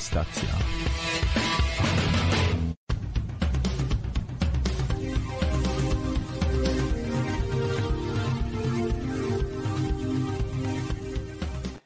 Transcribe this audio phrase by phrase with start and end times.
[0.00, 0.48] Kontestacja.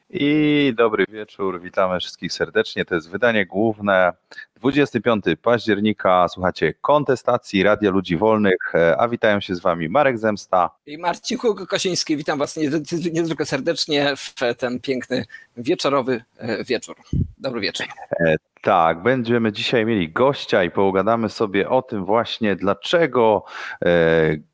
[0.09, 2.85] I dobry wieczór, witamy wszystkich serdecznie.
[2.85, 4.13] To jest wydanie główne
[4.55, 6.27] 25 października.
[6.27, 11.37] Słuchacie kontestacji Radia Ludzi Wolnych, e, a witają się z wami Marek Zemsta i Marcin
[11.69, 12.17] Kosiński.
[12.17, 12.57] Witam was
[13.13, 15.25] niezwykle serdecznie w ten piękny
[15.57, 16.95] wieczorowy e, wieczór.
[17.37, 17.87] Dobry wieczór.
[18.65, 23.43] E, tak, będziemy dzisiaj mieli gościa i pogadamy sobie o tym właśnie, dlaczego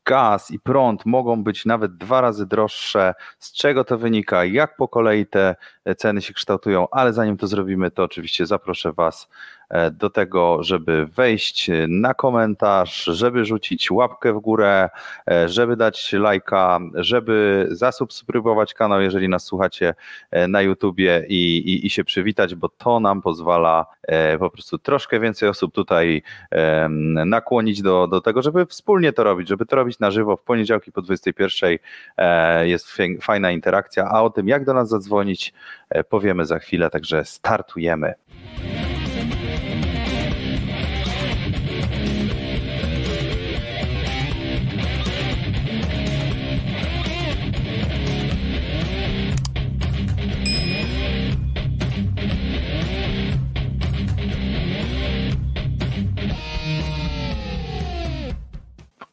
[0.05, 4.87] gaz i prąd mogą być nawet dwa razy droższe, z czego to wynika, jak po
[4.87, 5.55] kolei te
[5.97, 9.27] ceny się kształtują, ale zanim to zrobimy, to oczywiście zaproszę Was
[9.60, 9.60] E,
[9.91, 14.89] do tego, żeby wejść na komentarz, żeby rzucić łapkę w górę,
[15.31, 19.93] e, żeby dać lajka, żeby zasubskrybować kanał, jeżeli nas słuchacie
[20.31, 23.85] e, na YouTubie i, i, i się przywitać, bo to nam pozwala
[24.39, 26.23] po prostu troszkę więcej osób tutaj
[27.25, 30.91] nakłonić do, do tego, żeby wspólnie to robić, żeby to robić na żywo w poniedziałki
[30.91, 31.77] po 21
[32.63, 32.87] jest
[33.21, 35.53] fajna interakcja, a o tym jak do nas zadzwonić
[36.09, 38.13] powiemy za chwilę, także startujemy.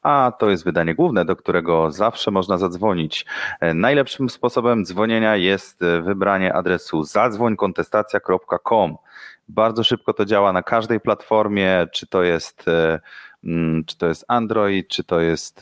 [0.09, 3.27] A to jest wydanie główne, do którego zawsze można zadzwonić.
[3.61, 8.97] E, najlepszym sposobem dzwonienia jest e, wybranie adresu zadzwońkontestacja.com.
[9.49, 13.01] Bardzo szybko to działa na każdej platformie, czy to jest e,
[13.45, 15.61] mm, czy to jest Android, czy to jest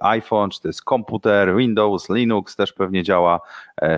[0.00, 3.40] iPhone, czy to jest komputer, Windows, Linux też pewnie działa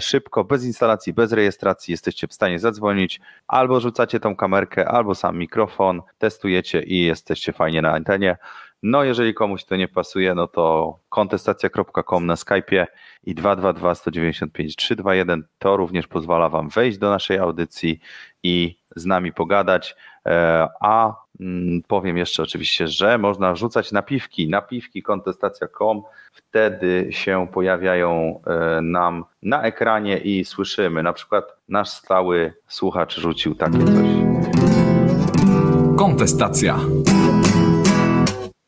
[0.00, 5.38] szybko, bez instalacji, bez rejestracji jesteście w stanie zadzwonić, albo rzucacie tą kamerkę, albo sam
[5.38, 8.36] mikrofon, testujecie i jesteście fajnie na antenie.
[8.82, 12.86] No, jeżeli komuś to nie pasuje, no to kontestacja.com na Skype'ie
[13.24, 18.00] i 222 195 321 to również pozwala Wam wejść do naszej audycji
[18.42, 19.96] i z nami pogadać.
[20.26, 26.02] E, a mm, powiem jeszcze oczywiście, że można rzucać napiwki, napiwki kontestacja.com,
[26.32, 31.02] wtedy się pojawiają e, nam na ekranie i słyszymy.
[31.02, 34.06] Na przykład nasz stały słuchacz rzucił takie coś.
[35.98, 36.78] Kontestacja.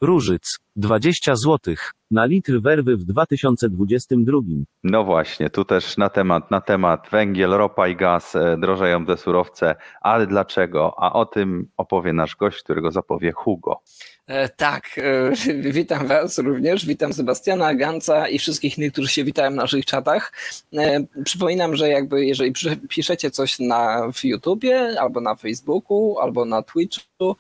[0.03, 1.75] Różyc 20 zł
[2.12, 4.39] na litr werwy w 2022.
[4.84, 9.17] No właśnie, tu też na temat, na temat węgiel, ropa i gaz e, drożeją te
[9.17, 10.95] surowce, ale dlaczego?
[10.99, 13.81] A o tym opowie nasz gość, którego zapowie Hugo.
[14.27, 15.33] E, tak, e,
[15.73, 20.33] witam Was również, witam Sebastiana, Ganca i wszystkich innych, którzy się witają w naszych czatach.
[20.77, 22.53] E, przypominam, że jakby jeżeli
[22.89, 27.37] piszecie coś na w YouTubie, albo na Facebooku, albo na Twitchu,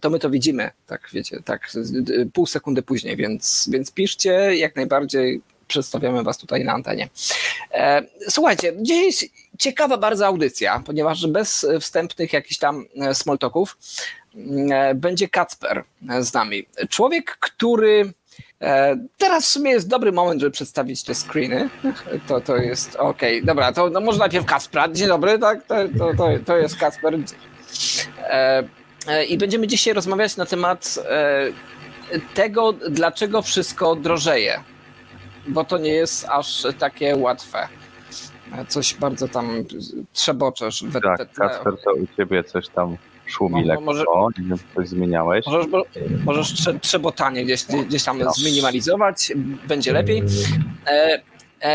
[0.00, 1.70] to my to widzimy, tak wiecie, tak
[2.32, 4.01] pół sekundy później, więc, więc piszcie
[4.54, 7.08] jak najbardziej, przedstawiamy Was tutaj na antenie.
[8.28, 9.24] Słuchajcie, dzisiaj jest
[9.58, 13.76] ciekawa bardzo audycja, ponieważ bez wstępnych jakichś tam smoltoków
[14.70, 15.84] E, będzie Kacper
[16.20, 16.66] z nami.
[16.88, 18.12] Człowiek, który
[18.60, 21.68] e, Teraz w sumie jest dobry moment, żeby przedstawić te screeny.
[22.26, 23.20] To, to jest ok.
[23.42, 24.88] Dobra, to no może najpierw Kacpra.
[24.88, 25.66] Dzień dobry, tak?
[25.66, 27.18] To, to, to, to jest Kacper.
[28.18, 28.64] E,
[29.28, 30.98] I będziemy dzisiaj rozmawiać na temat
[32.34, 34.60] tego, dlaczego wszystko drożeje.
[35.48, 37.68] Bo to nie jest aż takie łatwe.
[38.68, 39.64] Coś bardzo tam
[40.12, 40.84] trzeboczesz.
[40.92, 42.96] Tak, Kacper, to u ciebie coś tam
[43.26, 44.04] szumi lekko, może,
[44.38, 45.46] nie wiem, coś zmieniałeś.
[45.46, 45.66] Możesz,
[46.24, 48.32] możesz trzebotanie gdzieś, gdzieś tam no.
[48.32, 49.32] zminimalizować,
[49.68, 50.22] będzie lepiej.
[50.86, 51.22] E,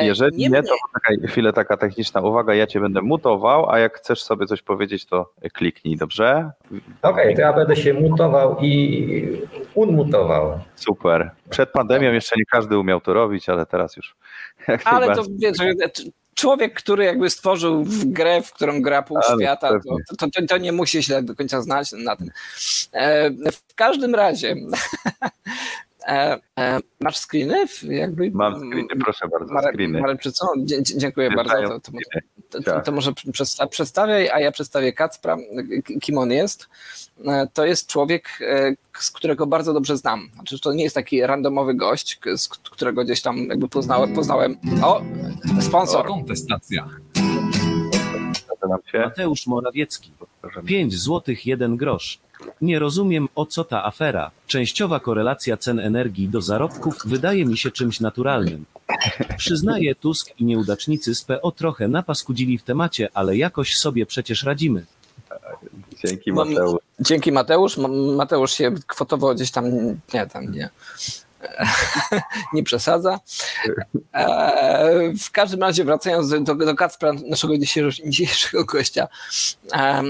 [0.02, 3.98] Jeżeli nie, nie to taka, chwilę taka techniczna uwaga, ja cię będę mutował, a jak
[3.98, 6.52] chcesz sobie coś powiedzieć, to kliknij, dobrze?
[7.02, 9.42] Okej, okay, to ja będę się mutował i
[9.74, 10.60] unmutował.
[10.76, 11.32] Super.
[11.50, 14.16] Przed pandemią jeszcze nie każdy umiał to robić, ale teraz już.
[14.86, 15.58] Ale to wiesz,
[16.38, 20.58] człowiek, który jakby stworzył grę, w którą gra pół Ale świata, to, to, to, to,
[20.58, 22.30] nie musi się do końca znać na tym.
[22.94, 24.56] E, w każdym razie
[26.08, 27.66] E, e, masz screeny?
[27.84, 30.02] Jakby, Mam screeny, proszę bardzo, Marek, screeny.
[30.02, 30.48] Marek, co?
[30.82, 31.54] dziękuję bardzo.
[31.54, 31.92] To, to,
[32.50, 32.96] to, to, tak.
[32.96, 33.12] może
[33.72, 35.38] przedstawiaj, a ja przedstawię Kacpra,
[36.02, 36.70] kim on jest.
[37.26, 38.40] E, to jest człowiek,
[39.00, 40.30] z którego bardzo dobrze znam.
[40.34, 44.14] Znaczy, to nie jest taki randomowy gość, z którego gdzieś tam jakby poznałem.
[44.14, 44.58] poznałem.
[44.84, 45.02] O,
[45.62, 46.06] sponsor.
[46.06, 46.88] O, kontestacja.
[48.94, 50.12] Mateusz Morawiecki.
[50.66, 52.20] 5 złotych 1 grosz.
[52.62, 54.32] Nie rozumiem, o co ta afera.
[54.48, 58.66] Częściowa korelacja cen energii do zarobków wydaje mi się czymś naturalnym.
[59.38, 64.86] Przyznaję, Tusk i nieudacznicy z PO trochę napaskudzili w temacie, ale jakoś sobie przecież radzimy.
[66.06, 66.80] Dzięki Mateusz.
[67.00, 67.78] Dzięki Mateusz.
[67.78, 69.66] Ma- Mateusz się kwotowo gdzieś tam,
[70.14, 70.70] nie, tam nie,
[72.54, 73.20] nie przesadza.
[74.14, 77.54] E, w każdym razie wracając do, do, Kacpra, naszego
[78.06, 79.08] dzisiejszego, gościa.
[79.74, 80.04] E,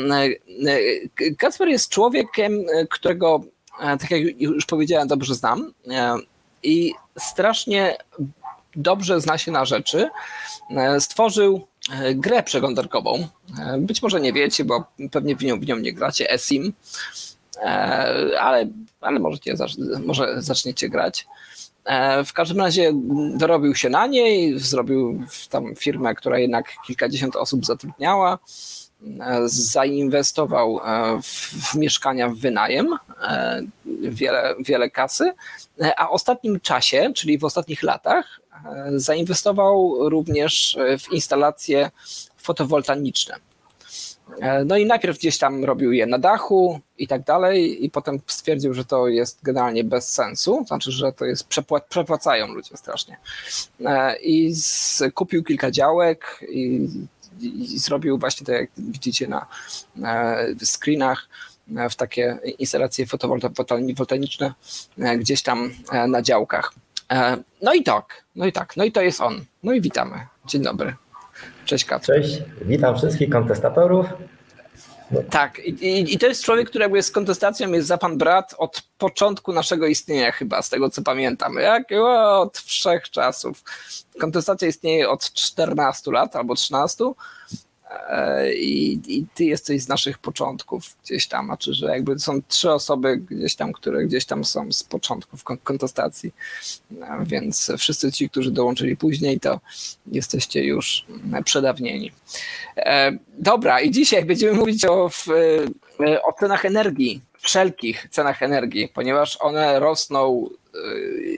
[1.19, 3.41] e, Kacper jest człowiekiem, którego,
[3.79, 5.73] tak jak już powiedziałem, dobrze znam
[6.63, 7.97] i strasznie
[8.75, 10.09] dobrze zna się na rzeczy.
[10.99, 11.67] Stworzył
[12.15, 13.27] grę przeglądarkową.
[13.77, 16.73] Być może nie wiecie, bo pewnie w nią, w nią nie gracie, eSIM,
[18.39, 18.67] ale,
[19.01, 19.55] ale możecie,
[20.05, 21.27] może zaczniecie grać.
[21.85, 22.91] E, W każdym razie
[23.37, 28.39] dorobił się na niej, zrobił tam firmę, która jednak kilkadziesiąt osób zatrudniała,
[29.19, 32.87] e, zainwestował e, w, mieszkania w wynajem,
[33.21, 33.61] e,
[34.01, 35.33] wiele, wiele kasy,
[35.81, 41.91] e, a w ostatnim czasie, czyli w ostatnich latach, e, zainwestował również e, w instalacje
[42.37, 43.35] fotowoltaiczne.
[44.39, 48.19] E, No i najpierw gdzieś tam robił je na dachu i tak dalej, i potem
[48.27, 53.17] stwierdził, że to jest generalnie bez sensu, znaczy, że to jest przepła- przepłacają ludzie strasznie.
[53.85, 54.53] E, I
[55.13, 56.89] kupił kilka działek i,
[57.41, 59.45] i, zrobił właśnie tak, jak widzicie na
[60.03, 61.27] e, screenach,
[61.89, 63.05] w takie instalacje
[63.55, 64.53] fotowoltaiczne
[65.17, 65.71] gdzieś tam
[66.07, 66.73] na działkach.
[67.61, 69.45] No i tak, no i tak, no i to jest on.
[69.63, 70.15] No i witamy.
[70.45, 70.95] Dzień dobry.
[71.65, 72.05] Cześć Kat.
[72.05, 74.05] Cześć, witam wszystkich kontestatorów.
[75.29, 78.55] Tak, i, i, i to jest człowiek, który jakby z kontestacją jest za pan brat
[78.57, 81.53] od początku naszego istnienia chyba, z tego co pamiętam.
[81.53, 83.63] Jak o, od wszechczasów.
[84.19, 87.13] Kontestacja istnieje od 14 lat albo 13 e,
[88.55, 93.17] i, i ty jesteś z naszych początków gdzieś tam, znaczy, że jakby są trzy osoby
[93.17, 96.31] gdzieś tam, które gdzieś tam są z początków kon- kontestacji,
[97.01, 99.59] E, więc wszyscy ci, którzy dołączyli później, to
[100.07, 102.11] jesteście już e, przedawnieni.
[102.77, 105.09] E, Dobra, i dzisiaj będziemy mówić o,
[105.99, 110.77] e, o cenach energii, wszelkich cenach energii, ponieważ one rosną e,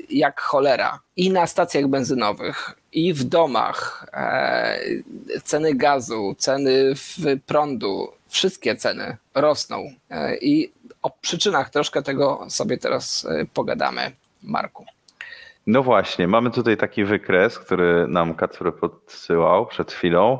[0.09, 4.05] jak cholera i na stacjach benzynowych, i w domach.
[4.13, 4.79] E,
[5.43, 9.93] Ceny gazu, ceny w prądu, wszystkie ceny rosną.
[10.09, 10.71] E, I
[11.01, 14.11] o przyczynach troszkę tego sobie teraz e, pogadamy,
[14.43, 14.85] Marku.
[15.67, 20.39] No właśnie, mamy tutaj taki wykres, który nam Kacper podsyłał przed chwilą.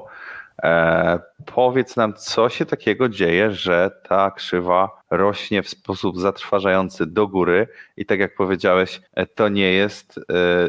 [0.64, 7.28] E, powiedz nam, co się takiego dzieje, że ta krzywa rośnie w sposób zatrważający do
[7.28, 7.68] góry
[7.98, 10.22] i tak jak powiedziałeś, e, to nie jest e,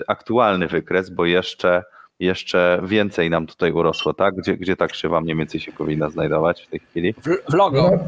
[0.07, 1.83] aktualny wykres, bo jeszcze,
[2.21, 4.35] jeszcze więcej nam tutaj urosło, tak?
[4.35, 7.13] Gdzie, gdzie ta krzywa mniej więcej się powinna znajdować w tej chwili?
[7.13, 7.91] W, w logo.
[7.91, 7.99] No,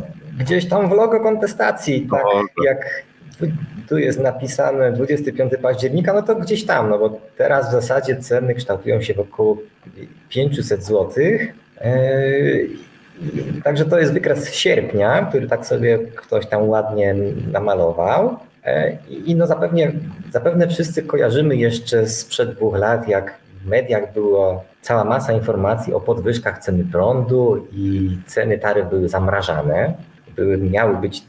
[0.45, 2.25] gdzieś tam w logo kontestacji, tak
[2.65, 3.05] jak
[3.39, 3.47] tu-
[3.89, 8.55] tu jest napisane 25 października, no to gdzieś tam, no bo teraz w zasadzie ceny
[8.55, 9.57] kształtują się w około
[10.29, 11.11] 500 zł.
[13.65, 17.15] Także to jest wykres sierpnia, który tak sobie ktoś tam ładnie
[17.53, 18.37] namalował.
[19.09, 19.93] I i no zapewne,
[20.33, 23.35] zapewne wszyscy kojarzymy jeszcze sprzed dwóch lat, jak
[23.65, 29.95] w mediach było cała masa informacji o podwyżkach ceny prądu i ceny taryf były zamrażane.
[30.37, 31.23] Były, miały być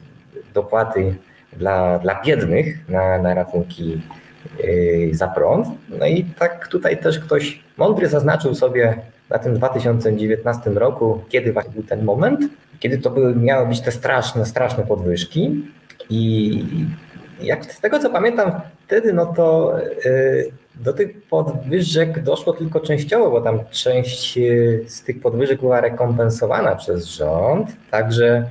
[0.53, 1.15] dopłaty
[1.53, 4.01] dla, dla biednych na, na rachunki
[4.63, 5.67] yy, za prąd.
[6.00, 8.98] No i tak tutaj też ktoś mądry zaznaczył sobie
[9.33, 12.41] na tym 2019 roku, kiedy właśnie był ten moment,
[12.79, 15.65] kiedy to były, miały być te straszne, straszne podwyżki.
[16.09, 16.63] I
[17.41, 18.51] jak z tego co pamiętam
[18.85, 19.75] wtedy, no to
[20.05, 25.81] yy, do tych podwyżek doszło tylko częściowo, bo tam część yy, z tych podwyżek była
[25.81, 27.69] rekompensowana przez rząd.
[27.91, 28.49] Także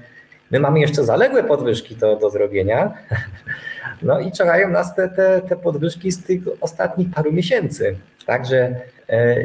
[0.51, 2.93] my mamy jeszcze zaległe podwyżki do, do zrobienia.
[4.03, 7.97] No i czekają nas te, te, te podwyżki z tych ostatnich paru miesięcy.
[8.27, 8.77] Także
[9.09, 9.37] e,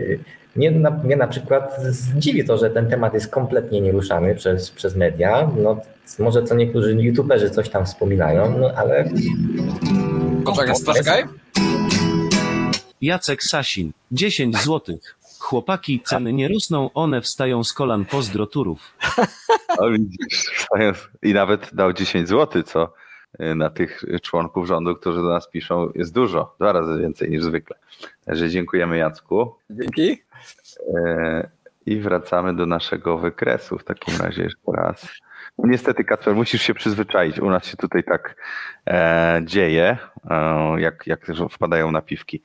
[0.57, 4.95] mnie, na, mnie na przykład zdziwi to, że ten temat jest kompletnie nieruszany przez, przez
[4.95, 5.51] media.
[5.63, 5.81] No,
[6.19, 9.09] może co niektórzy youtuberzy coś tam wspominają, no ale
[10.45, 11.23] Poczekaj, poczekaj.
[13.01, 15.15] Jacek Sasin, 10 złotych.
[15.39, 18.93] Chłopaki, ceny nie rosną, one wstają z kolan pozdroturów.
[19.77, 22.93] O, widzisz, wstając- I nawet dał 10 zł, co
[23.39, 27.43] y, na tych członków rządu, którzy do nas piszą, jest dużo, dwa razy więcej niż
[27.43, 27.75] zwykle.
[28.25, 29.55] Także dziękujemy Jacku.
[29.69, 30.26] Dzięki.
[30.95, 31.49] E,
[31.85, 35.07] I wracamy do naszego wykresu w takim razie jeszcze raz.
[35.57, 37.39] No niestety, Kacper, musisz się przyzwyczaić.
[37.39, 38.35] U nas się tutaj tak
[38.87, 39.97] e, dzieje,
[40.29, 42.41] e, jak, jak też wpadają napiwki.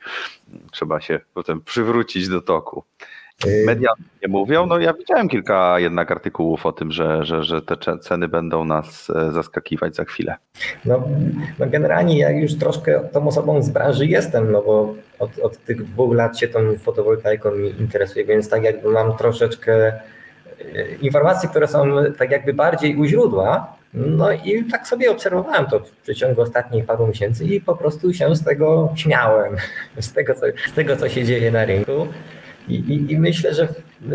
[0.73, 2.85] Trzeba się potem przywrócić do toku.
[3.47, 3.91] y, Media
[4.23, 4.67] nie mówią.
[4.67, 9.11] No ja widziałem kilka jednak artykułów o tym, że, że, że te ceny będą nas
[9.11, 10.37] e, zaskakiwać za chwilę.
[10.85, 11.03] No,
[11.59, 15.85] no generalnie ja już troszkę tą osobą z branży jestem, no bo od, od tych
[15.85, 19.93] dwóch lat się tą fotowoltaiką interesuję, więc tak jakby mam troszeczkę
[21.01, 21.87] informacje, które są
[22.19, 23.77] tak jakby bardziej u źródła.
[23.95, 28.37] No i tak sobie obserwowałem to w przeciągu ostatnich paru miesięcy i po prostu się
[28.37, 29.57] z tego śmiałem,
[30.01, 32.07] z tego, co, z tego, co się dzieje na rynku.
[32.69, 33.69] I, i, i myślę, że,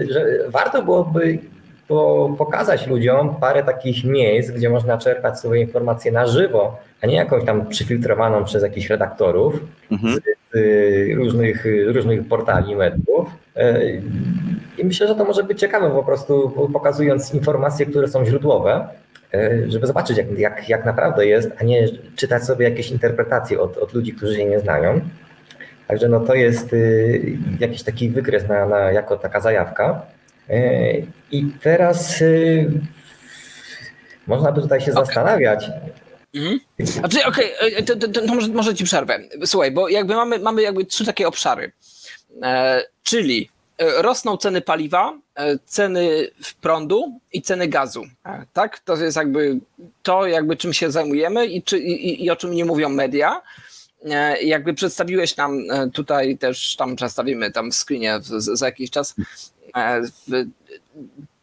[0.09, 1.39] że warto byłoby
[1.87, 7.15] było pokazać ludziom parę takich miejsc, gdzie można czerpać swoje informacje na żywo, a nie
[7.15, 9.53] jakąś tam przyfiltrowaną przez jakichś redaktorów
[9.91, 10.13] Mhm.
[10.13, 10.36] z
[11.15, 13.29] różnych, różnych portali, mediów.
[13.55, 13.91] E,
[14.77, 18.87] I myślę, że to może być ciekawe po prostu pokazując informacje, które są źródłowe,
[19.33, 23.77] e, żeby zobaczyć jak, jak, jak naprawdę jest, a nie czytać sobie jakieś interpretacje od,
[23.77, 25.01] od ludzi, którzy się nie znają.
[25.87, 30.01] Także no to jest y, jakiś taki wykres na, na, jako taka zajawka.
[30.49, 30.93] E,
[31.31, 32.71] I teraz y,
[34.27, 35.05] można by tutaj się Okej.
[35.05, 35.69] zastanawiać.
[36.37, 36.59] Mhm.
[36.79, 39.19] Znaczy, okej, e, to, to, to może, może ci przerwę.
[39.45, 41.71] Słuchaj, bo jakby mamy, mamy jakby trzy takie obszary.
[42.43, 46.27] E, czyli e, rosną ceny paliwa, e, ceny
[46.61, 48.03] prądu i ceny gazu.
[48.25, 48.79] E, tak?
[48.79, 49.59] To jest jakby
[50.03, 53.41] to, jakby czym się zajmujemy i, czy, i, i o czym nie mówią media.
[54.05, 59.15] E, Jakby przedstawiłeś nam e, tutaj też, tam przedstawimy tam w screenie za jakiś czas,
[59.77, 60.01] e,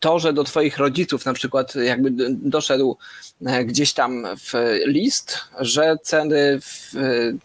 [0.05, 2.97] to, że do twoich rodziców na przykład jakby doszedł
[3.47, 4.53] e, gdzieś tam w
[4.87, 6.97] list, że ceny w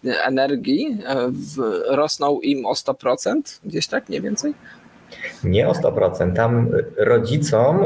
[0.06, 4.54] e, energii e, w, rosną im o 100%, gdzieś tak, mniej więcej?
[5.44, 6.36] Nie o 100%.
[6.36, 7.80] Tam rodzicom,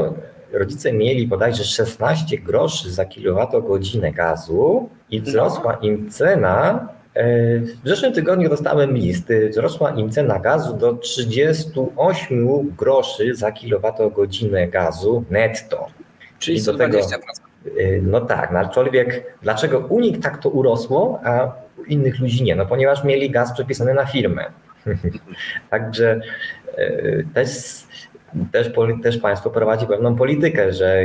[0.52, 6.88] rodzice mieli bodajże 16 groszy za kilowatogodzinę gazu i wzrosła im cena.
[7.84, 9.48] W zeszłym tygodniu dostałem listy.
[9.48, 15.86] Wzrosła im cena gazu do 38 groszy za kilowatogodzinę gazu netto.
[16.38, 17.18] Czyli I do tego- 120%.
[17.78, 22.42] E, No tak, no aczkolwiek dlaczego u nich tak to urosło, a u innych ludzi
[22.44, 22.56] nie?
[22.56, 24.44] No ponieważ mieli gaz przepisany na firmę.
[25.70, 26.20] Także
[26.76, 27.48] e, też,
[28.52, 28.70] też,
[29.02, 31.02] też państwo prowadzi pewną politykę, że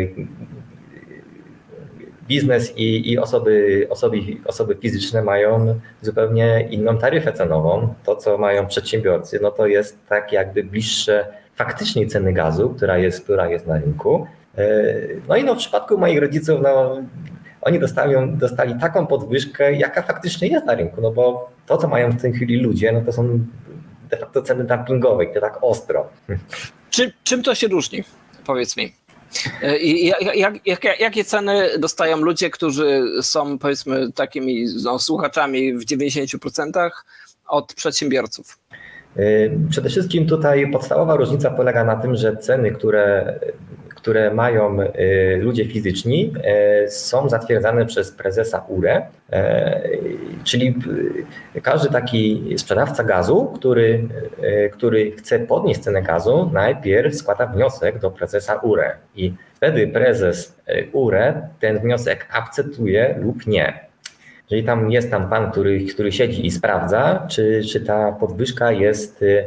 [2.30, 7.94] biznes i, i osoby, osoby, osoby fizyczne mają zupełnie inną taryfę cenową.
[8.04, 13.24] To, co mają przedsiębiorcy, no to jest tak jakby bliższe faktycznej ceny gazu, która jest,
[13.24, 14.28] która jest na rynku.
[14.58, 14.64] E,
[15.28, 16.98] No i no w przypadku moich rodziców, no
[17.62, 22.12] oni dostają, dostali taką podwyżkę, jaka faktycznie jest na rynku, no bo to, co mają
[22.12, 23.40] w tej chwili ludzie, no to są
[24.10, 26.08] de facto ceny dumpingowe i to tak ostro.
[26.90, 28.04] Czy, czym to się różni?
[28.46, 28.99] Powiedz mi.
[29.82, 36.90] Jak, jak, jak, jakie ceny dostają ludzie, którzy są powiedzmy takimi no, słuchaczami w 90%
[37.48, 38.58] od przedsiębiorców?
[39.70, 43.34] Przede wszystkim tutaj podstawowa różnica polega na tym, że ceny, które,
[44.00, 46.34] które mają y, ludzie fizyczni,
[46.86, 49.04] y, są zatwierdzane przez prezesa URE, y,
[50.44, 50.76] czyli
[51.62, 54.08] każdy taki sprzedawca gazu, który,
[54.72, 60.60] który chce podnieść cenę gazu, najpierw składa wniosek do prezesa URE i wtedy prezes
[60.92, 63.89] URE ten wniosek akceptuje lub nie.
[64.50, 69.22] Jeżeli tam jest tam pan, który, który siedzi i sprawdza, czy, czy ta podwyżka jest,
[69.22, 69.46] y,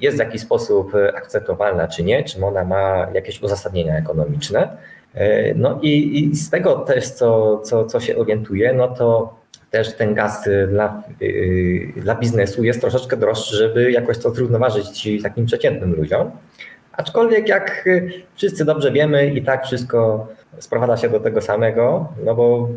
[0.00, 4.76] jest w jakiś sposób akceptowalna, czy nie, czy ona ma jakieś uzasadnienia ekonomiczne.
[5.16, 9.34] Y, No i, i z tego też, co, co, co się orientuje, no to
[9.70, 15.46] też ten gaz dla, y, dla biznesu jest troszeczkę droższy, żeby jakoś to zrównoważyć takim
[15.46, 16.30] przeciętnym ludziom.
[16.92, 17.88] Aczkolwiek jak
[18.34, 20.28] wszyscy dobrze wiemy, i tak wszystko
[20.58, 22.68] sprowadza się do tego samego, no bo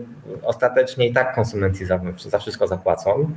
[0.43, 3.31] ostatecznie i tak konsumenci za, za wszystko zapłacą.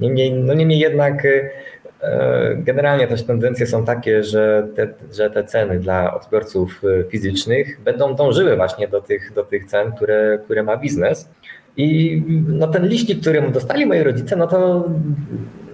[0.00, 5.78] Niemniej, no niemniej jednak e, generalnie też tendencje są takie, że te, że te ceny
[5.78, 10.76] dla odbiorców y, fizycznych będą dążyły właśnie do tych, do tych cen, które, które ma
[10.76, 11.28] biznes.
[11.76, 14.84] I no ten liścik, który dostali moi rodzice, no to,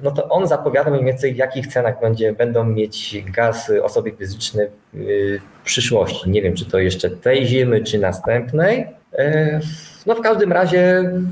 [0.06, 4.66] no to on zapowiada mniej więcej w jakich cenach będzie, będą mieć gaz osoby fizyczne
[4.94, 6.30] y, w przyszłości.
[6.30, 8.86] Nie wiem, czy to jeszcze tej zimy, czy następnej.
[9.18, 9.60] E,
[10.06, 11.22] No w każdym razie, y,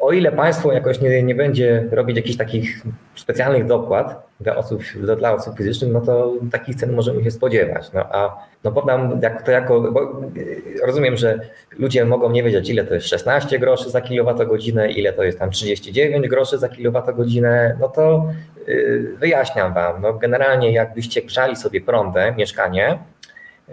[0.00, 2.82] o ile państwo jakoś nie, nie będzie robić jakichś takich
[3.14, 7.92] specjalnych dopłat dla osób, dla, dla osób fizycznych, no to takich cen możemy się spodziewać.
[7.92, 11.40] No a no podam jak, to jako, bo y, rozumiem, że
[11.78, 15.50] ludzie mogą nie wiedzieć, ile to jest 16 groszy za kilowatogodzinę, ile to jest tam
[15.50, 18.32] 39 groszy za kilowatogodzinę, no to
[18.68, 20.02] y, wyjaśniam wam.
[20.02, 22.98] No generalnie jakbyście grzali sobie prądem mieszkanie,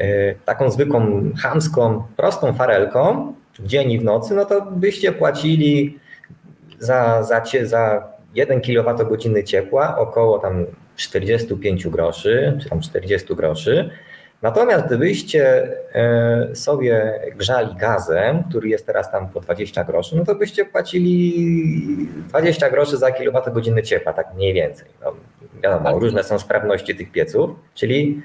[0.02, 6.00] y, taką zwykłą, chamską, prostą farelką w dzień i w nocy, no to byście płacili
[6.80, 13.90] za, za, za 1 kWh ciepła około tam 45 groszy, czy tam 40 groszy.
[14.42, 20.36] Natomiast gdybyście e, sobie grzali gazem, który jest teraz tam po 20 groszy, no to
[20.36, 21.48] byście płacili
[22.30, 24.88] 20 groszy za kilowatogodzinę ciepła, tak mniej więcej.
[25.04, 25.14] No,
[25.64, 28.22] wiadomo, różne są sprawności tych pieców, czyli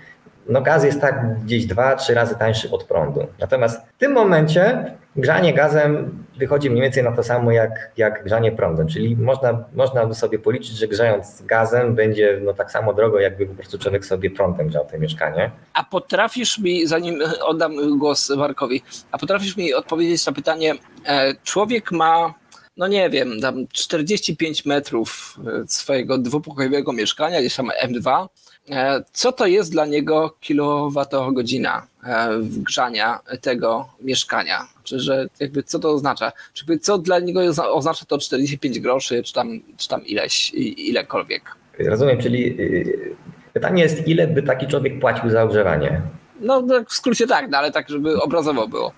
[0.49, 3.27] no gaz jest tak gdzieś dwa, trzy razy tańszy od prądu.
[3.39, 8.53] Natomiast w tym momencie grzanie gazem wychodzi mniej więcej na to samo jak, jak grzanie
[8.53, 13.21] prądem, czyli można, można by sobie policzyć, że grzając gazem będzie no, tak samo drogo,
[13.21, 15.51] jakby po prostu człowiek sobie prądem grzał to mieszkanie.
[15.75, 18.83] A potrafisz mi, zanim oddam głos Markowi,
[19.13, 20.75] a potrafisz mi odpowiedzieć na pytanie,
[21.07, 22.35] e, człowiek ma,
[22.77, 28.29] no nie wiem, tam 45 metrów e, swojego dwupokojowego mieszkania, gdzieś tam M2, E,
[29.13, 34.59] co to jest dla niego kilowatogodzina e, grzania tego mieszkania?
[34.85, 36.33] Czy że jakby co to oznacza?
[36.53, 37.41] Czy co dla niego
[37.73, 41.43] oznacza to 45 groszy, czy tam, czy tam ileś, ilekolwiek?
[41.79, 43.17] Rozumiem, czyli y,
[43.53, 46.01] pytanie jest, ile by taki człowiek płacił za ogrzewanie?
[46.41, 48.93] No w skrócie tak, no, ale tak, żeby obrazowo było.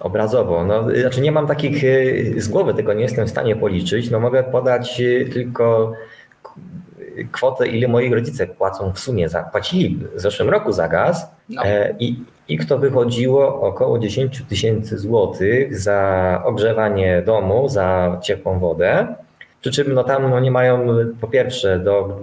[0.00, 0.64] Obrazowo.
[0.64, 4.10] No, znaczy nie mam takich y, z głowy, tego nie jestem w stanie policzyć.
[4.10, 5.92] No mogę podać y, tylko
[7.32, 11.64] kwotę, ile moi rodzice płacą w sumie, za, płacili w zeszłym roku za gaz no.
[11.64, 12.16] E, i
[12.48, 19.14] ich to wychodziło około 10 tysięcy złotych za ogrzewanie domu, za ciepłą wodę.
[19.60, 20.86] Przy czym no tam no, nie mają
[21.20, 22.18] po pierwsze do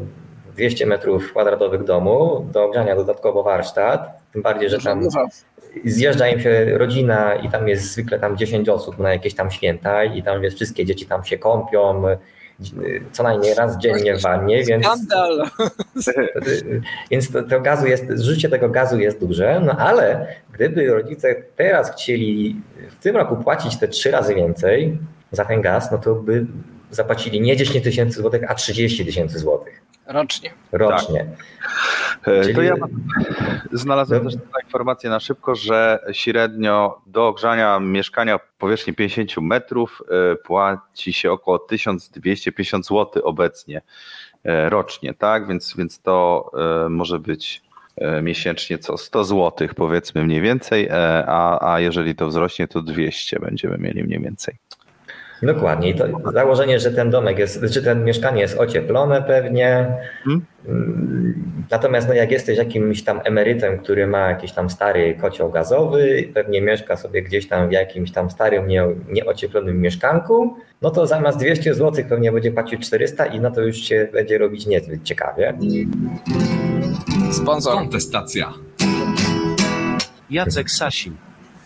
[0.55, 5.01] 200 metrów kwadratowych domu, do ogrzania dodatkowo warsztat, tym bardziej, że tam
[5.85, 10.03] zjeżdża im się rodzina i tam jest zwykle tam 10 osób na jakieś tam święta
[10.03, 12.03] i tam wiesz, wszystkie dzieci tam się kąpią,
[13.11, 15.49] co najmniej raz dziennie w wannie, więc, Skandal.
[17.11, 21.91] więc to, to gazu jest, zużycie tego gazu jest duże, no ale gdyby rodzice teraz
[21.91, 24.97] chcieli w tym roku płacić te trzy razy więcej
[25.31, 26.45] za ten gaz, no to by
[26.95, 29.81] zapłacili nie 10 tysięcy złotych, a 30 tysięcy złotych.
[30.07, 30.53] Rocznie.
[30.71, 31.25] Rocznie.
[31.25, 32.43] Tak.
[32.43, 32.55] Czyli...
[32.55, 32.75] To ja
[33.71, 40.01] znalazłem też taką informację na szybko, że średnio do ogrzania mieszkania o powierzchni 50 metrów
[40.31, 43.81] e, płaci się około 1250 zł obecnie
[44.43, 45.47] e, rocznie, tak?
[45.47, 46.51] Więc, więc to
[46.85, 47.61] e, może być
[48.21, 50.89] miesięcznie co 100 zł powiedzmy mniej więcej,
[51.27, 54.55] a, a jeżeli to wzrośnie to 200 będziemy mieli mniej więcej.
[55.45, 55.89] Dokładnie.
[55.89, 59.97] I to założenie, że ten domek jest, czy ten mieszkanie jest ocieplone pewnie.
[60.23, 60.45] Hmm?
[61.71, 66.61] Natomiast no jak jesteś jakimś tam emerytem, który ma jakiś tam stary kocioł gazowy, pewnie
[66.61, 71.73] mieszka sobie gdzieś tam w jakimś tam starym, nie, nieocieplonym mieszkanku, no to zamiast 200
[71.73, 75.53] zł pewnie będzie płacił 400 i no to już się będzie robić niezbyt ciekawie.
[77.31, 77.73] Sponsor.
[77.73, 78.53] Kontestacja.
[80.29, 81.15] Jacek Sasin.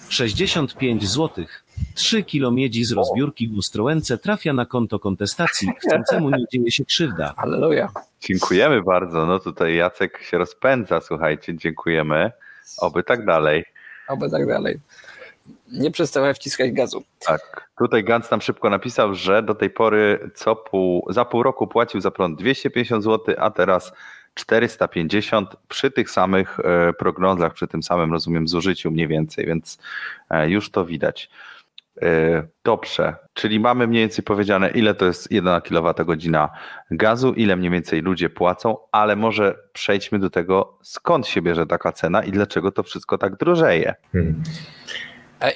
[0.09, 1.66] 65 złotych.
[1.95, 5.69] 3 kilo miedzi z rozbiórki w Ostrołęce trafia na konto kontestacji.
[5.79, 7.33] Chcącemu nie dzieje się krzywda.
[7.37, 7.89] Halleluja.
[8.21, 9.25] Dziękujemy bardzo.
[9.25, 12.31] No tutaj Jacek się rozpędza, słuchajcie, dziękujemy.
[12.77, 13.65] Oby tak dalej.
[14.07, 14.79] Oby tak dalej.
[15.71, 17.03] Nie przestawaj wciskać gazu.
[17.27, 17.69] Tak.
[17.77, 22.01] Tutaj Gantz nam szybko napisał, że do tej pory co pół, za pół roku płacił
[22.01, 23.91] za prąd 250 zł, a teraz
[24.33, 29.77] 450 przy tych samych e, prognozach, przy tym samym, rozumiem, zużyciu mniej więcej, więc
[30.29, 31.29] e, już to widać.
[32.01, 36.49] E, dobrze, czyli mamy mniej więcej powiedziane, ile to jest 1 kWh
[36.91, 41.91] gazu, ile mniej więcej ludzie płacą, ale może przejdźmy do tego, skąd się bierze taka
[41.91, 43.95] cena i dlaczego to wszystko tak drożeje.
[44.11, 44.43] Hmm.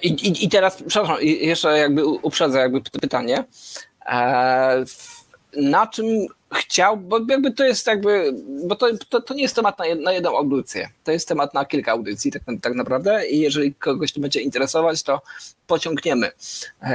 [0.02, 3.44] I, i, I teraz, przepraszam, jeszcze jakby uprzedzę jakby pytanie.
[5.58, 6.06] Na czym
[6.54, 8.34] chciał, bo jakby to jest jakby,
[8.68, 11.54] bo to, to, to nie jest temat na, jed, na jedną audycję, to jest temat
[11.54, 15.22] na kilka audycji tak, tak naprawdę i jeżeli kogoś to będzie interesować, to
[15.68, 16.32] pociągniemy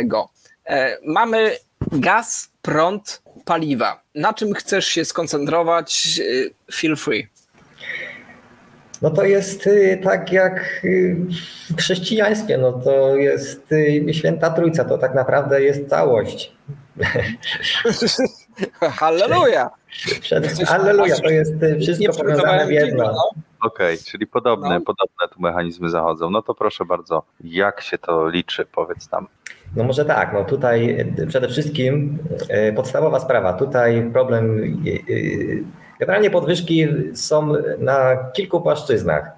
[0.04, 0.28] go.
[0.66, 1.56] E, mamy
[1.92, 4.02] gaz, prąd, paliwa.
[4.14, 6.20] Na czym chcesz się skoncentrować?
[6.68, 7.28] E, feel free.
[9.02, 11.16] No to jest y, tak jak y,
[11.70, 16.52] w chrześcijaństwie, no to jest y, święta trójca, to tak naprawdę jest całość.
[19.00, 19.70] Halleluja!
[20.66, 23.04] Halleluja, to jest wszystko powiązane w jedno.
[23.04, 23.30] No.
[23.60, 24.80] Okej, okay, czyli podobne, no.
[24.80, 26.30] podobne tu mechanizmy zachodzą.
[26.30, 29.26] No to proszę bardzo, jak się to liczy, powiedz nam.
[29.76, 32.18] No może tak, no tutaj przede wszystkim
[32.76, 34.74] podstawowa sprawa, tutaj problem,
[36.00, 39.30] generalnie podwyżki są na kilku płaszczyznach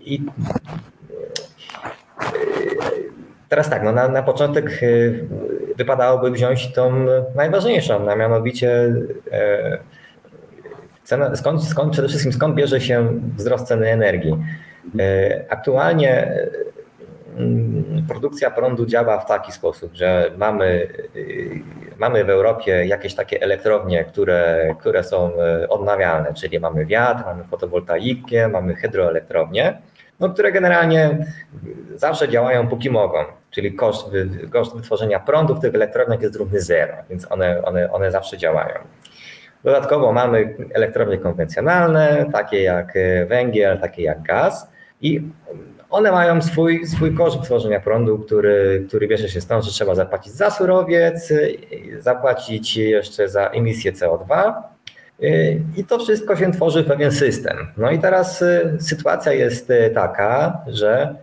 [0.00, 0.26] i
[3.48, 5.24] Teraz tak, no na, na początek y,
[5.76, 8.94] wypadałoby wziąć tą najważniejszą, a mianowicie
[9.32, 9.78] e,
[11.04, 14.36] cena, skąd, skąd, przede wszystkim skąd bierze się wzrost ceny energii.
[14.98, 16.38] E, aktualnie
[17.36, 21.62] mm, produkcja prądu działa w taki sposób, że mamy, y,
[21.98, 27.44] mamy w Europie jakieś takie elektrownie, które, które są e, odnawialne, czyli mamy wiatr, mamy
[27.44, 29.78] fotowoltaikę, mamy hydroelektrownie
[30.20, 31.26] no, które generalnie
[31.94, 33.18] zawsze działają póki mogą,
[33.50, 34.10] czyli koszt,
[34.50, 38.74] koszt wytworzenia prądu w tych elektrowniach jest równy zero, więc one, one, one zawsze działają.
[39.64, 42.92] Dodatkowo mamy elektrownie konwencjonalne, takie jak
[43.28, 45.22] węgiel, takie jak gaz i
[45.90, 50.32] one mają swój, swój koszt tworzenia prądu, który, który bierze się stąd, że trzeba zapłacić
[50.32, 51.32] za surowiec,
[51.98, 54.52] zapłacić jeszcze za emisję CO2
[55.76, 57.56] i to wszystko się tworzy w pewien system.
[57.76, 58.44] No i teraz
[58.80, 61.14] sytuacja jest taka, że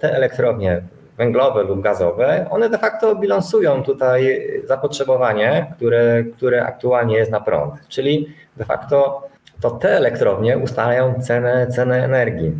[0.00, 0.82] te elektrownie
[1.18, 7.74] węglowe lub gazowe, one de facto bilansują tutaj zapotrzebowanie, które, które aktualnie jest na prąd.
[7.88, 9.28] Czyli de facto
[9.60, 12.52] to te elektrownie ustalają cenę, cenę energii.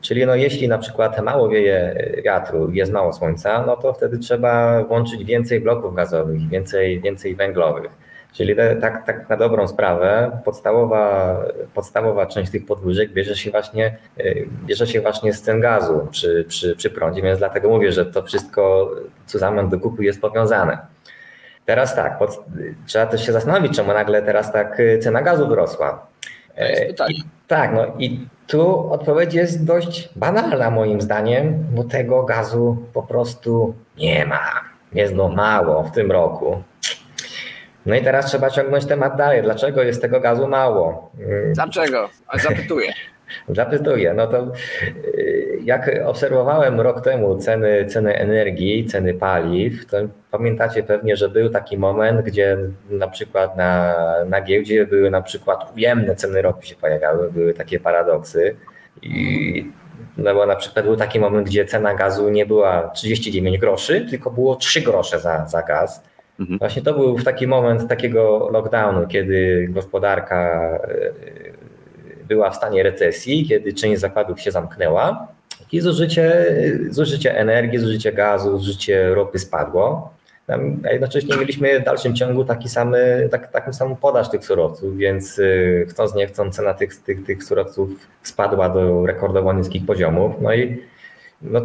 [0.00, 4.84] Czyli no jeśli na przykład mało wieje wiatru, jest mało słońca, no to wtedy trzeba
[4.84, 8.07] włączyć więcej bloków gazowych, więcej, więcej węglowych.
[8.38, 11.36] Czyli tak, tak na dobrą sprawę podstawowa,
[11.74, 13.96] podstawowa część tych podwyżek bierze się właśnie,
[14.66, 18.22] bierze się właśnie z cen gazu przy, przy, przy prądzie, więc dlatego mówię, że to
[18.22, 18.90] wszystko
[19.26, 20.78] zusammen do kupu jest powiązane.
[21.66, 22.44] Teraz tak, pod,
[22.86, 26.06] trzeba też się zastanowić, czemu nagle teraz tak cena gazu wzrosła.
[27.08, 33.02] I, tak, no i tu odpowiedź jest dość banalna moim zdaniem, bo tego gazu po
[33.02, 34.60] prostu nie ma.
[34.92, 36.62] Jest go mało w tym roku.
[37.88, 39.42] No i teraz trzeba ciągnąć temat dalej.
[39.42, 41.10] Dlaczego jest tego gazu mało?
[41.54, 42.08] Dlaczego?
[42.34, 42.92] Zapytuję.
[43.48, 44.14] Zapytuję.
[44.14, 44.52] No to
[45.64, 49.96] jak obserwowałem rok temu ceny, ceny energii, ceny paliw, to
[50.30, 52.58] pamiętacie pewnie, że był taki moment, gdzie
[52.90, 53.94] na przykład na,
[54.26, 58.56] na giełdzie były na przykład ujemne ceny ropy się pojawiały, były takie paradoksy.
[59.02, 59.72] I
[60.18, 64.30] no bo na przykład był taki moment, gdzie cena gazu nie była 39 groszy, tylko
[64.30, 66.07] było 3 grosze za, za gaz.
[66.40, 66.58] Mhm.
[66.58, 70.70] Właśnie to był taki moment takiego lockdownu, kiedy gospodarka
[72.28, 75.28] była w stanie recesji, kiedy część zakładów się zamknęła
[75.72, 76.54] i zużycie,
[76.90, 80.14] zużycie energii, zużycie gazu, zużycie ropy spadło.
[80.84, 85.40] A jednocześnie mieliśmy w dalszym ciągu taki samy, tak, taką samą podaż tych surowców, więc
[85.88, 87.90] chcąc nie chcąc cena tych, tych, tych surowców
[88.22, 90.32] spadła do rekordowo niskich poziomów.
[90.40, 90.82] No i
[91.42, 91.60] no,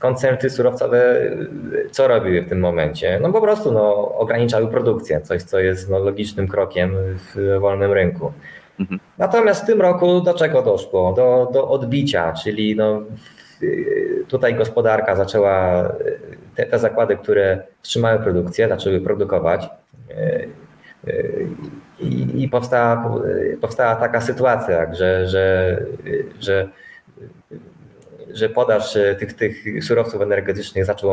[0.00, 1.20] koncerny surowcowe
[1.90, 3.18] co robiły w tym momencie?
[3.22, 8.32] No po prostu no, ograniczały produkcję, coś co jest no, logicznym krokiem w wolnym rynku.
[8.80, 9.00] Mhm.
[9.18, 11.12] Natomiast w tym roku do czego doszło?
[11.12, 13.02] Do, do odbicia, czyli no,
[14.28, 15.88] tutaj gospodarka zaczęła,
[16.54, 19.68] te, te zakłady, które wstrzymały produkcję, zaczęły produkować.
[22.00, 23.14] I, i powstała,
[23.60, 25.78] powstała taka sytuacja, że, że,
[26.40, 26.68] że
[28.34, 31.10] że podaż tych, tych surowców energetycznych zaczął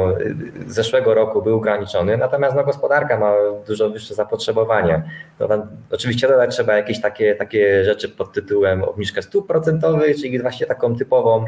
[0.68, 3.34] z zeszłego roku był ograniczony, natomiast no, gospodarka ma
[3.68, 5.04] dużo wyższe zapotrzebowanie.
[5.40, 10.42] No, tam, oczywiście dodać trzeba jakieś takie, takie rzeczy pod tytułem obniżkę stóp procentowych, czyli
[10.42, 11.46] właśnie taką typową,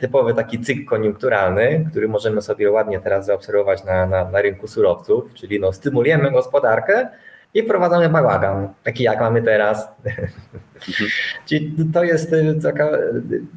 [0.00, 5.34] typowy taki cykl koniunkturalny, który możemy sobie ładnie teraz zaobserwować na, na, na rynku surowców,
[5.34, 7.08] czyli no, stymulujemy gospodarkę,
[7.54, 9.88] i wprowadzamy bałagan, taki jak mamy teraz.
[10.74, 11.10] Mhm.
[11.46, 12.90] Czyli to jest taka,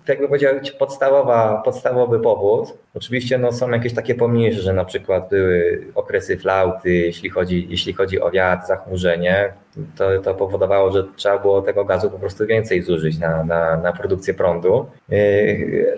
[0.07, 2.73] jakby powiedzieć, podstawowa, podstawowy powód.
[2.93, 7.93] Oczywiście no, są jakieś takie pomniejsze, że na przykład były okresy flauty, jeśli chodzi, jeśli
[7.93, 9.53] chodzi o wiatr, zachmurzenie,
[9.97, 13.93] to, to powodowało, że trzeba było tego gazu po prostu więcej zużyć na, na, na
[13.93, 14.85] produkcję prądu.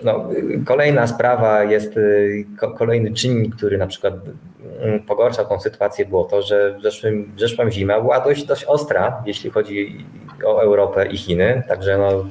[0.04, 0.28] No,
[0.66, 1.94] kolejna sprawa jest,
[2.78, 4.14] kolejny czynnik, który na przykład
[5.06, 9.22] pogorszał tą sytuację, było to, że w, zeszłym, w zeszłą zimę była dość, dość ostra,
[9.26, 10.04] jeśli chodzi
[10.44, 12.24] o Europę i Chiny, także no,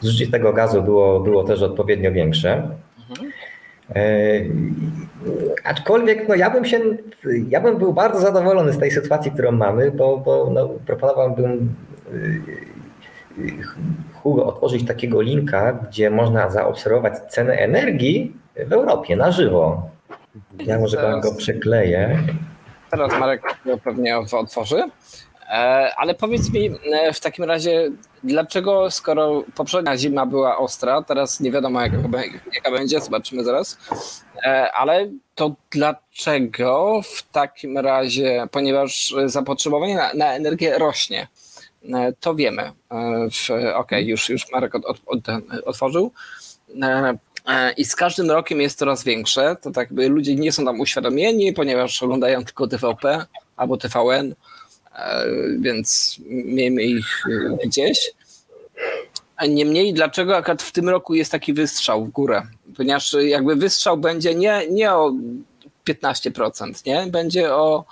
[0.00, 2.70] zużycie tego gazu było, było też odpowiednio większe.
[3.10, 3.32] Mhm.
[5.64, 6.80] Aczkolwiek no ja bym się,
[7.48, 11.74] ja bym był bardzo zadowolony z tej sytuacji, którą mamy, bo, bo no, proponowałbym
[14.14, 18.36] Hugo otworzyć takiego linka, gdzie można zaobserwować cenę energii
[18.66, 19.90] w Europie na żywo.
[20.58, 22.18] Ja może teraz, go przekleję.
[22.90, 23.42] Teraz Marek
[23.84, 24.82] pewnie otworzy.
[25.48, 27.90] E, ale powiedz mi e, w takim razie,
[28.24, 31.96] dlaczego skoro poprzednia zima była ostra, teraz nie wiadomo jaka,
[32.54, 33.78] jaka będzie, zobaczymy zaraz,
[34.42, 41.28] e, ale to dlaczego w takim razie, ponieważ zapotrzebowanie na, na energię rośnie,
[42.20, 42.72] to wiemy.
[42.88, 45.20] Okej, okay, już, już Marek od, od, od,
[45.64, 46.12] otworzył.
[47.76, 49.56] I z każdym rokiem jest coraz większe.
[49.62, 54.34] To tak by ludzie nie są tam uświadomieni, ponieważ oglądają tylko TVP albo TVN
[55.58, 58.12] więc miejmy ich e, gdzieś.
[59.48, 62.42] Niemniej, dlaczego akurat w tym roku jest taki wystrzał w górę?
[62.76, 65.12] Ponieważ jakby wystrzał będzie nie, nie o
[65.88, 67.06] 15%, nie?
[67.06, 67.84] Będzie o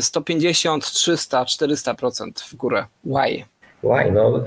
[0.00, 2.86] 150, 300, 400% w górę.
[3.04, 3.44] Why?
[3.82, 4.12] Why?
[4.12, 4.44] No,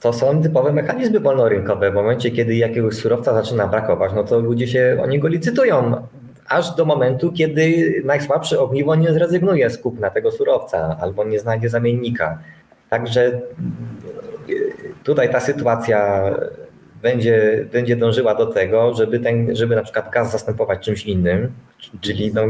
[0.00, 1.90] to są typowe mechanizmy wolnorynkowe.
[1.90, 6.06] W momencie, kiedy jakiegoś surowca zaczyna brakować, no to ludzie się o niego licytują
[6.48, 11.68] aż do momentu, kiedy najsłabsze ogniwo nie zrezygnuje z kupna tego surowca albo nie znajdzie
[11.68, 12.38] zamiennika.
[12.90, 13.40] Także
[15.04, 16.30] tutaj ta sytuacja
[17.02, 21.52] będzie, będzie dążyła do tego, żeby, ten, żeby na przykład gaz zastępować czymś innym,
[22.00, 22.42] czyli no,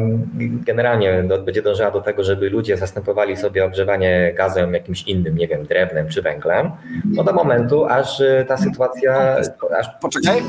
[0.66, 5.48] generalnie do, będzie dążyła do tego, żeby ludzie zastępowali sobie ogrzewanie gazem jakimś innym, nie
[5.48, 6.70] wiem, drewnem czy węglem,
[7.04, 9.36] no do momentu, aż ta sytuacja...
[9.78, 9.86] Aż...
[10.00, 10.42] Poczekaj.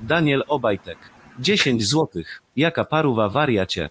[0.00, 0.98] Daniel Obajtek.
[1.38, 2.42] 10 złotych.
[2.56, 3.90] Jaka paruwa wariacie?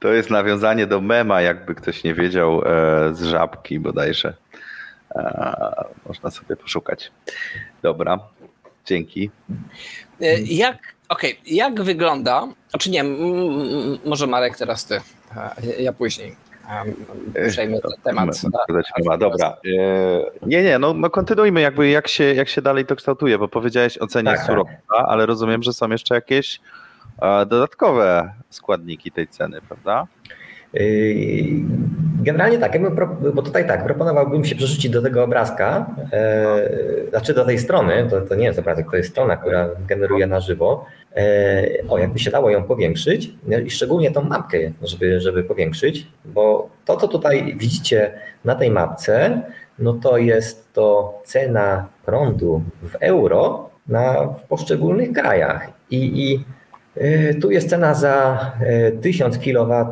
[0.00, 4.34] To jest nawiązanie do mema, jakby ktoś nie wiedział, e, z żabki bodajże.
[5.14, 7.12] E, można sobie poszukać.
[7.82, 8.18] Dobra,
[8.86, 9.30] dzięki.
[10.20, 13.04] E, jak, okay, jak wygląda, czy nie,
[14.04, 15.00] może Marek teraz ty,
[15.78, 16.36] ja później
[17.48, 18.42] przejmę temat.
[19.04, 19.56] No, dobra.
[20.46, 23.98] Nie, nie, no, no kontynuujmy jakby jak się, jak się dalej to kształtuje, bo powiedziałeś
[23.98, 25.06] o cenie tak, surowca, tak.
[25.08, 26.60] ale rozumiem, że są jeszcze jakieś
[27.46, 30.06] dodatkowe składniki tej ceny, prawda?
[32.22, 32.72] Generalnie tak,
[33.34, 38.20] bo tutaj tak, proponowałbym się przerzucić do tego obrazka, e, znaczy do tej strony, to,
[38.20, 40.86] to nie jest obrazek, to jest strona, która generuje na żywo.
[41.16, 43.30] E, o, jakby się dało ją powiększyć
[43.66, 48.12] i szczególnie tą mapkę, żeby, żeby powiększyć, bo to, co tutaj widzicie
[48.44, 49.42] na tej mapce,
[49.78, 55.70] no to jest to cena prądu w euro na, w poszczególnych krajach.
[55.90, 56.44] I, i
[56.96, 58.52] E, tu jest cena za
[59.02, 59.86] 1000 kWh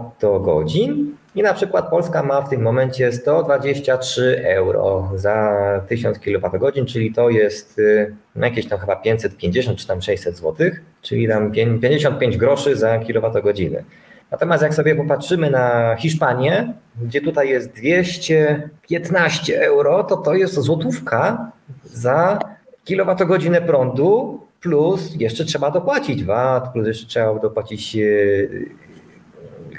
[1.39, 7.31] i na przykład Polska ma w tym momencie 123 euro za 1000 kWh, czyli to
[7.31, 10.71] jest e, no jakieś tam chyba 550 czy tam 600 zł,
[11.03, 13.85] czyli tam 55 groszy za kilowatogodzinę.
[14.31, 16.73] Natomiast jak sobie popatrzymy na Hiszpanię,
[17.03, 21.53] gdzie tutaj jest 215 euro, to to jest złotówka
[21.85, 22.39] za
[22.85, 28.01] kilowatogodzinę prądu plus jeszcze trzeba dopłacić VAT, plus jeszcze trzeba dopłacić e,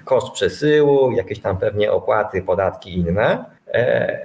[0.10, 3.46] koszt przesyłu, jakieś tam pewnie opłaty, podatki inne.
[3.74, 4.18] E,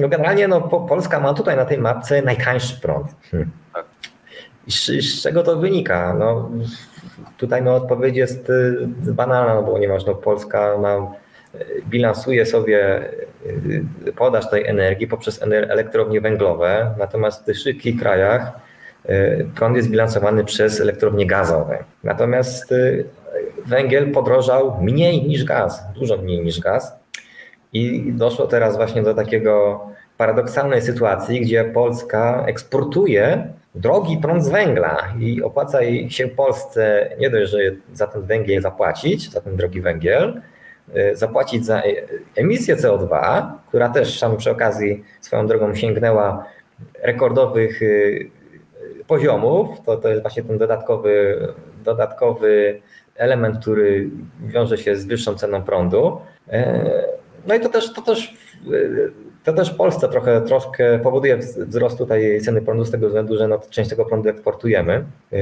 [0.00, 3.06] no generalnie no, Polska ma tutaj na tej mapce najtańszy prąd.
[3.30, 3.50] Hmm.
[4.66, 6.14] I z, czego to wynika?
[6.18, 6.50] No,
[7.36, 11.12] tutaj no, odpowiedź jest e, banalna, no, ponieważ no, Polska ma,
[11.88, 13.08] bilansuje sobie
[14.16, 18.52] podaż tej energii poprzez elektrownie węglowe, natomiast w tych wszystkich krajach
[19.08, 21.84] E, prąd jest bilansowany przez elektrownie gazowe.
[22.04, 22.76] Natomiast e,
[23.66, 26.92] węgiel podrożał mniej niż gaz, dużo mniej niż gaz.
[27.72, 29.80] I doszło teraz właśnie do takiego
[30.16, 37.50] paradoksalnej sytuacji, gdzie Polska eksportuje drogi prąd z węgla i opłaca się Polsce nie dość,
[37.50, 37.58] że
[37.92, 40.42] za ten węgiel zapłacić, za ten drogi węgiel,
[40.94, 41.82] e, zapłacić za
[42.36, 46.44] emisję CO2, która też tam przy okazji swoją drogą sięgnęła
[47.02, 47.80] rekordowych
[49.06, 51.38] poziomów, to, to jest właśnie ten dodatkowy,
[51.84, 52.80] dodatkowy
[53.18, 54.10] element, który
[54.46, 56.20] wiąże się z wyższą ceną prądu.
[56.48, 56.90] E,
[57.46, 58.34] no i to też, to też,
[59.44, 63.48] to też w Polsce trochę, troszkę powoduje wzrost tutaj ceny prądu z tego względu, że
[63.48, 65.04] no, część tego prądu eksportujemy.
[65.32, 65.38] E,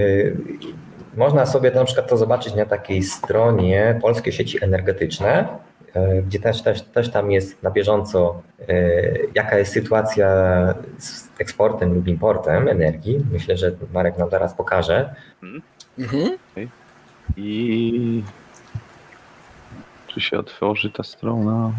[1.17, 5.49] można sobie na przykład to zobaczyć na takiej stronie Polskie Sieci Energetyczne,
[5.95, 8.43] e, gdzie też, też, też tam jest na bieżąco,
[9.35, 10.29] jaka jest sytuacja
[10.99, 13.25] z eksportem lub importem energii.
[13.33, 15.15] Myślę, że Marek nam zaraz pokaże.
[15.43, 15.63] Mhm.
[17.37, 18.23] I
[20.07, 21.73] czy się otworzy ta strona?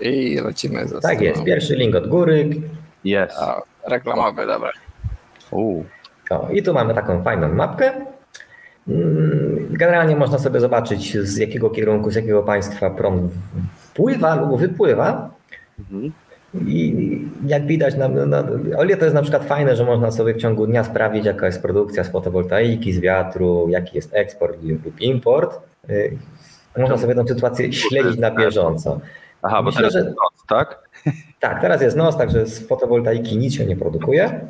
[0.00, 1.22] I lecimy za Tak stroną.
[1.32, 2.50] jest, pierwszy link od góry.
[3.04, 3.36] Jest.
[3.86, 4.70] Reklamowy, dobra.
[5.50, 5.84] U.
[6.30, 7.92] O, I tu mamy taką fajną mapkę.
[8.88, 13.32] Mm, generalnie można sobie zobaczyć, z jakiego kierunku, z jakiego państwa prąd
[13.76, 15.30] wpływa lub wypływa.
[15.78, 16.12] Mhm.
[16.54, 18.44] I jak widać, na, na,
[18.78, 21.46] o ile to jest na przykład fajne, że można sobie w ciągu dnia sprawdzić, jaka
[21.46, 25.60] jest produkcja z fotowoltaiki, z wiatru, jaki jest eksport lub import.
[25.90, 26.18] Y,
[26.78, 29.00] można sobie tę sytuację śledzić na bieżąco.
[29.42, 30.88] Aha, bo teraz że, jest noc, tak?
[31.40, 34.40] Tak, teraz jest noc, także z fotowoltaiki nic się nie produkuje.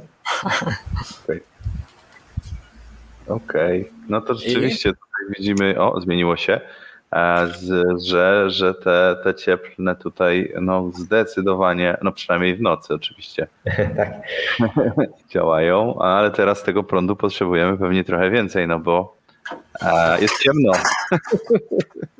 [0.44, 1.40] Okej,
[3.26, 3.37] okay.
[3.37, 3.84] okay.
[4.08, 6.61] no to rzeczywiście tutaj widzimy, o, zmieniło się.
[7.97, 13.47] Że, że te, te cieplne tutaj no zdecydowanie, no przynajmniej w nocy oczywiście
[13.97, 14.12] tak.
[15.33, 19.16] działają, ale teraz tego prądu potrzebujemy pewnie trochę więcej, no bo
[20.21, 20.73] jest ciemno.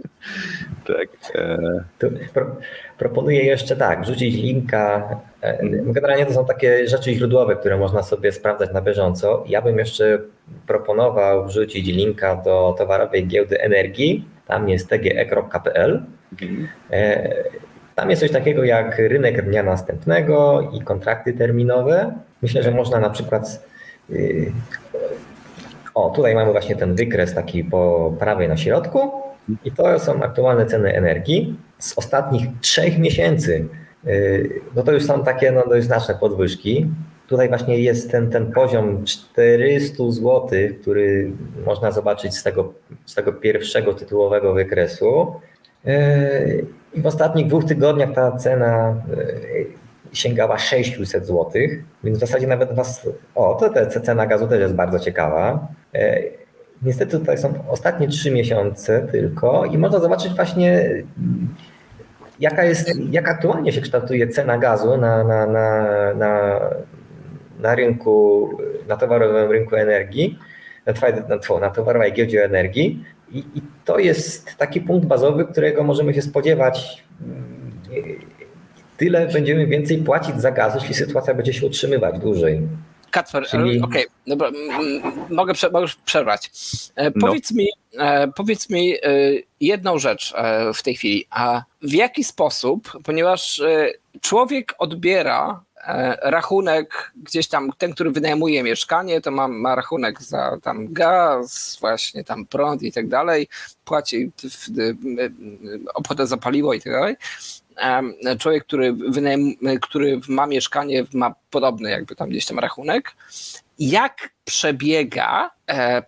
[0.87, 1.09] tak.
[1.35, 1.59] E.
[2.35, 2.57] Pro,
[2.99, 5.09] proponuję jeszcze tak, wrzucić linka.
[5.85, 9.45] Generalnie to są takie rzeczy źródłowe, które można sobie sprawdzać na bieżąco.
[9.47, 10.19] Ja bym jeszcze
[10.67, 16.03] proponował wrzucić linka do towarowej giełdy energii tam jest tge.pl.
[16.91, 17.35] E,
[17.95, 22.15] tam jest coś takiego jak rynek dnia następnego i kontrakty terminowe.
[22.43, 23.67] Myślę, że można na przykład
[24.11, 24.53] y,
[25.95, 29.11] o, tutaj mamy właśnie ten wykres taki po prawej na środku
[29.65, 33.65] i to są aktualne ceny energii z ostatnich trzech miesięcy.
[34.05, 36.87] Yy, No to już są takie no, dość znaczne podwyżki.
[37.27, 40.49] Tutaj właśnie jest ten, ten poziom 400 zł,
[40.81, 41.31] który
[41.67, 42.73] można zobaczyć z tego,
[43.07, 45.33] z tego pierwszego tytułowego wykresu.
[45.85, 49.67] Yy, I w ostatnich dwóch tygodniach ta cena yy,
[50.13, 51.51] sięgała 600 zł,
[52.05, 53.09] więc w zasadzie nawet was.
[53.35, 55.69] O, to te, cena gazu też jest bardzo ciekawa.
[56.83, 60.91] Niestety tutaj są ostatnie trzy miesiące tylko i można zobaczyć właśnie
[62.41, 66.61] jaka jest, jak aktualnie się kształtuje cena gazu na, na, na, na,
[67.61, 68.51] na rynku,
[68.89, 70.39] na towarowym rynku energii,
[70.87, 70.93] na,
[71.29, 73.05] na, na towarowej giełdzie energii.
[73.31, 77.05] I, I to jest taki punkt bazowy, którego możemy się spodziewać.
[78.97, 82.63] Tyle będziemy więcej płacić za gaz, jeśli sytuacja będzie się utrzymywać dłużej.
[83.11, 83.81] Kacper, Czyli...
[83.83, 84.51] okej, okay, dobra,
[85.31, 86.51] mogę, prze, mogę przerwać.
[86.97, 87.27] E, No.
[87.27, 87.69] powiedz, mi,
[87.99, 88.99] e, powiedz mi e,
[89.61, 91.27] jedną rzecz e, w tej chwili.
[91.31, 93.91] A w jaki sposób, ponieważ e,
[94.21, 95.63] człowiek odbiera
[96.23, 102.25] rachunek gdzieś tam, ten, który wynajmuje mieszkanie, to ma, ma rachunek za tam gaz, właśnie
[102.25, 103.49] tam prąd i tak dalej,
[103.85, 104.95] płaci w, w,
[105.95, 107.17] opłatę za paliwo i tak dalej
[108.39, 108.95] człowiek, który,
[109.83, 113.13] który ma mieszkanie, ma podobny jakby tam gdzieś tam rachunek.
[113.79, 115.51] Jak przebiega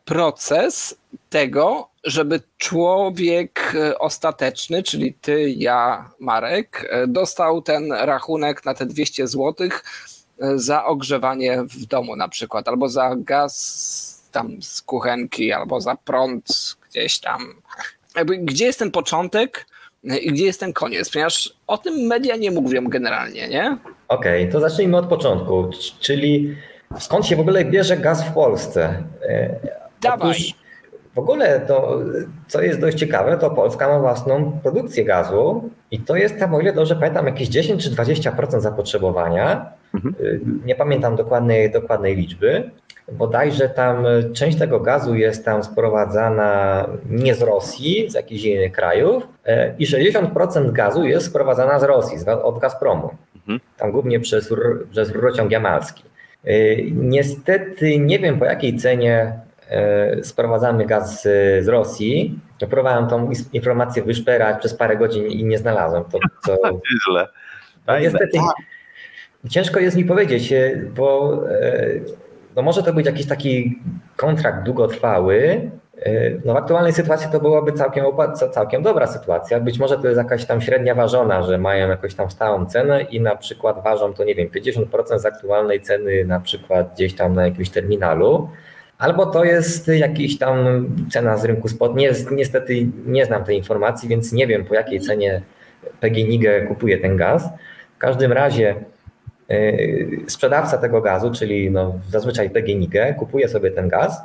[0.05, 0.97] proces
[1.29, 9.69] tego, żeby człowiek ostateczny, czyli ty, ja, Marek, dostał ten rachunek na te 200 zł
[10.55, 16.77] za ogrzewanie w domu na przykład, albo za gaz tam z kuchenki, albo za prąd
[16.91, 17.63] gdzieś tam.
[18.17, 19.67] Jakby, gdzie jest ten początek,
[20.05, 23.77] i gdzie jest ten koniec, ponieważ o tym media nie mówią generalnie, nie?
[24.09, 26.57] Okej, okay, to zacznijmy od początku, czyli
[26.99, 29.03] skąd się w ogóle bierze gaz w Polsce?
[30.01, 30.31] Dawaj.
[30.31, 30.55] Otóż
[31.21, 31.99] ogóle to,
[32.49, 36.61] co jest dość ciekawe, to Polska ma własną produkcję gazu i to jest tam, o
[36.61, 39.73] ile dobrze pamiętam, jakieś 10 czy 20% zapotrzebowania.
[39.95, 40.15] Mhm.
[40.65, 42.71] Nie pamiętam dokładnej, dokładnej liczby.
[43.13, 49.29] Bodajże tam część tego gazu jest tam sprowadzana nie z Rosji, z jakichś innych krajów
[49.79, 53.61] i 60% gazu jest sprowadzana z Rosji, od Gazpromu, mhm.
[53.77, 54.55] tam głównie przez,
[54.91, 56.05] przez rurociąg jamalski.
[56.93, 59.33] Niestety nie wiem po jakiej cenie
[60.23, 61.23] sprowadzamy gaz
[61.61, 62.39] z Rosji.
[62.59, 66.05] Próbowałem tą informację wyszperać przez parę godzin i nie znalazłem.
[66.05, 66.81] To, to...
[67.09, 67.29] Źle.
[67.87, 68.39] No, niestety
[69.49, 70.55] ciężko jest mi powiedzieć,
[70.95, 71.39] bo
[72.57, 73.79] no może to być jakiś taki
[74.17, 75.71] kontrakt długotrwały.
[76.45, 78.05] No w aktualnej sytuacji to byłaby całkiem,
[78.53, 79.61] całkiem dobra sytuacja.
[79.61, 83.21] Być może to jest jakaś tam średnia ważona, że mają jakąś tam stałą cenę i
[83.21, 87.45] na przykład ważą to, nie wiem, 50% z aktualnej ceny na przykład gdzieś tam na
[87.45, 88.49] jakimś terminalu.
[89.01, 91.97] Albo to jest jakiś tam cena z rynku spot.
[91.97, 95.43] Nie, niestety nie znam tej informacji, więc nie wiem po jakiej cenie
[96.01, 97.49] PGNiG kupuje ten gaz.
[97.95, 98.75] W każdym razie
[100.27, 104.23] sprzedawca tego gazu, czyli no zazwyczaj PGNiG, kupuje sobie ten gaz.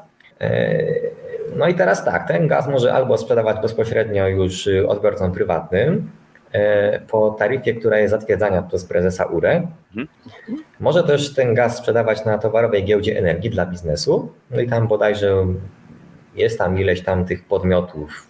[1.56, 6.10] No i teraz tak, ten gaz może albo sprzedawać bezpośrednio już odbiorcom prywatnym
[7.08, 9.68] po taryfie, która jest zatwierdzana przez prezesa URE.
[10.80, 14.32] Może też ten gaz sprzedawać na towarowej giełdzie energii dla biznesu.
[14.52, 15.46] No i tam bodajże
[16.36, 18.28] jest tam ileś tam tych podmiotów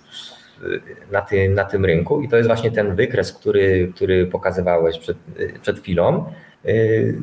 [1.12, 5.18] na, ty, na tym rynku i to jest właśnie ten wykres, który, który pokazywałeś przed,
[5.62, 6.26] przed chwilą.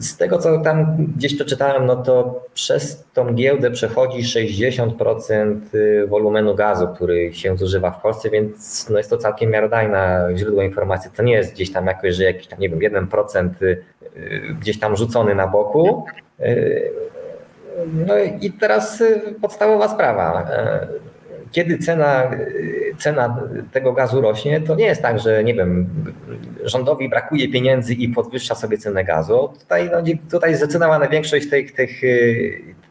[0.01, 5.61] Z tego, co tam gdzieś przeczytałem, no to przez tą giełdę przechodzi 60%
[6.09, 11.11] wolumenu gazu, który się zużywa w Polsce, więc no jest to całkiem miarodajne źródło informacji.
[11.17, 13.49] To nie jest gdzieś tam jakoś, że jakiś tam, nie wiem, 1%
[14.61, 16.05] gdzieś tam rzucony na boku.
[18.07, 19.03] No i teraz
[19.41, 20.49] podstawowa sprawa.
[21.53, 22.31] Kiedy cena,
[22.99, 25.87] cena tego gazu rośnie, to nie jest tak, że nie wiem,
[26.65, 29.53] rządowi brakuje pieniędzy i podwyższa sobie cenę gazu.
[29.61, 29.99] Tutaj, no,
[30.31, 32.01] tutaj zdecydowana większość tych, tych,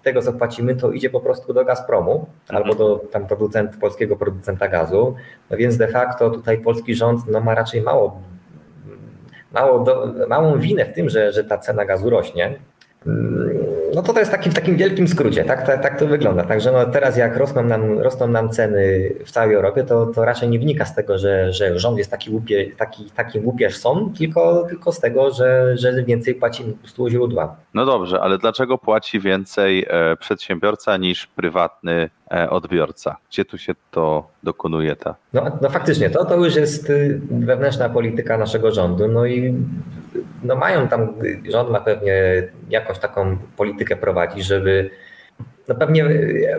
[0.03, 4.67] tego, co płacimy, to idzie po prostu do Gazpromu albo do tam producent, polskiego producenta
[4.67, 5.15] gazu.
[5.49, 8.21] No więc de facto tutaj polski rząd no, ma raczej mało,
[9.53, 12.59] mało do, małą winę w tym, że, że ta cena gazu rośnie.
[13.95, 16.43] No to to jest taki, w takim wielkim skrócie, tak, tak, tak to wygląda.
[16.43, 20.49] Także no teraz jak rosną nam, rosną nam ceny w całej Europie, to, to raczej
[20.49, 24.65] nie wynika z tego, że, że rząd jest taki, łupie, taki, taki łupież są, tylko,
[24.69, 27.55] tylko z tego, że, że więcej płaci prostu źródła.
[27.73, 29.85] No dobrze, ale dlaczego płaci więcej
[30.19, 32.09] przedsiębiorca niż prywatny
[32.49, 33.17] odbiorca?
[33.29, 34.95] Gdzie tu się to dokonuje?
[34.95, 35.15] Ta?
[35.33, 36.91] No, no faktycznie, to, to już jest
[37.31, 39.53] wewnętrzna polityka naszego rządu, no i
[40.43, 41.13] no mają tam,
[41.51, 44.89] rząd ma pewnie jakąś taką politykę prowadzić, żeby
[45.67, 46.05] no pewnie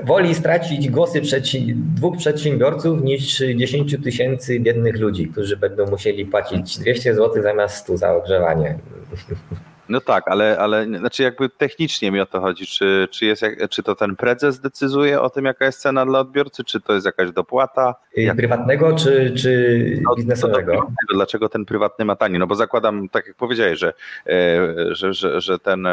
[0.03, 6.79] woli stracić głosy przeci- dwóch przedsiębiorców niż 10 tysięcy biednych ludzi, którzy będą musieli płacić
[6.79, 8.79] 200 zł zamiast 100 za ogrzewanie.
[9.93, 13.83] No tak, ale, ale znaczy jakby technicznie mi o to chodzi, czy, czy, jest, czy
[13.83, 17.31] to ten prezes decyduje o tym, jaka jest cena dla odbiorcy, czy to jest jakaś
[17.33, 17.95] dopłata?
[18.17, 20.73] Jak- Prywatnego czy, czy No, biznesowego?
[20.73, 22.39] to- Dlaczego ten prywatny ma taniej?
[22.39, 23.93] No bo zakładam, tak jak powiedziałeś, że,
[24.27, 25.87] e, że, że, że ten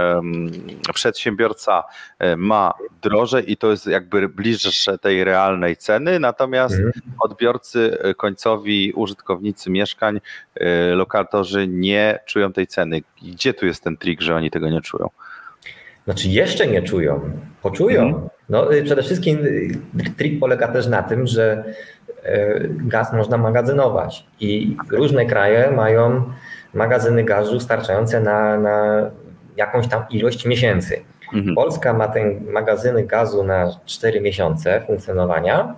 [0.94, 1.84] przedsiębiorca
[2.20, 6.92] e, ma drożej i to jest jakby bliższe tej realnej ceny, natomiast Mhm.
[7.20, 10.22] odbiorcy e, końcowi, użytkownicy mieszkań,
[10.96, 13.02] lokatorzy nie czują tej ceny.
[13.22, 15.10] Gdzie tu jest ten trik, że oni tego nie czują?
[16.06, 17.22] Znaczy jeszcze nie czują,
[17.62, 18.02] poczują.
[18.02, 18.30] Mhm.
[18.50, 19.72] No, y, przede wszystkim y,
[20.18, 21.64] trik polega też na tym, że
[22.26, 26.24] y, gaz można magazynować i różne kraje mają
[26.74, 29.10] magazyny gazu starczające na, na
[29.58, 31.02] jakąś tam ilość miesięcy.
[31.34, 31.56] Mhm.
[31.56, 35.76] Polska ma te magazyny gazu na 4 miesiące funkcjonowania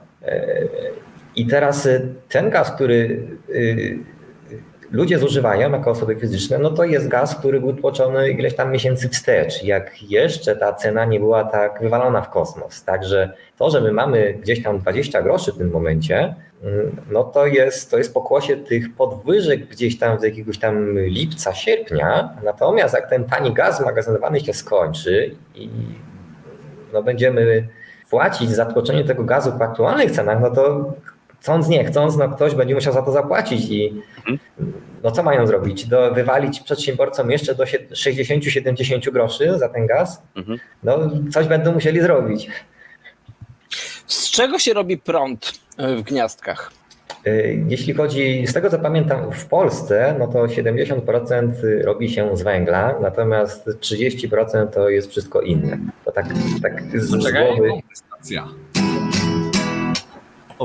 [1.36, 1.88] i teraz
[2.30, 3.28] ten gaz, który
[4.92, 9.10] ludzie zużywają jako osoby fizyczne, no to jest gaz, który był tłoczony ileś tam miesięcy
[9.10, 12.84] wstecz, jak jeszcze ta cena nie była tak wywalona w kosmos.
[12.84, 17.46] Także to, że my mamy gdzieś tam 20 groszy w tym momencie, mm, no to
[17.46, 22.30] jest, to jest pokłosie tych podwyżek gdzieś tam z jakiegoś tam lipca, sierpnia.
[22.44, 25.70] Natomiast jak ten tani gaz magazynowany się skończy i
[26.94, 27.68] no będziemy
[28.10, 30.94] płacić za tłoczenie tego gazu po aktualnych cenach, no to
[31.42, 34.02] chcąc nie chcąc, no ktoś będzie musiał za to zapłacić i
[35.04, 35.86] no co mają zrobić?
[35.86, 40.22] Do, wywalić przedsiębiorcom jeszcze do sie- 60-70 groszy za ten gaz?
[40.36, 40.60] Mhm.
[40.84, 41.00] No
[41.32, 42.50] coś będą musieli zrobić.
[44.08, 46.72] Z czego się robi prąd e, w gniazdkach?
[47.28, 51.52] Y, Jeśli chodzi, z tego co pamiętam, w Polsce, no to 70%
[51.84, 55.78] robi się z węgla, natomiast 30% to jest wszystko inne.
[56.06, 56.26] To tak,
[56.62, 57.70] tak z, z głowy.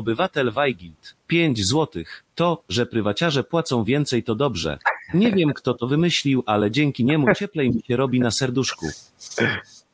[0.01, 1.15] Obywatel Weigild.
[1.27, 2.25] 5 złotych.
[2.35, 4.79] To, że prywaciarze płacą więcej to dobrze.
[5.15, 8.87] Nie wiem kto to wymyślił, ale dzięki niemu cieplej mi się robi na serduszku.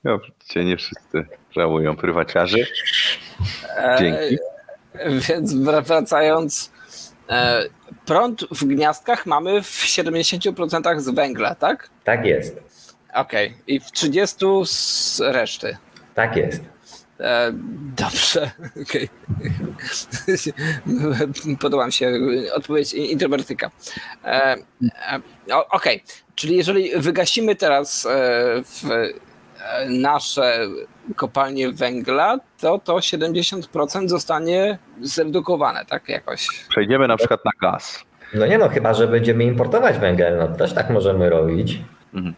[0.04, 2.66] No, widzicie, nie wszyscy żałują prywaciarzy.
[3.98, 4.38] Dzięki.
[4.94, 6.72] E, więc wr- wracając,
[7.28, 7.62] e,
[8.06, 11.90] prąd w gniazdkach mamy w 70% z węgla, tak?
[12.04, 12.60] Tak jest.
[13.14, 13.54] Okej.
[13.66, 15.76] I w 30% z reszty.
[16.14, 16.71] Tak jest.
[17.22, 17.52] E,
[17.96, 18.50] dobrze,
[18.82, 19.08] okej.
[21.60, 22.12] Podoba mi się
[22.54, 23.70] odpowiedź introwertyka.
[24.24, 24.56] E,
[25.50, 26.02] e, okej,
[26.34, 28.08] czyli jeżeli wygasimy teraz
[28.64, 28.88] w
[29.88, 30.66] nasze
[31.16, 36.48] kopalnie węgla, to to 70% zostanie zredukowane, tak jakoś.
[36.68, 38.04] Przejdziemy na przykład na gaz.
[38.34, 41.78] No nie no, chyba że będziemy importować węgiel, no też tak możemy robić.
[42.14, 42.32] E,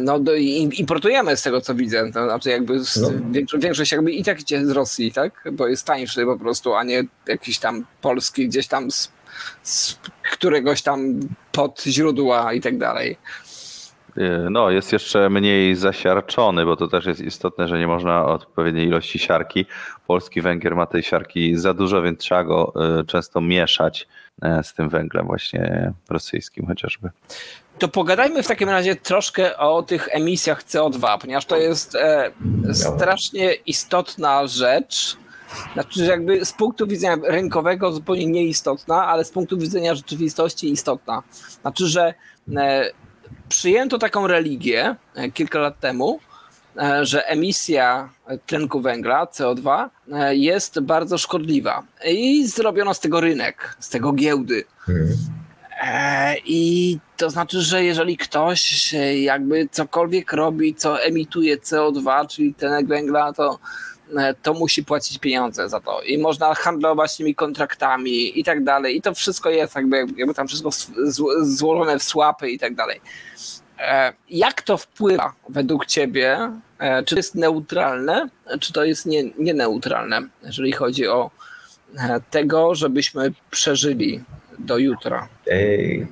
[0.00, 3.08] No do, i- importujemy z tego co widzę, to znaczy jakby z, No.
[3.30, 5.44] większość, większość jakby i tak idzie z Rosji, tak?
[5.52, 9.12] Bo jest tańszy po prostu, a nie jakiś tam polski gdzieś tam z,
[9.62, 9.98] z
[10.32, 11.20] któregoś tam
[11.52, 13.16] pod źródła i tak dalej.
[14.16, 18.86] Yy, No, jest jeszcze mniej zasiarczony, bo to też jest istotne, że nie można odpowiedniej
[18.86, 19.66] ilości siarki.
[20.06, 24.08] Polski węgiel ma tej siarki za dużo, więc trzeba go yy, często mieszać
[24.62, 27.10] z tym węglem właśnie rosyjskim chociażby.
[27.82, 32.30] To pogadajmy w takim razie troszkę o tych emisjach CO2, ponieważ to jest e,
[32.72, 35.16] strasznie istotna rzecz.
[35.74, 41.22] Znaczy, że jakby z punktu widzenia rynkowego zupełnie nieistotna, ale z punktu widzenia rzeczywistości istotna.
[41.62, 42.14] Znaczy, że
[42.56, 42.90] e,
[43.48, 46.20] przyjęto taką religię e, kilka lat temu,
[46.76, 48.08] e, że emisja
[48.46, 51.82] tlenku węgla, CO2, e, jest bardzo szkodliwa.
[52.06, 54.64] I zrobiono z tego rynek, z tego giełdy.
[54.88, 55.41] Mhm.
[55.82, 62.86] E, I to znaczy, że jeżeli ktoś jakby cokolwiek robi, co emituje CO2, czyli tlenek
[62.86, 63.58] węgla, to,
[64.18, 66.02] e, to musi płacić pieniądze za to.
[66.02, 68.96] I można handlować tymi kontraktami i tak dalej.
[68.96, 70.70] I to wszystko jest jakby, jakby tam wszystko
[71.40, 73.00] złożone w słapy i tak dalej.
[73.78, 76.38] E, Jak to wpływa według Ciebie?
[77.06, 78.28] Czy to jest neutralne,
[78.60, 81.30] czy to jest nie, nieneutralne, jeżeli chodzi o
[82.30, 84.20] tego, żebyśmy przeżyli
[84.58, 85.28] do jutra?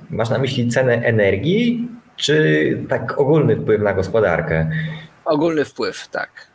[0.09, 4.71] Masz na myśli cenę energii, czy tak ogólny wpływ na gospodarkę?
[5.25, 6.47] Ogólny wpływ, tak.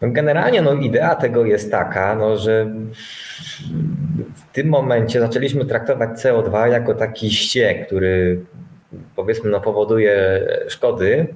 [0.00, 2.74] No Generalnie no, idea tego jest taka, no, że
[4.34, 8.44] w tym momencie zaczęliśmy traktować CO2 jako taki ściek, który
[9.16, 11.26] powiedzmy no, powoduje szkody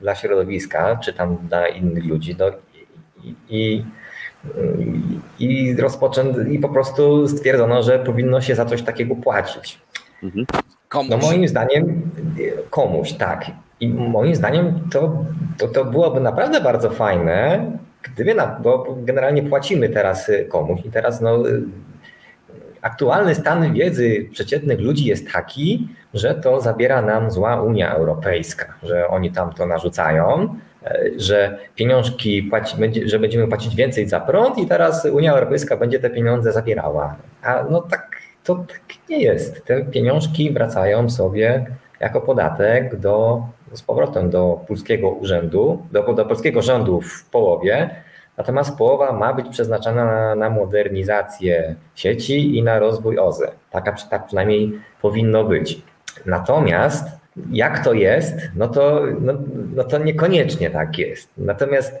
[0.00, 2.36] dla środowiska, czy tam dla innych ludzi.
[2.38, 2.46] No,
[3.24, 3.84] i, i,
[5.38, 9.80] i, rozpoczę, I po prostu stwierdzono, że powinno się za coś takiego płacić.
[10.88, 11.10] Komuś.
[11.10, 12.10] No moim zdaniem
[12.70, 13.44] komuś, tak.
[13.80, 15.24] I moim zdaniem to,
[15.58, 17.70] to, to byłoby naprawdę bardzo fajne,
[18.02, 21.42] gdyby, na, bo generalnie płacimy teraz komuś i teraz no,
[22.82, 29.08] aktualny stan wiedzy przeciętnych ludzi jest taki, że to zabiera nam zła Unia Europejska, że
[29.08, 30.56] oni tam to narzucają,
[31.16, 36.10] że pieniążki płaci, że będziemy płacić więcej za prąd i teraz Unia Europejska będzie te
[36.10, 37.16] pieniądze zabierała.
[37.42, 39.64] A no tak to tak nie jest.
[39.64, 41.66] Te pieniążki wracają sobie
[42.00, 47.90] jako podatek do, z powrotem do polskiego urzędu, do, do polskiego rządu w połowie,
[48.36, 53.52] natomiast połowa ma być przeznaczona na, na modernizację sieci i na rozwój OZE.
[53.70, 54.72] Taka, tak przynajmniej
[55.02, 55.82] powinno być.
[56.26, 57.17] Natomiast
[57.52, 59.32] jak to jest, no to, no,
[59.74, 61.30] no to niekoniecznie tak jest.
[61.38, 61.94] Natomiast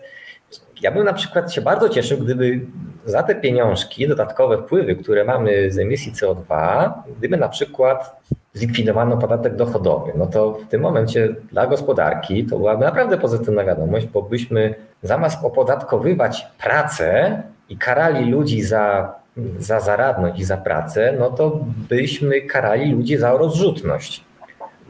[0.82, 2.60] ja bym na przykład się bardzo cieszył, gdyby
[3.04, 8.20] za te pieniążki, dodatkowe wpływy, które mamy z emisji CO2, gdyby na przykład
[8.54, 14.06] zlikwidowano podatek dochodowy, no to w tym momencie dla gospodarki to byłaby naprawdę pozytywna wiadomość,
[14.06, 19.14] bo byśmy zamiast opodatkowywać pracę i karali ludzi za,
[19.58, 24.27] za zaradność i za pracę, no to byśmy karali ludzi za rozrzutność.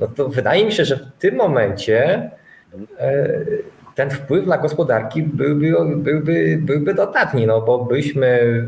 [0.01, 2.31] No to wydaje mi się, że w tym momencie
[2.99, 3.29] e,
[3.95, 8.65] ten wpływ na gospodarki byłby, byłby, byłby dodatni, no bo byśmy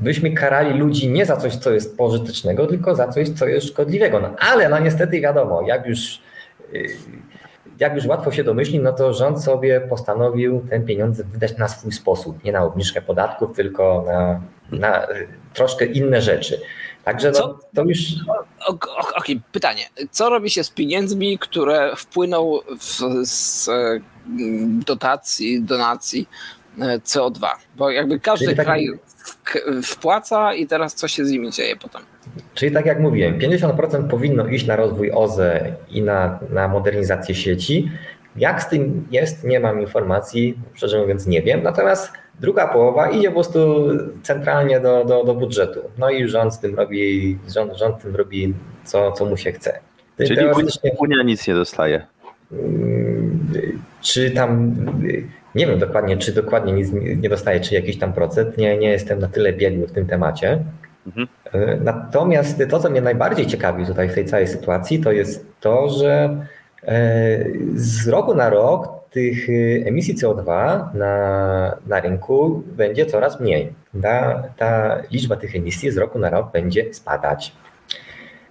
[0.00, 4.20] byśmy karali ludzi nie za coś, co jest pożytecznego, tylko za coś, co jest szkodliwego.
[4.20, 6.20] No ale no niestety wiadomo, jak już,
[7.80, 11.92] jak już łatwo się domyślić, no to rząd sobie postanowił ten pieniądze wydać na swój
[11.92, 14.40] sposób, nie na obniżkę podatków, tylko na,
[14.78, 15.06] na
[15.54, 16.60] troszkę inne rzeczy.
[17.08, 17.98] Także no, to już.
[18.66, 19.82] Okej, okay, pytanie.
[20.10, 23.70] Co robi się z pieniędzmi, które wpłyną w, z
[24.86, 26.28] dotacji, donacji
[26.80, 27.46] e, CO2?
[27.76, 28.88] Bo jakby każdy tak kraj
[29.82, 32.02] wpłaca i teraz co się z nimi dzieje potem?
[32.54, 37.90] Czyli tak jak mówiłem, 50% powinno iść na rozwój OZE i na, na modernizację sieci.
[38.36, 41.62] Jak z tym jest, nie mam informacji, szczerze mówiąc nie wiem.
[41.62, 43.88] Natomiast druga połowa idzie po prostu
[44.22, 45.80] centralnie do, do, do budżetu.
[45.98, 49.80] No i rząd z tym robi, rząd, rząd tym robi co, co mu się chce.
[50.18, 50.92] Czyli Teoretycznie...
[50.98, 52.06] Unia nic nie dostaje.
[52.52, 53.38] Mm,
[54.02, 54.74] czy tam
[55.54, 58.58] nie wiem dokładnie, czy dokładnie nic nie dostaje, czy jakiś tam procent.
[58.58, 60.64] Nie, nie jestem na tyle biegły w tym temacie.
[61.06, 61.28] Mhm.
[61.52, 65.88] E, natomiast to, co mnie najbardziej ciekawi tutaj w tej całej sytuacji, to jest to,
[65.88, 66.36] że
[66.84, 69.48] e, z roku na rok tych
[69.86, 70.46] emisji CO2
[70.94, 73.72] na, na rynku będzie coraz mniej.
[74.02, 77.52] Ta, ta liczba tych emisji z roku na rok będzie spadać.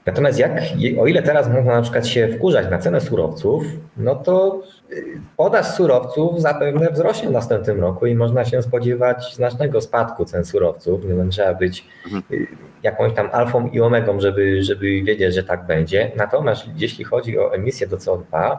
[0.07, 0.51] Natomiast jak,
[0.99, 3.63] o ile teraz można na przykład się wkurzać na cenę surowców,
[3.97, 9.81] no to y, podaż surowców zapewne wzrośnie w następnym roku i można się spodziewać znacznego
[9.81, 11.01] spadku cen surowców.
[11.05, 12.23] Nie trzeba być mhm.
[12.31, 12.47] y,
[12.83, 16.11] jakąś tam alfą i omegą, żeby, żeby wiedzieć, że tak będzie.
[16.15, 18.57] Natomiast jeśli chodzi o emisję do CO2,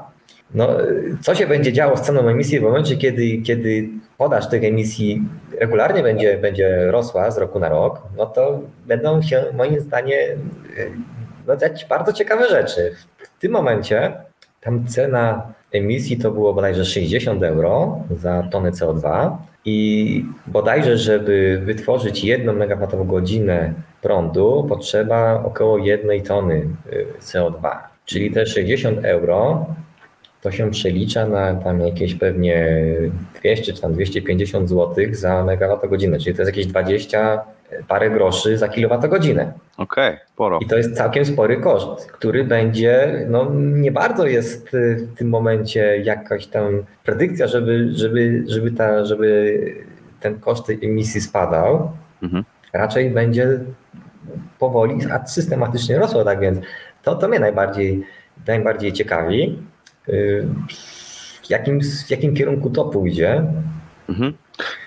[0.54, 0.68] no,
[1.22, 3.88] co się będzie działo z ceną emisji w momencie, kiedy, kiedy
[4.18, 5.22] podaż tych emisji
[5.60, 10.50] regularnie będzie, będzie rosła z roku na rok, no to będą się moim zdaniem
[11.46, 12.94] no, jakieś bardzo ciekawe rzeczy.
[13.18, 14.12] W tym momencie
[14.60, 22.24] tam cena emisji to było bodajże 60 euro za tonę CO2 i bodajże, żeby wytworzyć
[22.24, 27.76] 1 MWh prądu potrzeba około 1 tony y, CO2.
[28.04, 29.66] Czyli te 60 euro
[30.42, 32.84] to się przelicza na tam jakieś pewnie
[33.40, 37.44] 200 czy tam 250 zł za megawattogodzinę, czyli to jest jakieś 20
[37.88, 39.52] parę groszy za kilowatogodzinę.
[39.76, 40.58] Okej, okay, sporo.
[40.62, 45.98] I to jest całkiem spory koszt, który będzie, no nie bardzo jest w tym momencie
[46.04, 49.58] jakaś tam predykcja, żeby, żeby, żeby, ta, żeby
[50.20, 51.90] ten koszt emisji spadał.
[52.22, 52.44] Mhm.
[52.72, 53.58] Raczej będzie
[54.58, 56.58] powoli, a systematycznie rosło, tak więc
[57.02, 58.02] to, to mnie najbardziej,
[58.46, 59.58] najbardziej ciekawi.
[61.42, 63.44] W jakim, w jakim kierunku to pójdzie?
[64.08, 64.34] Mhm.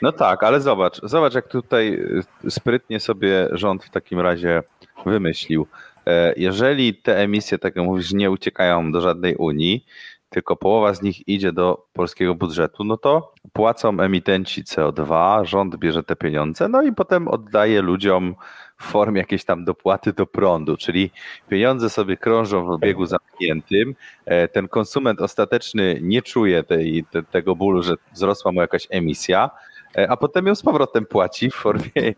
[0.02, 2.04] No tak, ale zobacz, zobacz jak tutaj
[2.50, 4.64] sprytnie sobie rząd w takim razie
[5.06, 5.68] wymyślił.
[6.08, 9.86] E, jeżeli te emisje, tak jak mówisz, nie uciekają do żadnej Unii,
[10.30, 16.04] tylko połowa z nich idzie do polskiego budżetu, no to płacą emitenci CO2, rząd bierze
[16.04, 18.36] te pieniądze, no i potem oddaje ludziom
[18.82, 21.12] w formie jakiejś tam dopłaty do prądu, czyli
[21.50, 23.96] pieniądze sobie krążą w obiegu zamkniętym.
[24.26, 29.50] E, ten konsument ostateczny nie czuje tej, te, tego bólu, że wzrosła mu jakaś emisja,
[29.98, 32.14] e, a potem ją z powrotem płaci w formie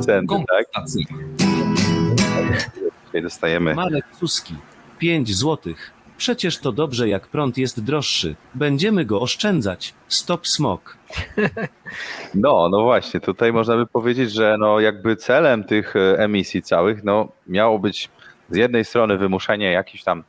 [0.00, 0.26] ceny.
[0.72, 2.70] Tak?
[3.06, 3.74] Tutaj dostajemy.
[3.74, 4.54] Marek Suski,
[4.98, 5.93] 5 złotych.
[6.16, 8.34] Przecież to dobrze, jak prąd jest droższy.
[8.54, 9.94] Będziemy go oszczędzać.
[10.08, 10.96] Stop smog.
[12.34, 17.04] No, no właśnie, tutaj można by powiedzieć, że no jakby celem tych e, emisji całych
[17.04, 18.10] no miało być
[18.50, 20.24] z jednej strony wymuszenie jakichś tam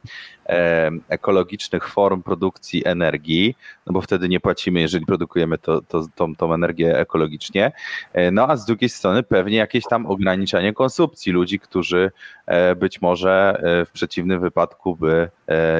[1.09, 3.55] ekologicznych form produkcji energii,
[3.87, 7.71] no bo wtedy nie płacimy, jeżeli produkujemy to, to, tą, tą energię ekologicznie,
[8.13, 12.11] e, no a z drugiej strony pewnie jakieś tam ograniczanie konsumpcji ludzi, którzy
[12.45, 15.29] e, być może e, w przeciwnym wypadku by,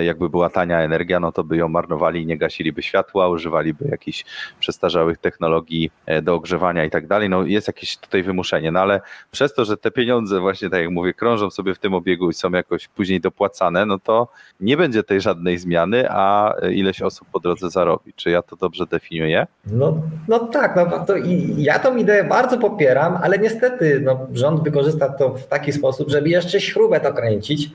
[0.02, 4.26] jakby była tania energia, no to by ją marnowali nie gasiliby światła, używaliby jakichś
[4.60, 5.92] przestarzałych technologii
[6.22, 7.30] do ogrzewania i tak dalej.
[7.30, 9.02] No jest jakieś tutaj wymuszenie, no ale
[9.32, 12.34] przez to, że te pieniądze właśnie, tak jak mówię, krążą sobie w tym obiegu i
[12.34, 14.28] są jakoś później dopłacane, no to
[14.60, 18.14] nie będzie tej żadnej zmiany, a ileś osób po drodze zarobi.
[18.14, 19.48] Czy ja to dobrze definiuję?
[19.66, 24.64] No, no tak, no to i ja tą ideę bardzo popieram, ale niestety no, rząd
[24.64, 27.72] wykorzysta to w taki sposób, żeby jeszcze śrubę to kręcić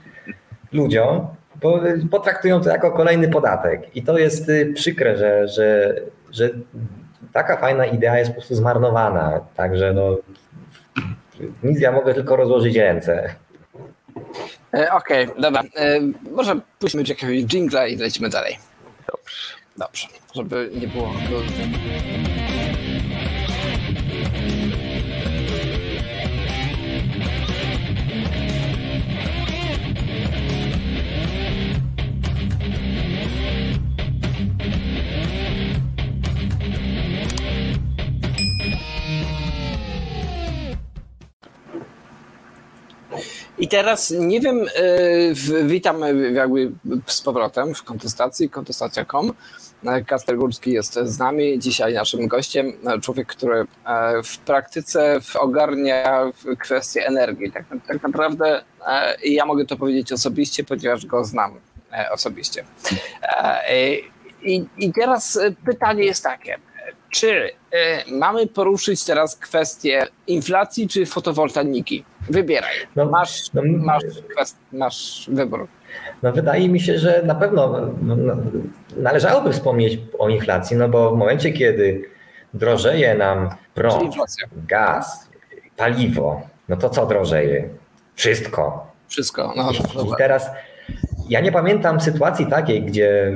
[0.73, 1.27] ludziom,
[1.63, 3.97] bo potraktują to jako kolejny podatek.
[3.97, 5.95] I to jest y, przykre, że, że,
[6.33, 6.51] że
[7.33, 9.41] taka fajna idea jest po prostu zmarnowana.
[9.57, 10.17] Także no,
[11.63, 13.35] nic ja mogę tylko rozłożyć ręce.
[14.75, 15.63] E, Okej, dobra.
[15.77, 16.01] E,
[16.31, 18.59] może puśćmy jakiegoś jingla i lecimy dalej.
[19.07, 19.37] Dobrze.
[19.77, 21.13] Dobrze, żeby nie było.
[43.61, 44.67] I teraz nie wiem,
[45.35, 46.01] w- witam
[46.35, 46.71] jakby
[47.07, 49.33] z powrotem w kontestacji, kontestacja.com.
[50.07, 53.67] Kasper Górski jest z nami, dzisiaj naszym gościem, człowiek, który e,
[54.23, 57.53] w praktyce ogarnia kwestie energii.
[57.53, 61.61] Tak, tak naprawdę e, ja mogę to powiedzieć osobiście, ponieważ go znam
[61.93, 62.65] e, osobiście.
[64.43, 66.59] I, I teraz pytanie jest takie,
[67.11, 72.05] czy e, mamy poruszyć teraz kwestię inflacji czy fotowoltaiki?
[72.31, 72.75] Wybieraj.
[72.97, 74.03] No, Masz, no, masz,
[74.37, 75.67] kwest- masz wybór.
[76.23, 78.37] No wydaje mi się, że na pewno no, no,
[78.97, 82.11] należałoby wspomnieć o inflacji, no bo w momencie, kiedy
[82.55, 84.15] drożeje nam prąd,
[84.69, 85.29] gaz,
[85.77, 87.69] paliwo, no to co drożeje?
[88.15, 88.87] Wszystko.
[89.09, 89.53] Wszystko.
[89.57, 90.17] No, I dobra.
[90.17, 90.51] teraz
[91.31, 93.33] ja nie pamiętam sytuacji takiej, gdzie,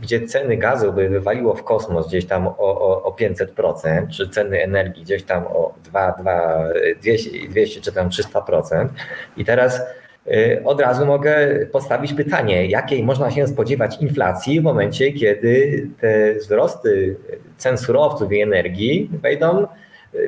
[0.00, 4.62] gdzie ceny gazu by wywaliło w kosmos gdzieś tam o, o, o 500%, czy ceny
[4.62, 6.64] energii gdzieś tam o 2, 2,
[7.02, 8.88] 200, 200 czy tam 300%.
[9.36, 9.80] I teraz
[10.26, 16.34] y, od razu mogę postawić pytanie, jakiej można się spodziewać inflacji w momencie, kiedy te
[16.34, 17.16] wzrosty
[17.56, 19.66] cen surowców i energii wejdą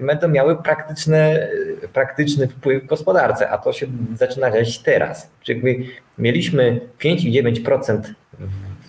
[0.03, 1.49] będą miały praktyczne,
[1.93, 5.31] praktyczny wpływ w gospodarce, a to się zaczyna dziać teraz.
[5.43, 8.01] Czyli mieliśmy 5,9%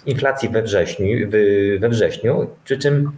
[0.05, 1.29] inflacji we wrześniu,
[1.79, 3.11] we wrześniu, przy czym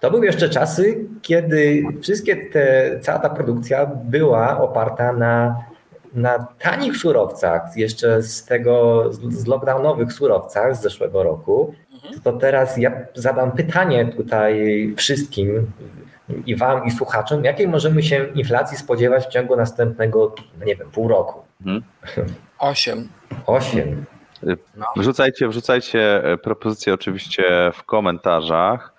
[0.00, 5.56] to były jeszcze czasy, kiedy wszystkie te, cała ta produkcja była oparta na,
[6.14, 11.74] na tanich surowcach, jeszcze z tego, z lockdownowych surowcach z zeszłego roku.
[12.24, 14.64] To teraz ja zadam pytanie tutaj
[14.96, 15.72] wszystkim,
[16.46, 20.90] i Wam, i słuchaczom, jakiej możemy się inflacji spodziewać w ciągu następnego, no nie wiem,
[20.90, 21.42] pół roku?
[21.60, 21.82] Mhm.
[22.58, 23.08] Osiem.
[23.46, 24.04] Osiem.
[24.96, 28.94] Wrzucajcie, wrzucajcie e, propozycje oczywiście w komentarzach.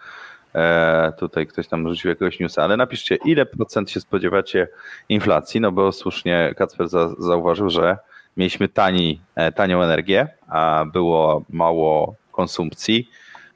[0.56, 4.68] E, tutaj ktoś tam rzucił jakiegoś newsa, ale napiszcie, ile procent się spodziewacie
[5.10, 7.98] inflacji, no bo słusznie Kacper za, zauważył, że
[8.38, 13.10] mieliśmy tani, e, tanią energię, a było mało konsumpcji,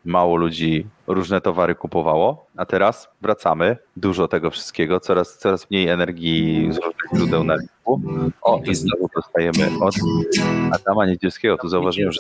[0.06, 6.70] mało ludzi różne towary kupowało, a teraz wracamy, dużo tego wszystkiego, coraz, coraz mniej energii
[6.72, 8.02] z różnych źródeł na rynku.
[8.42, 9.96] O, i znowu dostajemy od
[10.72, 12.20] Adama Niedzielskiego, tu zauważyłem, że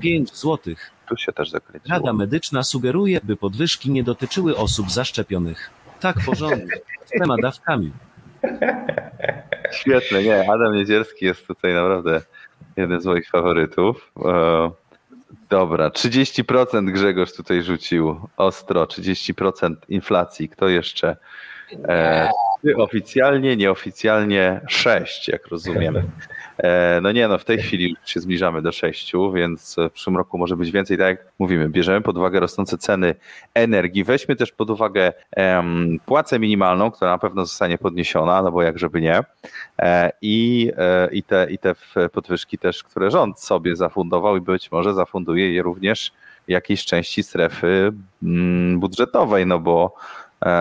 [0.00, 0.90] 5 złotych.
[1.08, 1.98] tu się też zakręciło.
[1.98, 5.70] Rada Medyczna sugeruje, by podwyżki nie dotyczyły osób zaszczepionych.
[6.00, 7.92] Tak porządnie, z trzema dawkami.
[9.72, 12.22] Świetne, nie, Adam Niedzielski jest tutaj naprawdę
[12.76, 14.12] jeden z moich faworytów.
[15.54, 20.48] Dobra, 30% Grzegorz tutaj rzucił ostro, 30% inflacji.
[20.48, 21.16] Kto jeszcze?
[21.88, 22.30] E,
[22.76, 26.10] oficjalnie, nieoficjalnie 6, jak rozumiem.
[26.58, 30.16] E, no nie, no w tej chwili już się zbliżamy do 6, więc w przyszłym
[30.16, 30.98] roku może być więcej.
[30.98, 33.14] Tak jak mówimy, bierzemy pod uwagę rosnące ceny
[33.54, 34.04] energii.
[34.04, 38.78] Weźmy też pod uwagę em, płacę minimalną, która na pewno zostanie podniesiona, no bo jak
[38.78, 39.20] żeby nie.
[39.78, 41.74] E, I, e, i, te, I te
[42.12, 46.12] podwyżki też, które rząd sobie zafundował i być może zafunduje je również
[46.48, 47.92] jakiejś części strefy
[48.22, 49.94] mm, budżetowej, no bo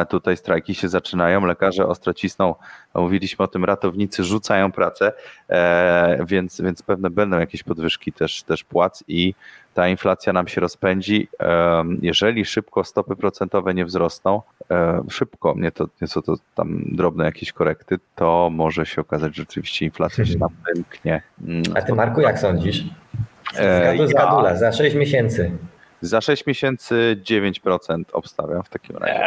[0.09, 2.55] Tutaj strajki się zaczynają, lekarze ostro cisną,
[2.95, 5.11] mówiliśmy o tym, ratownicy rzucają pracę,
[5.49, 9.33] e, więc, więc pewne będą jakieś podwyżki też, też płac i
[9.73, 11.27] ta inflacja nam się rozpędzi.
[11.39, 16.83] Em, Jeżeli szybko stopy procentowe nie wzrosną, e, szybko, nie to, nie są to tam
[16.91, 21.21] drobne jakieś korekty, to może się okazać, że rzeczywiście inflacja się nam wymknie.
[21.47, 22.83] Mm, A ty Marku, jak sądzisz?
[23.57, 25.51] E, Zgadu, ja- zgadula, za 6 miesięcy.
[26.03, 29.19] Za 6 miesięcy 9% obstawiam w takim razie.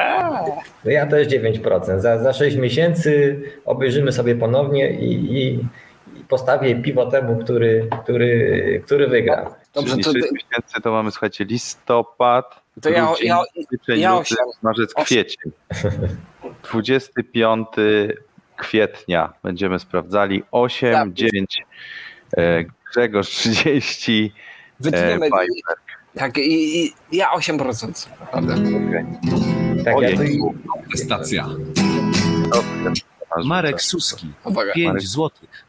[0.84, 2.00] No ja też 9%.
[2.00, 5.54] Za, za 6 miesięcy obejrzymy sobie ponownie i, i,
[6.18, 9.54] i postawię piwo temu, który, który, który wygra.
[9.74, 14.18] Dobrze, Czyli to, 6 miesięcy to mamy, słuchajcie, listopad, to ja, grudzień, ja, styczeń, ja
[14.18, 15.52] luty, marzec, kwiecień.
[16.70, 17.68] 25
[18.56, 21.12] kwietnia będziemy sprawdzali 8, Tak.
[21.12, 21.62] 9,
[22.36, 25.26] e, Grzegorz 30, e, wytniemy.
[25.26, 25.76] Piper.
[26.16, 28.08] Tak, i, i ja 8%.
[28.20, 28.54] Naprawdę.
[29.84, 30.38] Tak, ja Ojej.
[30.38, 30.54] tu,
[30.98, 31.46] Stacja.
[33.44, 34.32] Marek Suski.
[34.44, 34.72] Uwaga.
[34.72, 35.02] 5 Marek.
[35.02, 35.64] złotych.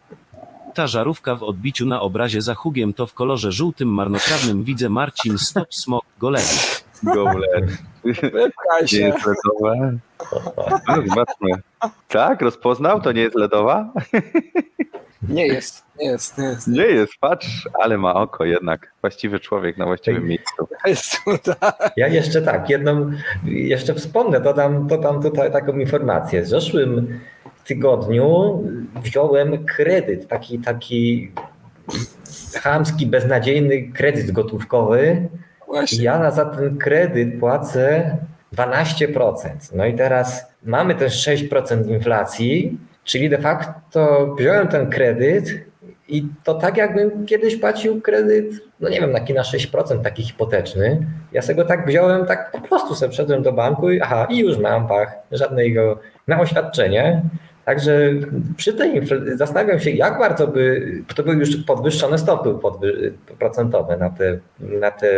[0.74, 5.38] Ta żarówka w odbiciu na obrazie za Hugiem to w kolorze żółtym marnotrawnym widzę Marcin
[5.38, 6.06] Stop Smok.
[6.20, 6.78] Goblet.
[8.04, 9.98] Wypchaj Nie jest ledowe.
[10.88, 11.50] No, Zobaczmy.
[12.08, 13.02] Tak, rozpoznał?
[13.02, 13.94] To nie jest ledowa?
[15.30, 16.68] Nie jest, nie jest, nie jest.
[16.68, 18.92] Nie jest, patrz, ale ma oko jednak.
[19.02, 20.68] Właściwy człowiek na właściwym miejscu.
[20.86, 21.18] jest
[21.60, 21.92] tak.
[21.98, 23.12] ja jeszcze tak, jedną,
[23.46, 26.42] jeszcze wspomnę, dodam, dodam tutaj taką informację.
[26.42, 27.20] W zeszłym
[27.66, 28.64] tygodniu
[28.96, 31.32] wziąłem kredyt, taki, taki
[32.64, 35.28] chamski, beznadziejny kredyt gotówkowy.
[35.64, 36.04] I Właśnie.
[36.04, 38.18] ja za ten kredyt płacę
[38.56, 39.50] 12%.
[39.76, 42.78] No i teraz mamy też 6% inflacji,
[43.08, 45.46] czyli de facto wziąłem ten kredyt
[46.08, 48.46] i to tak jakbym kiedyś płacił kredyt,
[48.80, 51.08] no nie wiem, taki na 6% taki hipoteczny.
[51.32, 54.40] Ja sobie go tak wziąłem, tak po prostu sobie wszedłem do banku i aha, i
[54.40, 57.22] już mam pach, żadnego, na oświadczenie.
[57.66, 58.12] Także
[58.58, 59.02] przy tej
[59.36, 64.92] zastanawiam się, jak bardzo by, to były już podwyższone stopy podwy, procentowe na te, na
[64.92, 65.10] te,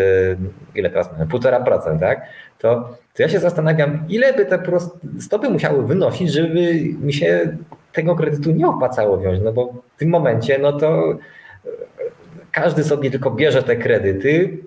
[0.76, 2.22] ile teraz mamy, 1,5%, tak?
[2.60, 4.64] To, to ja się zastanawiam, ile by te
[5.20, 7.58] stopy musiały wynosić, żeby mi się
[7.94, 11.18] tego kredytu nie opłacało wziąć, no bo w tym momencie, no to
[12.52, 14.58] każdy sobie tylko bierze te kredyty,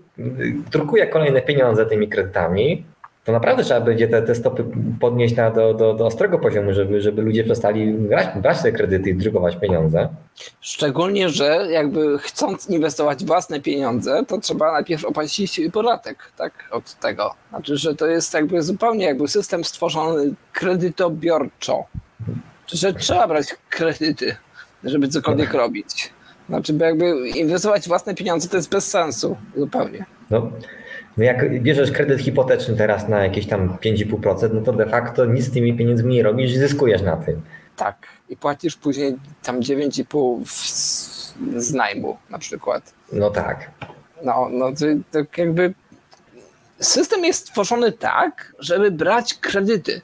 [0.73, 2.85] drukuje kolejne pieniądze tymi kredytami,
[3.25, 4.65] to naprawdę trzeba będzie te, te stopy
[5.01, 9.11] podnieść na, do, do, do ostrego poziomu, żeby, żeby ludzie przestali brać, brać te kredyty
[9.11, 10.09] i drukować pieniądze.
[10.61, 17.35] Szczególnie, że jakby chcąc inwestować własne pieniądze, to trzeba najpierw opłacić podatek, tak, od tego.
[17.51, 21.85] Znaczy, że to jest jakby zupełnie jakby system stworzony kredytobiorczo.
[22.67, 24.37] Że trzeba brać kredyty,
[24.85, 26.11] żeby cokolwiek robić.
[26.49, 30.05] Znaczy, bo jakby inwestować własne pieniądze to jest bez sensu zupełnie.
[30.31, 30.51] No,
[31.17, 35.45] no jak bierzesz kredyt hipoteczny teraz na jakieś tam 5,5%, no to de facto nic
[35.45, 37.43] z tymi pieniędzmi nie robisz i zyskujesz na tym.
[37.77, 37.97] Tak.
[38.29, 42.95] I płacisz później tam 9,5 z, z najmu na przykład.
[43.13, 43.71] No tak.
[44.25, 45.75] No, no to, to jakby
[46.81, 50.01] system jest stworzony tak, żeby brać kredyty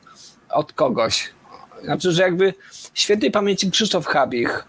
[0.51, 1.31] od kogoś.
[1.85, 2.55] Znaczy, że jakby
[2.95, 4.65] świętej pamięci Krzysztof Habich,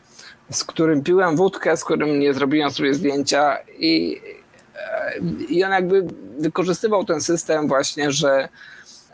[0.51, 4.21] z którym piłem wódkę, z którym nie zrobiłem sobie zdjęcia i,
[4.75, 5.17] e,
[5.49, 6.05] i on jakby
[6.39, 8.49] wykorzystywał ten system właśnie, że,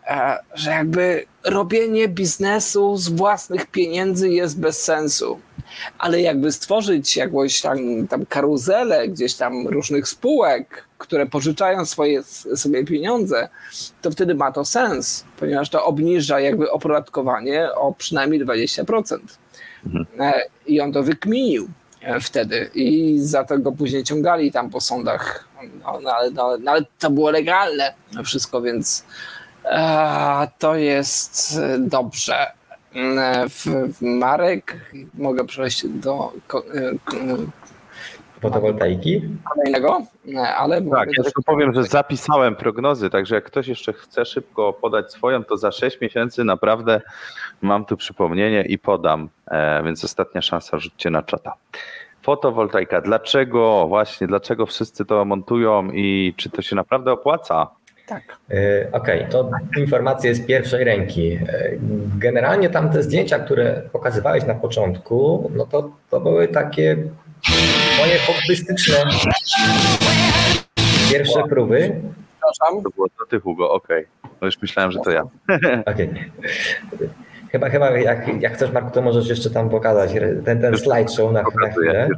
[0.08, 5.40] e, że jakby robienie biznesu z własnych pieniędzy jest bez sensu
[5.98, 12.24] ale jakby stworzyć jakąś tam, tam karuzelę gdzieś tam różnych spółek, które pożyczają swoje
[12.56, 13.50] sobie pieniądze,
[14.02, 19.18] to wtedy ma to sens, ponieważ to obniża jakby opodatkowanie o przynajmniej 20%.
[20.20, 20.34] E,
[20.68, 21.68] I on to wykminił
[22.02, 25.48] e, wtedy i za to go później ciągali tam po sądach.
[25.84, 27.94] No, no, ale, no, no, ale to było legalne
[28.24, 29.06] wszystko, więc
[29.66, 32.52] e, to jest dobrze.
[32.96, 33.66] Mm, W,
[33.98, 34.78] w Marek
[35.14, 36.64] mogę przejść do e, ko-
[38.42, 39.22] Fotowoltaiki?
[39.54, 40.02] kolejnego,
[40.36, 44.74] e, ale Tak, ja tylko powiem, że zapisałem prognozy, także jak ktoś jeszcze chce szybko
[44.74, 47.02] podać swoją, to za 6 miesięcy naprawdę
[47.62, 51.54] mam tu przypomnienie i podam, e, więc ostatnia szansa, rzućcie na czata.
[52.22, 57.68] Fotowoltaika, dlaczego właśnie, dlaczego wszyscy to montują i czy to się naprawdę opłaca?
[58.08, 58.24] Tak.
[58.52, 61.34] E, Okej, to informacje z pierwszej ręki.
[61.34, 61.70] E,
[62.18, 66.98] Generalnie tam te zdjęcia, które pokazywałeś na początku, no to, to były takie
[68.00, 68.96] moje hobbystyczne
[71.12, 72.02] pierwsze próby.
[72.32, 72.84] Przepraszam.
[72.84, 74.06] To było to ty, Hugo, okej.
[74.42, 75.24] No już myślałem, że to ja.
[75.94, 76.10] Okej.
[77.52, 80.12] Chyba, chyba jak, jak chcesz, Marku, to możesz jeszcze tam pokazać
[80.46, 82.10] ten, ten slideshow na, na chwilę.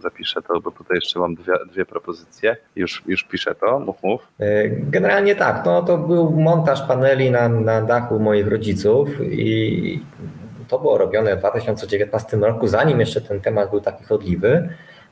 [0.00, 2.56] Zapiszę to, bo tutaj jeszcze mam dwie, dwie propozycje.
[2.76, 4.28] Już, już piszę to, mów, mów.
[4.40, 10.00] E, Generalnie tak, no to był montaż paneli na, na dachu moich rodziców i
[10.68, 14.68] to było robione w 2019 roku, zanim jeszcze ten temat był taki chodliwy.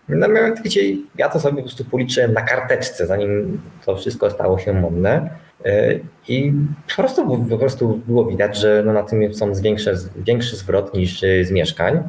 [0.08, 0.80] No mianowicie
[1.18, 5.30] ja to sobie po prostu policzyłem na karteczce, zanim to wszystko stało się modne.
[5.64, 5.94] E,
[6.28, 6.52] I
[6.88, 11.24] po prostu, po prostu było widać, że no na tym są większe, większy zwrot niż
[11.24, 12.02] e, z mieszkań.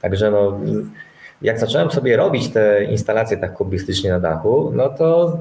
[0.00, 0.60] Także no,
[1.42, 5.38] jak zacząłem sobie robić te instalacje tak hobbystycznie na dachu, no to,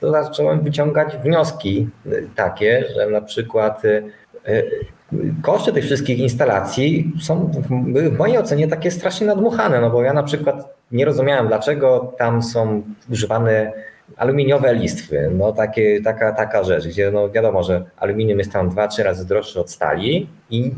[0.00, 4.02] to zacząłem wyciągać wnioski y, takie, że na przykład y,
[4.48, 4.70] y,
[5.42, 10.22] koszty tych wszystkich instalacji są w mojej ocenie takie strasznie nadmuchane, no bo ja na
[10.22, 13.72] przykład nie rozumiałem, dlaczego tam są używane
[14.16, 15.30] aluminiowe listwy.
[15.34, 19.26] No takie, taka, taka rzecz, gdzie no wiadomo, że aluminium jest tam dwa, trzy razy
[19.26, 20.74] droższy od stali i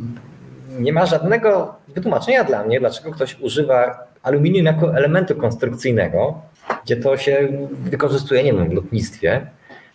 [0.78, 6.34] nie ma żadnego wytłumaczenia dla mnie, dlaczego ktoś używa aluminium jako elementu konstrukcyjnego,
[6.84, 9.46] gdzie to się wykorzystuje, nie wiem, w lotnictwie.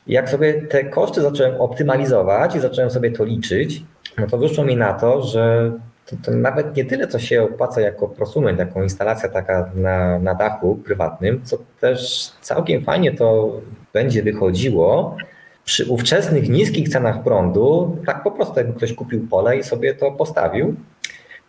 [0.08, 3.84] I jak sobie te koszty zacząłem optymalizować i zacząłem sobie to liczyć,
[4.18, 5.72] no to wyszło mi na to, że
[6.06, 10.36] to, to nawet nie tyle, co się opłaca jako prosument, jako instalacja taka na, na
[10.36, 13.52] dachu prywatnym, co też całkiem fajnie to
[13.94, 15.18] będzie wychodziło
[15.66, 20.12] przy ówczesnych niskich cenach prądu, tak po prostu jakby ktoś kupił pole i sobie to
[20.12, 20.76] postawił.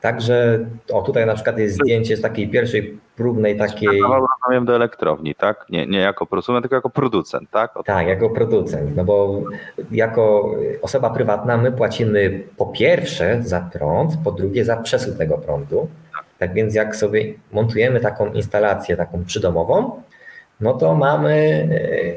[0.01, 4.01] Także o tutaj na przykład jest zdjęcie z takiej pierwszej próbnej takiej.
[4.01, 5.67] Rozumiem do elektrowni, tak?
[5.71, 7.75] Nie, nie jako prosument, tylko jako producent, tak?
[7.85, 9.43] Tak, jako producent, no bo
[9.91, 15.89] jako osoba prywatna my płacimy po pierwsze za prąd, po drugie za przesył tego prądu.
[16.39, 20.03] Tak więc jak sobie montujemy taką instalację, taką przydomową,
[20.61, 21.69] no to mamy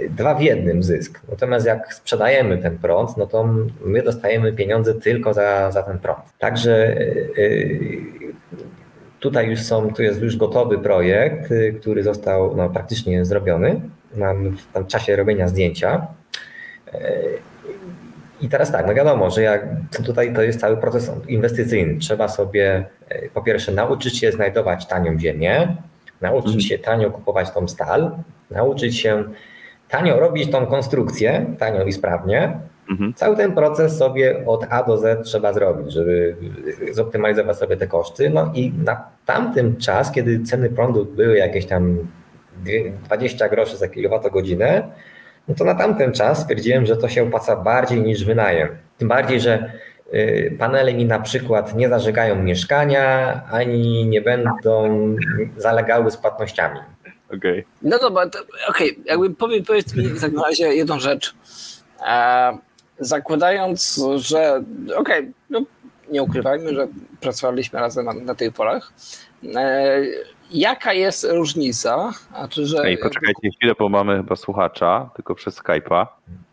[0.06, 1.22] e, dwa w jednym zysk.
[1.30, 3.48] Natomiast jak sprzedajemy ten prąd, no to
[3.86, 6.20] my dostajemy pieniądze tylko za, za ten prąd.
[6.40, 7.02] Także e,
[9.20, 13.82] tutaj już są, tu jest już gotowy projekt, e, który został no, praktycznie zrobiony.
[14.16, 16.08] Mam w tam czasie robienia zdjęcia.
[18.42, 19.66] I teraz tak, no wiadomo, że jak
[20.06, 22.00] tutaj to jest cały proces inwestycyjny.
[22.00, 22.86] Trzeba sobie
[23.34, 25.78] po pierwsze nauczyć się znajdować tanią ziemię,
[26.22, 28.12] nauczyć się tanio kupować tą stal,
[28.52, 29.24] nauczyć się
[29.90, 32.60] tanio robić tą konstrukcję, tanio i sprawnie.
[32.90, 33.14] Mhm.
[33.14, 36.36] Cały ten proces sobie od A do Z trzeba zrobić, żeby
[36.92, 38.30] zoptymalizować sobie te koszty.
[38.30, 41.98] No i na tamtym czas, kiedy ceny prądu były jakieś tam
[43.06, 44.84] 20 groszy za kilowatogodzinę,
[45.48, 48.70] no to na tamten czas stwierdziłem, że to się opłaca bardziej niż wynajem.
[48.98, 49.72] Tym bardziej, że
[50.60, 55.16] panele mi na przykład nie zażegają mieszkania, ani nie będą
[55.58, 56.80] zalegały z płatnościami.
[57.38, 57.66] Okej.
[57.82, 58.40] No dobra, to-
[58.70, 61.36] okej, jakby powie, powiedz mi w takim razie jedną rzecz.
[62.08, 62.58] E,
[63.00, 64.64] zakładając, że
[64.96, 65.62] okej, no,
[66.10, 66.88] nie ukrywajmy, że
[67.22, 68.94] pracowaliśmy razem na, na tych polach.
[69.56, 70.02] E,
[70.52, 72.12] jaka jest różnica?
[72.34, 76.06] A czy, że Ej, poczekajcie chwilę, bo mamy chyba słuchacza, tylko przez Skype'a.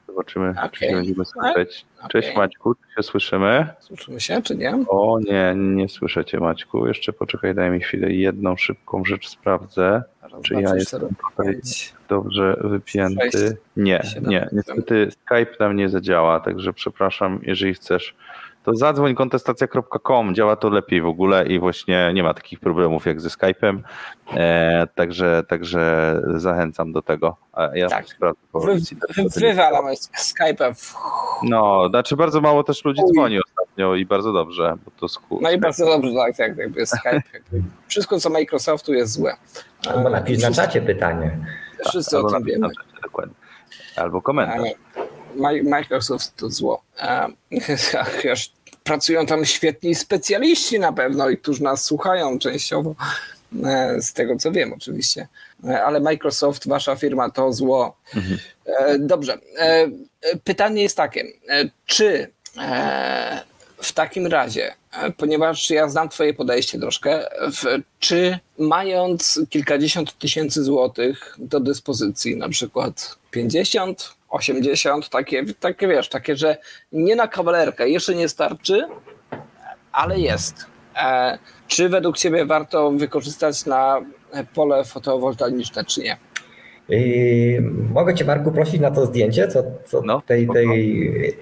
[0.06, 0.88] Zobaczymy, czy Okej.
[0.88, 1.84] się będziemy słyszeć.
[2.08, 2.38] Cześć Okej.
[2.38, 3.66] Maćku, czy się słyszymy?
[3.80, 4.84] Słyszymy się, czy nie?
[4.88, 6.86] O nie, nie słyszę cię Maćku.
[6.86, 8.12] Jeszcze poczekaj, daj mi chwilę.
[8.12, 10.02] Jedną szybką rzecz sprawdzę.
[10.22, 11.00] Raz, Czy dwa, ja jestem
[12.08, 13.30] dobrze wypięty?
[13.30, 14.38] Sześć, Nie, siedem, nie.
[14.40, 14.48] osiem.
[14.52, 18.14] Niestety Skype nam nie zadziała, także przepraszam, jeżeli chcesz,
[18.64, 23.20] to zadzwoń kontestacja.com, działa to lepiej w ogóle i właśnie nie ma takich problemów jak
[23.20, 23.78] ze Skype'em,
[24.36, 27.36] e, także, także zachęcam do tego.
[27.52, 28.08] A ja Tak.
[28.08, 28.96] sprawdzę po Wy, wersji.
[29.16, 29.84] wy, wywalam
[30.18, 30.74] Skype'a.
[30.74, 30.94] w-
[31.42, 33.12] No, znaczy bardzo mało też ludzi Uj.
[33.14, 35.38] dzwoni ostatnio i bardzo dobrze, bo to sku...
[35.42, 37.22] No i bardzo dobrze, tak, tak, jakby Skype.
[37.34, 37.62] Jakby.
[37.88, 39.36] Wszystko, co Microsoftu jest złe.
[39.94, 41.38] Albo napisz na czacie pytanie.
[41.88, 42.68] Wszyscy o Albo tym napisz wiemy.
[42.74, 43.34] czacie, dokładnie.
[43.96, 44.58] Albo komentarz.
[45.38, 46.82] Mi- Microsoft to zło.
[48.16, 48.52] Chociaż
[48.84, 52.94] pracują tam świetni specjaliści na pewno i którzy nas słuchają częściowo,
[53.64, 55.28] e, z tego co wiem oczywiście.
[55.68, 57.96] E, Ale Microsoft, wasza firma to zło.
[58.16, 58.38] Mhm.
[58.66, 59.38] E, Dobrze.
[60.44, 61.24] Pytanie jest takie.
[61.86, 62.30] Czy
[63.82, 64.74] w takim razie,
[65.16, 72.48] ponieważ ja znam Twoje podejście troszkę, w, czy mając kilkadziesiąt tysięcy złotych do dyspozycji, na
[72.48, 76.56] przykład 50, 80, takie, takie wiesz, takie, że
[76.92, 78.84] nie na kawalerkę, jeszcze nie starczy,
[79.92, 80.66] ale jest.
[80.96, 84.00] E, czy według Ciebie warto wykorzystać na
[84.54, 86.16] pole fotowoltaiczne, czy nie?
[86.88, 87.62] Yy,
[87.92, 91.34] mogę Cię Marku prosić na to zdjęcie, co, co No, tej, tej,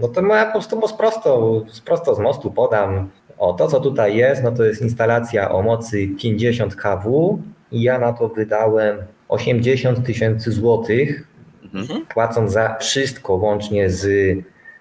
[0.00, 3.10] no to ja po prostu prosto, prosto z mostu podam.
[3.38, 7.38] O, to co tutaj jest, no to jest instalacja o mocy 50 kW
[7.72, 8.96] i ja na to wydałem
[9.28, 11.26] 80 tysięcy złotych,
[11.74, 12.06] Mhm.
[12.06, 14.08] płacąc za wszystko łącznie z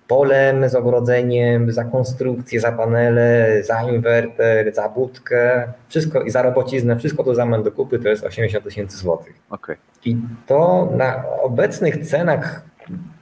[0.08, 6.98] polem z ogrodzeniem, za konstrukcję, za panele, za inwerter, za budkę, wszystko i za robociznę,
[7.00, 9.34] wszystko to zamian do kupy to jest 80 tysięcy złotych.
[9.50, 9.76] Okej.
[10.06, 10.18] I
[10.48, 12.62] to na obecnych cenach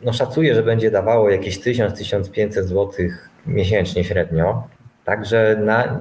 [0.01, 2.91] no szacuję, że będzie dawało jakieś 1000-1500 zł
[3.47, 4.67] miesięcznie średnio.
[5.05, 5.99] Także na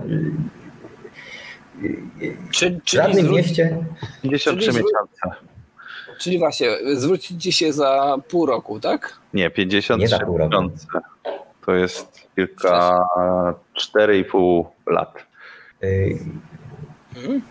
[2.50, 3.76] Czy, w żadnym mieście
[4.22, 5.48] 53 Czyli- miesiące.
[6.18, 9.12] Czyli właśnie, zwrócicie się za pół roku, tak?
[9.34, 10.50] Nie, Nie 53 za pół roku.
[10.50, 10.86] miesiące.
[11.66, 13.00] To jest kilka,
[13.96, 15.14] 4,5 lat.
[17.16, 17.42] Mhm.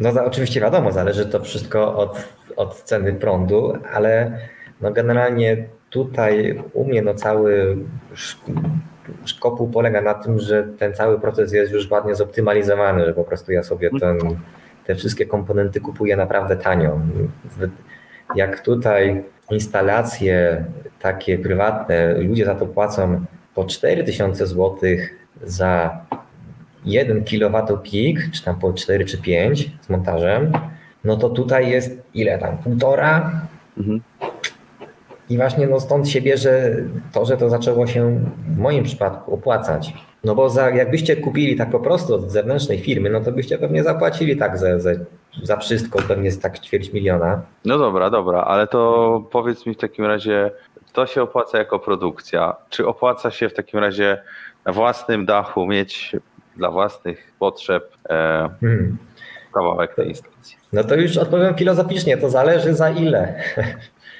[0.00, 2.18] No za, oczywiście wiadomo, zależy to wszystko od,
[2.56, 4.38] od ceny prądu, ale
[4.80, 7.76] no generalnie tutaj u mnie no cały
[8.14, 8.62] szk-
[9.24, 13.52] szkopuł polega na tym, że ten cały proces jest już ładnie zoptymalizowany, że po prostu
[13.52, 14.18] ja sobie ten,
[14.88, 17.00] te wszystkie komponenty kupuję naprawdę tanio.
[18.34, 20.64] Jak tutaj instalacje
[21.00, 23.24] takie prywatne, ludzie za to płacą
[23.54, 24.78] po 4000 zł
[25.42, 26.00] za
[26.84, 30.52] 1 kW pik, czy tam po 4 czy 5 z montażem,
[31.04, 33.40] no to tutaj jest ile tam, półtora?
[33.78, 34.00] Mhm.
[35.30, 36.76] I właśnie no stąd się bierze
[37.12, 39.94] to, że to zaczęło się w moim przypadku opłacać.
[40.24, 43.82] No bo za, jakbyście kupili tak po prostu od zewnętrznej firmy, no to byście pewnie
[43.82, 44.90] zapłacili tak za, za,
[45.42, 47.42] za wszystko, pewnie tak ćwierć miliona.
[47.64, 50.50] No dobra, dobra, ale to powiedz mi w takim razie,
[50.92, 52.56] to się opłaca jako produkcja.
[52.70, 54.22] Czy opłaca się w takim razie
[54.64, 56.16] na własnym dachu mieć
[56.56, 58.96] dla własnych potrzeb e, Hmm.
[59.54, 60.56] kawałek tej instalacji?
[60.72, 63.42] No to już odpowiem filozoficznie, to zależy za ile.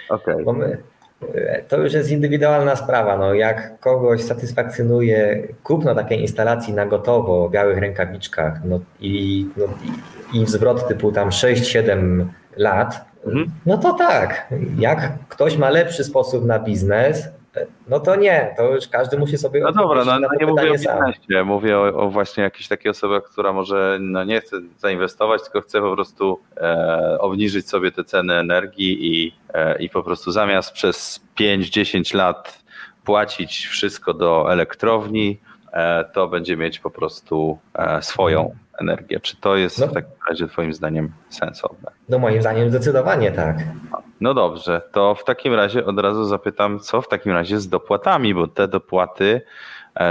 [0.09, 0.45] Okej.
[0.55, 0.83] My,
[1.69, 3.17] to już jest indywidualna sprawa.
[3.17, 9.65] No, jak kogoś satysfakcjonuje kupno takiej instalacji na gotowo w białych rękawiczkach no, i, no,
[10.35, 12.25] i, zwrot typu tam 6-7
[12.57, 13.51] lat, Mhm.
[13.67, 14.49] no to tak.
[14.79, 17.29] Jak ktoś ma lepszy sposób na biznes,
[17.89, 18.55] no to nie.
[18.57, 21.95] To już każdy musi sobie No dobra, no, no nie mówię o biznesie, mówię o,
[21.95, 26.41] o właśnie jakiejś takiej osobie, która może no nie chce zainwestować, tylko chce po prostu
[26.57, 32.63] e, obniżyć sobie te ceny energii i, e, i po prostu zamiast przez 5-10 lat
[33.05, 35.41] płacić wszystko do elektrowni,
[35.73, 39.21] e, to będzie mieć po prostu e, swoją energię.
[39.21, 39.87] Czy to jest No.
[39.87, 41.91] w takim razie twoim zdaniem sensowne?
[42.09, 43.57] No moim zdaniem zdecydowanie tak.
[44.21, 48.35] No dobrze, to w takim razie od razu zapytam, co w takim razie z dopłatami,
[48.35, 49.41] bo te dopłaty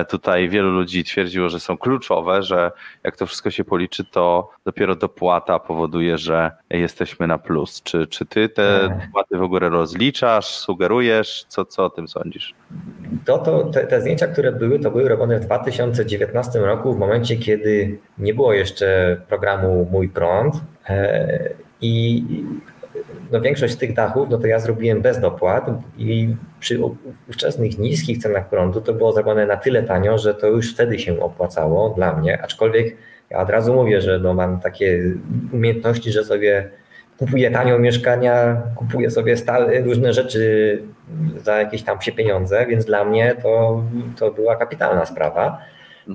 [0.09, 2.71] tutaj wielu ludzi twierdziło, że są kluczowe, że
[3.03, 7.81] jak to wszystko się policzy, to dopiero dopłata powoduje, że jesteśmy na plus.
[7.83, 9.05] Czy, czy ty te Tak.
[9.05, 11.45] dopłaty w ogóle rozliczasz, sugerujesz?
[11.47, 12.53] Co, co o tym sądzisz?
[13.25, 17.38] To, to, te, te zdjęcia, które były, to były robione w 2019 roku, w momencie,
[17.38, 20.55] kiedy nie było jeszcze programu Mój Prąd.
[20.89, 21.49] E,
[21.81, 22.23] I
[23.31, 26.79] no większość tych dachów, no to ja zrobiłem bez dopłat i przy
[27.29, 31.19] ówczesnych niskich cenach prądu to było zrobione na tyle tanio, że to już wtedy się
[31.19, 32.95] opłacało dla mnie, aczkolwiek
[33.29, 35.01] ja od razu mówię, że no mam takie
[35.53, 36.69] umiejętności, że sobie
[37.17, 40.81] kupuję tanio mieszkania, kupuję sobie stale, różne rzeczy
[41.43, 43.83] za jakieś tam psie pieniądze, więc dla mnie to,
[44.17, 45.61] to była kapitalna sprawa.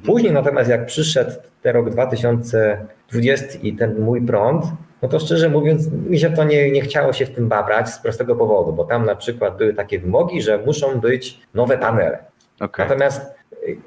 [0.05, 1.31] Później natomiast jak przyszedł
[1.63, 4.65] ten rok 2020 i ten mój prąd,
[5.03, 7.99] no to szczerze mówiąc mi się to nie, nie chciało się w tym babrać z
[7.99, 12.19] prostego powodu, bo tam na przykład były takie wymogi, że muszą być nowe panele.
[12.61, 12.89] Okej.
[12.89, 13.35] Natomiast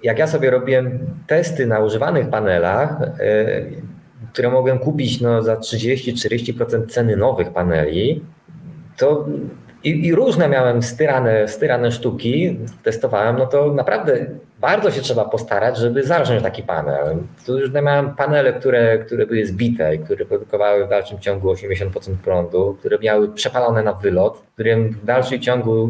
[0.03, 3.65] jak ja sobie robiłem testy na używanych panelach, e,
[4.33, 8.23] które mogłem kupić no, za 30-40% ceny nowych paneli,
[8.97, 9.25] to
[9.85, 14.25] i, i różne miałem styrane, styrane sztuki, testowałem, no to naprawdę
[14.59, 17.17] bardzo się trzeba postarać, żeby zarżnąć taki panel.
[17.45, 21.89] Tu już miałem panele, które, które były zbite które produkowały w dalszym ciągu 80%
[22.23, 25.89] prądu, które miały przepalone na wylot, którym w dalszym ciągu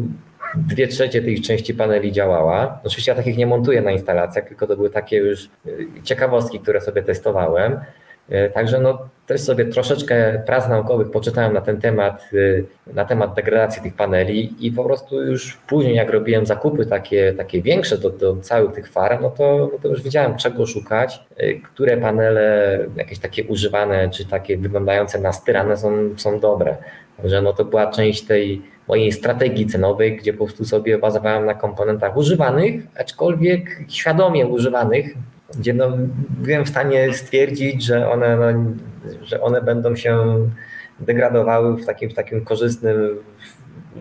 [0.54, 2.80] dwie trzecie tych części paneli działała.
[2.84, 6.80] Oczywiście ja takich nie montuję na instalacjach, tylko to były takie już y, ciekawostki, które
[6.80, 7.80] sobie testowałem.
[8.32, 12.64] Y, Także no, też sobie troszeczkę prac naukowych poczytałem na ten temat, y,
[12.94, 17.62] na temat degradacji tych paneli i po prostu już później jak robiłem zakupy takie, takie
[17.62, 21.60] większe do, do całych tych farm, no to, no to już wiedziałem czego szukać, y,
[21.64, 26.76] które panele jakieś takie używane czy takie wyglądające na styrane są, są dobre.
[27.16, 31.54] Także no to była część tej mojej strategii cenowej, gdzie po prostu sobie bazowałem na
[31.54, 35.06] komponentach używanych, aczkolwiek świadomie używanych,
[35.54, 35.90] gdzie no,
[36.28, 38.74] byłem w stanie stwierdzić, że one, no,
[39.22, 40.24] że one będą się
[41.00, 43.24] degradowały w takim, w takim korzystnym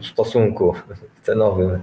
[0.02, 0.76] stosunku
[1.22, 1.80] cenowym.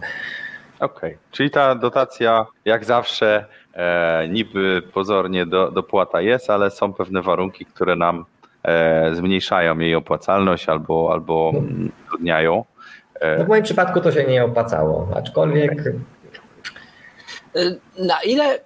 [0.81, 3.45] Okej, czyli ta dotacja jak zawsze
[3.75, 8.25] e, niby pozornie do, dopłata jest, ale są pewne warunki, które nam
[8.65, 12.65] e, zmniejszają jej opłacalność albo, albo mm, utrudniają.
[13.39, 15.83] No w moim przypadku to się nie opłacało, aczkolwiek
[17.57, 18.59] Y, Na ile,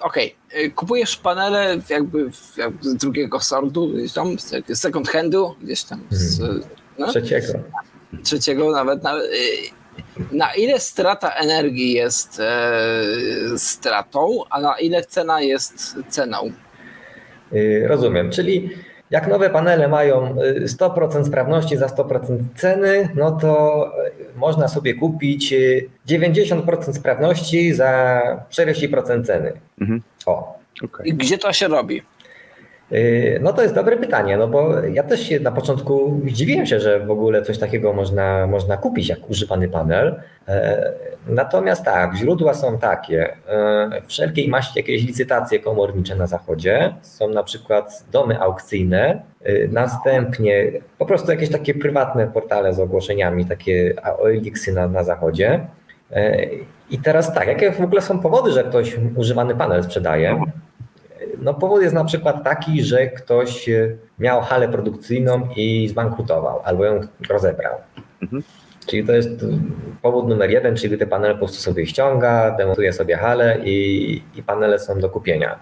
[0.00, 5.82] okej, y, kupujesz panele jakby, jakby z drugiego sortu, gdzieś tam, z second handu, gdzieś
[5.82, 6.40] tam z
[6.98, 7.52] no, Trzeciego.
[8.22, 9.02] trzeciego nawet.
[9.02, 9.26] Na, y,
[10.32, 12.78] na ile strata energii jest e,
[13.56, 16.52] stratą, a na ile cena jest ceną?
[17.52, 18.70] Y, Rozumiem, czyli
[19.10, 23.84] jak nowe panele mają y, 100% sprawności za 100% ceny, no to
[24.34, 29.52] y, można sobie kupić y, 90% sprawności za 40% ceny.
[29.80, 30.02] Mhm.
[30.26, 30.60] O.
[30.84, 31.08] Okej.
[31.08, 32.02] I gdzie to się robi?
[32.92, 36.80] Y, No to jest dobre pytanie, no bo ja też się na początku zdziwiłem się,
[36.80, 40.20] że w ogóle coś takiego można, można kupić jak używany panel.
[40.48, 40.92] E,
[41.26, 43.36] Natomiast tak, źródła są takie.
[43.48, 46.94] e, Wszelkiej maści jakieś licytacje komornicze na zachodzie.
[47.02, 49.22] Są na przykład domy aukcyjne,
[49.68, 55.60] następnie po prostu jakieś takie prywatne portale z ogłoszeniami, takie OLX-y na, na zachodzie.
[56.90, 60.40] I teraz tak, jakie w ogóle są powody, że ktoś używany panel sprzedaje?
[61.40, 66.84] No powód jest na przykład taki, że ktoś e, miał halę produkcyjną i zbankrutował albo
[66.84, 67.74] ją rozebrał.
[68.22, 68.42] Mhm.
[68.86, 69.30] Czyli to jest
[70.02, 74.42] powód numer jeden, czyli te panele po prostu sobie ściąga, demontuje sobie halę i, i
[74.42, 75.58] panele są do kupienia.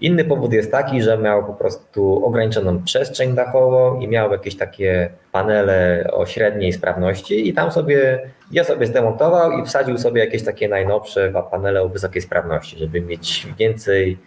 [0.00, 5.10] Inny powód jest taki, że miał po prostu ograniczoną przestrzeń dachową i miał jakieś takie
[5.32, 8.20] panele o średniej sprawności i tam sobie
[8.50, 13.46] je sobie zdemontował i wsadził sobie jakieś takie najnowsze panele o wysokiej sprawności, żeby mieć
[13.58, 14.18] więcej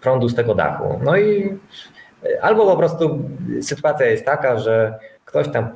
[0.00, 1.00] prądu z tego dachu.
[1.02, 1.58] No i
[2.42, 3.18] albo po prostu
[3.62, 5.68] sytuacja jest taka, że ktoś tam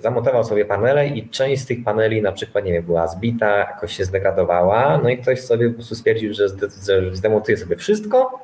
[0.00, 3.96] zamontował sobie panele i część z tych paneli na przykład, nie wiem, była zbita, jakoś
[3.96, 8.40] się zdegradowała, no i ktoś sobie po prostu stwierdził, że zde- że zdemontuje sobie wszystko,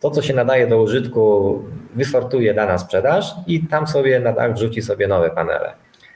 [0.00, 1.62] to co się nadaje do użytku
[1.94, 5.72] wysortuje da na sprzedaż i tam sobie na dach wrzuci sobie nowe panele.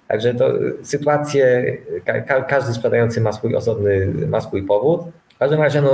[0.09, 0.51] Także to
[0.83, 5.01] sytuacje, ka- ka- każdy sprzedający ma swój osobny, ma swój powód.
[5.39, 5.91] W każdym razie no,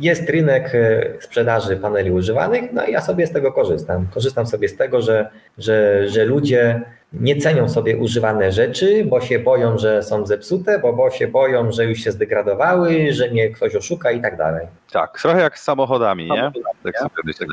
[0.00, 4.06] jest rynek e, sprzedaży paneli używanych, no i ja sobie z tego korzystam.
[4.14, 6.80] Korzystam sobie z tego, że, że, że ludzie
[7.12, 11.72] nie cenią sobie używane rzeczy, bo się boją, że są zepsute, bo, bo się boją,
[11.72, 14.66] że już się zdegradowały, że mnie ktoś oszuka i tak dalej.
[14.92, 16.52] Tak, trochę jak z samochodami, nie?
[16.84, 17.46] Tak sobie myślę.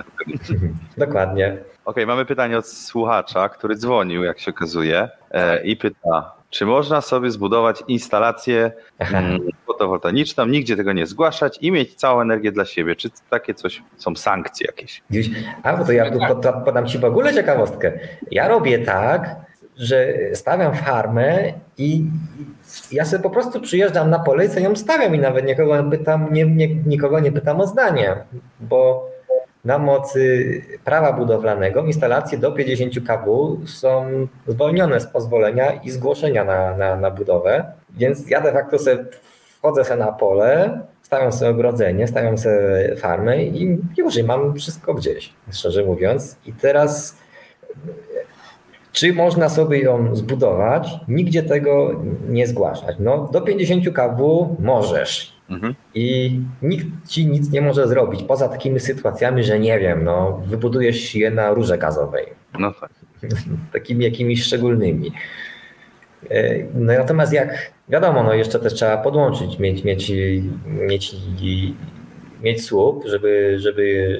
[0.98, 1.58] Dokładnie.
[1.86, 7.02] Okej, mamy pytanie od słuchacza, który dzwonił, jak się okazuje, e, i pyta, czy można
[7.02, 12.96] sobie zbudować instalację mm, fotowoltaiczną, nigdzie tego nie zgłaszać i mieć całą energię dla siebie?
[12.96, 15.04] Czy takie coś są sankcje jakieś?
[15.64, 16.12] A bo to ja
[16.66, 18.00] podam Ci w ogóle ciekawostkę.
[18.32, 19.36] Ja robię tak,
[19.78, 22.04] że stawiam farmę i
[22.92, 25.92] ja sobie po prostu przyjeżdżam na pole i sobie ją stawiam i nawet nikogo nie
[25.92, 28.16] pytam, nie, nie, nikogo nie pytam o zdanie,
[28.60, 29.10] bo
[29.66, 34.06] na mocy prawa budowlanego instalacje do 50 kW są
[34.48, 39.06] zwolnione z pozwolenia i zgłoszenia na, na, na budowę, więc ja de facto sobie
[39.58, 44.94] wchodzę sobie na pole, stawiam sobie ogrodzenie, stawiam sobie farmę i już i mam wszystko
[44.94, 46.38] gdzieś, szczerze mówiąc.
[46.46, 47.18] I teraz
[48.92, 51.00] czy można sobie ją zbudować?
[51.08, 52.96] Nigdzie tego nie zgłaszać.
[53.00, 55.37] No, do 50 kW możesz.
[55.50, 55.76] Mhm.
[55.96, 61.16] I nikt ci nic nie może zrobić, poza takimi sytuacjami, że nie wiem, no, wybudujesz
[61.16, 62.26] je na rurze gazowej,
[62.60, 62.90] No tak.
[63.74, 65.12] takimi jakimiś szczególnymi.
[66.30, 70.12] E, No natomiast jak wiadomo, no jeszcze też trzeba podłączyć, mieć, mieć,
[70.66, 71.16] mieć,
[72.44, 74.20] mieć słup, żeby, żeby,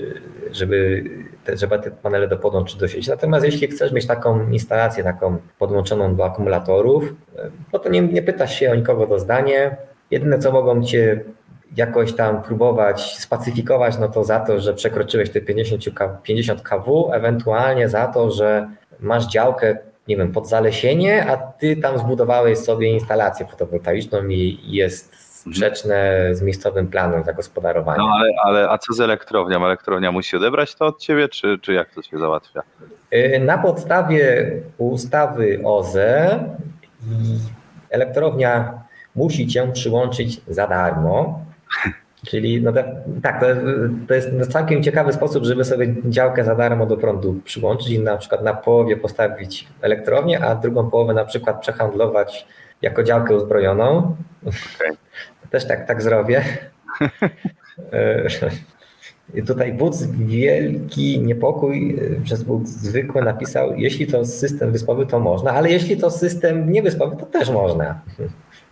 [0.52, 1.04] żeby,
[1.44, 3.10] te, żeby te panele do podłączyć do sieci.
[3.10, 8.22] Natomiast jeśli chcesz mieć taką instalację, taką podłączoną do akumulatorów, e, no to nie, nie
[8.22, 9.76] pytasz się o nikogo do zdania.
[10.12, 11.24] Jedyne co mogą cię
[11.78, 17.12] jakoś tam próbować spacyfikować, no to za to, że przekroczyłeś te 50, K- 50 kW,
[17.14, 18.68] ewentualnie za to, że
[19.00, 19.78] masz działkę,
[20.08, 26.42] nie wiem, pod zalesienie, a ty tam zbudowałeś sobie instalację fotowoltaiczną i jest sprzeczne z
[26.42, 27.98] miejscowym planem zagospodarowania.
[27.98, 29.66] No ale, ale a co z elektrownią?
[29.66, 32.62] Elektrownia musi odebrać to od ciebie, czy, czy jak to się załatwia?
[33.14, 36.40] Y, Na podstawie ustawy OZE
[37.90, 38.74] elektrownia
[39.18, 41.46] musi cię przyłączyć za darmo.
[42.26, 43.46] Czyli no te, tak, to,
[44.08, 48.18] to jest całkiem ciekawy sposób, żeby sobie działkę za darmo do prądu przyłączyć i na
[48.18, 52.48] przykład na połowie postawić elektrownię, a drugą połowę na przykład przehandlować
[52.82, 54.16] jako działkę uzbrojoną.
[54.42, 54.98] Okej.
[55.52, 56.44] Też tak, tak zrobię.
[59.34, 65.52] I tutaj wódz wielki niepokój przez Bóg zwykły napisał, jeśli to system wyspowy, to można,
[65.52, 68.02] ale jeśli to system niewyspowy, to też można.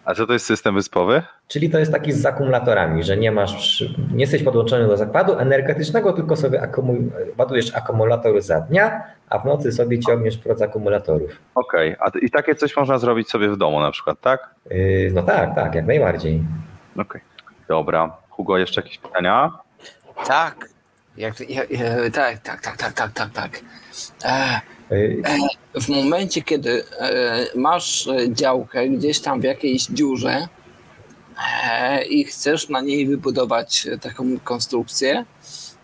[0.05, 1.21] A co to jest system wyspowy?
[1.47, 6.13] Czyli to jest taki z akumulatorami, że nie masz, nie jesteś podłączony do zakładu energetycznego,
[6.13, 11.31] tylko sobie akumul- ładujesz akumulator za dnia, a w nocy sobie ciągniesz z akumulatorów.
[11.55, 14.49] Okej, a i takie coś można zrobić sobie w domu na przykład, tak?
[14.71, 16.43] Yy, No tak, tak, jak najbardziej.
[16.97, 17.21] Okej.
[17.67, 18.17] Dobra.
[18.29, 19.51] Hugo, jeszcze jakieś pytania?
[20.27, 20.69] Tak.
[21.17, 23.51] Jak, jak, e, tak, tak, tak, tak, tak, tak, tak.
[24.25, 24.74] E, Y,
[25.81, 30.47] w momencie, kiedy e, masz e, działkę gdzieś tam w jakiejś dziurze
[31.69, 35.25] e, i chcesz na niej wybudować e, taką konstrukcję,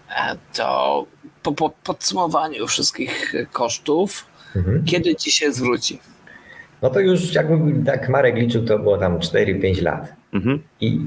[0.09, 1.05] e, to
[1.43, 4.25] po, po podsumowaniu wszystkich e, kosztów,
[4.55, 4.85] mhm.
[4.85, 5.99] kiedy ci się zwróci?
[6.81, 10.13] No to już jakby tak Marek liczył, to było tam 4-5 lat.
[10.33, 10.63] Mhm.
[10.81, 10.99] I,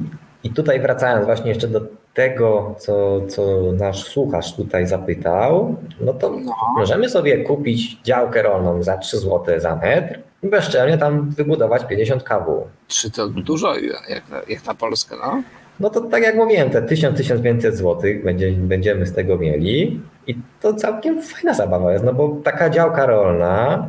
[0.44, 1.80] I tutaj wracając właśnie jeszcze do
[2.14, 3.42] tego, co, co
[3.72, 6.52] nasz słuchacz tutaj zapytał, no to No.
[6.76, 12.22] możemy sobie kupić działkę rolną za 3 zł za metr i bezczelnie tam wybudować 50
[12.22, 12.66] kW.
[12.88, 13.74] Czy to dużo
[14.08, 15.42] jak, na- jak na Polskę, no?
[15.80, 20.74] No to tak jak mówiłem, te 1000-1500 zł będzie, będziemy z tego mieli i to
[20.74, 23.86] całkiem fajna zabawa jest, no bo taka działka rolna,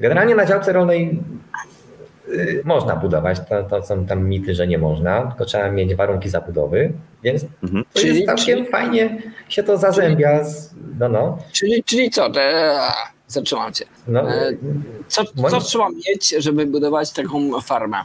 [0.00, 1.20] generalnie na działce rolnej
[2.64, 6.92] można budować, to, to są tam mity, że nie można, tylko trzeba mieć warunki zabudowy,
[7.22, 7.84] więc Mhm.
[7.92, 12.30] to Czyli- jest całkiem czyli- fajnie się to zazębia, z, no no, Czyli, czyli co?
[12.30, 12.92] Te, a,
[13.28, 13.84] zatrzymam cię.
[14.08, 14.52] no, E,
[15.08, 17.96] Co, Moim- co trzeba mieć, żeby budować taką farmę?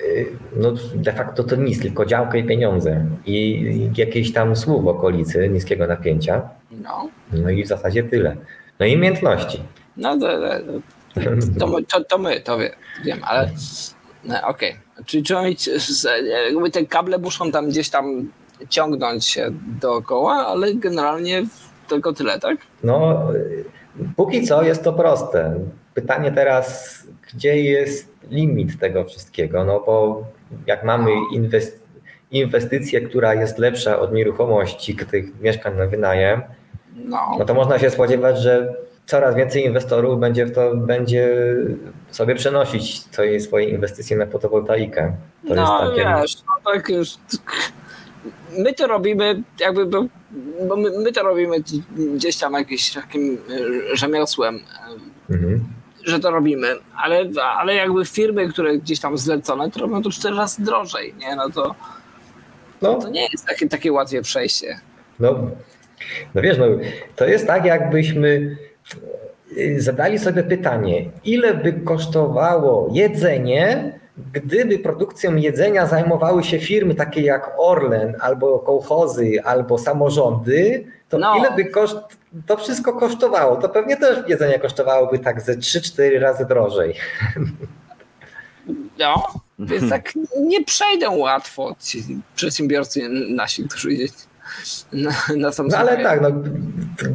[0.00, 0.26] y,
[0.56, 4.88] no de facto to nic, tylko działkę i pieniądze i, i jakieś tam słów w
[4.88, 8.36] okolicy niskiego napięcia, No, no i w zasadzie tyle.
[8.80, 9.62] No i umiejętności.
[9.96, 10.48] no to, to,
[11.58, 12.70] to, my, to, to my, to wie,
[13.04, 13.50] wiem, ale
[14.24, 14.76] no, okej.
[15.06, 16.06] Czyli trzeba mieć, z-
[16.52, 18.30] jakby te kable muszą tam gdzieś tam
[18.68, 21.42] ciągnąć się dookoła, ale generalnie
[21.88, 22.56] tylko tyle, tak?
[22.84, 23.28] No,
[24.16, 25.60] póki co jest to proste.
[25.94, 26.98] Pytanie teraz,
[27.34, 29.64] gdzie jest limit tego wszystkiego?
[29.64, 30.24] No bo
[30.66, 31.78] jak mamy inwest-
[32.30, 36.42] inwestycję, która jest lepsza od nieruchomości, tych mieszkań na wynajem,
[36.96, 38.74] No, no to można się spodziewać, że
[39.06, 41.36] coraz więcej inwestorów będzie w to będzie
[42.10, 43.02] sobie przenosić
[43.40, 45.16] swoje, inwestycje na fotowoltaikę.
[45.48, 46.20] To no jest takie.
[46.22, 47.08] wiesz, no tak już.
[48.58, 50.02] My to robimy jakby, bo,
[50.76, 51.56] my, my to robimy
[51.90, 53.38] gdzieś tam jakimś takim
[53.92, 55.64] e, rzemiosłem, e, Mhm.
[56.04, 57.24] że to robimy, ale,
[57.56, 61.36] ale jakby firmy, które gdzieś tam zlecone, to robią to cztery razy drożej, nie?
[61.36, 61.74] No to,
[62.82, 64.80] No, to nie jest takie, takie łatwe przejście.
[65.20, 65.50] No,
[66.34, 66.64] no wiesz, no,
[67.16, 68.56] to jest tak, jakbyśmy
[69.78, 73.92] zadali sobie pytanie, ile by kosztowało jedzenie,
[74.32, 81.36] gdyby produkcją jedzenia zajmowały się firmy takie jak Orlen, albo kołchozy, albo samorządy, to No.
[81.38, 81.96] ile by koszt,
[82.46, 83.56] to wszystko kosztowało?
[83.56, 86.94] To pewnie też jedzenie kosztowałoby tak ze 3-4 razy drożej.
[88.98, 89.26] No,
[89.58, 92.04] więc tak nie przejdą łatwo ci
[92.34, 93.92] przedsiębiorcy nasi, którzy
[94.92, 96.28] na, na No ale tak, no,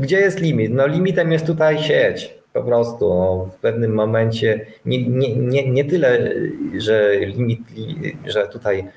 [0.02, 0.74] gdzie jest limit?
[0.74, 2.34] No limitem jest tutaj sieć.
[2.54, 6.32] Po prostu no, w pewnym momencie nie, nie, nie, nie tyle,
[6.78, 8.88] że limit, li- że tutaj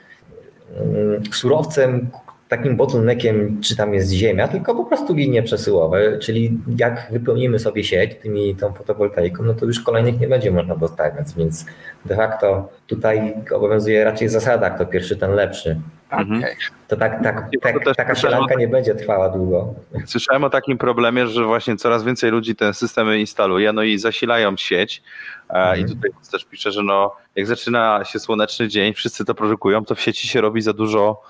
[0.77, 2.09] mm, surowcem,
[2.51, 7.85] takim bottleneckiem, czy tam jest ziemia, tylko po prostu linie przesyłowe, czyli jak wypełnimy sobie
[7.85, 11.66] sieć tymi tą fotowoltaiką, no to już kolejnych nie będzie można dostawiać, więc
[12.05, 15.81] de facto tutaj obowiązuje raczej zasada, kto pierwszy, ten lepszy.
[16.10, 16.43] Mhm.
[16.89, 19.74] To tak, tak, tak, taka sielanka nie będzie trwała długo.
[20.06, 24.56] Słyszałem o takim problemie, że właśnie coraz więcej ludzi te systemy instaluje, no i zasilają
[24.56, 25.02] sieć.
[25.51, 25.81] E, Mhm.
[25.81, 29.94] I tutaj też pisze, że no, jak zaczyna się słoneczny dzień, wszyscy to produkują, to
[29.94, 31.22] w sieci się robi za dużo,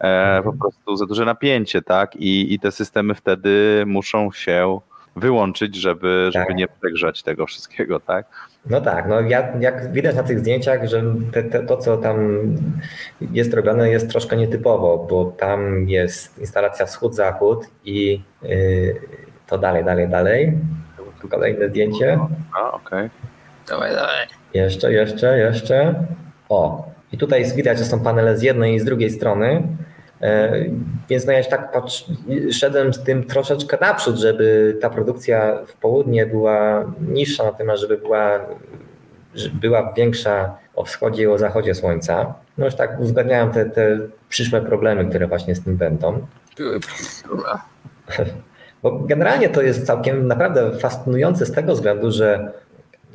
[0.00, 2.16] e, po prostu za duże napięcie, tak?
[2.16, 4.80] I, I te systemy wtedy muszą się
[5.16, 6.56] wyłączyć, żeby, żeby Tak.
[6.56, 8.26] nie przegrzać tego wszystkiego, tak?
[8.70, 11.02] No tak, no ja, jak widać na tych zdjęciach, że
[11.32, 12.40] te, te, to, co tam
[13.20, 19.00] jest robione, jest troszkę nietypowo, bo tam jest instalacja wschód-zachód i yy,
[19.46, 20.58] to dalej, dalej, dalej.
[21.30, 22.18] Kolejne zdjęcie.
[22.60, 23.10] A, okej.
[23.68, 24.26] Dawaj, dawaj.
[24.54, 25.94] Jeszcze, jeszcze, jeszcze.
[26.48, 29.62] O, i tutaj jest widać, że są panele z jednej i z drugiej strony.
[30.22, 30.52] E,
[31.08, 32.04] Więc no ja się tak patrz,
[32.52, 38.40] szedłem z tym troszeczkę naprzód, żeby ta produkcja w południe była niższa, natomiast żeby była,
[39.34, 42.34] żeby była większa o wschodzie i o zachodzie słońca.
[42.58, 46.26] No już tak uzgadniałem te, te przyszłe problemy, które właśnie z tym będą.
[48.82, 52.52] Bo generalnie to jest całkiem naprawdę fascynujące z tego względu, że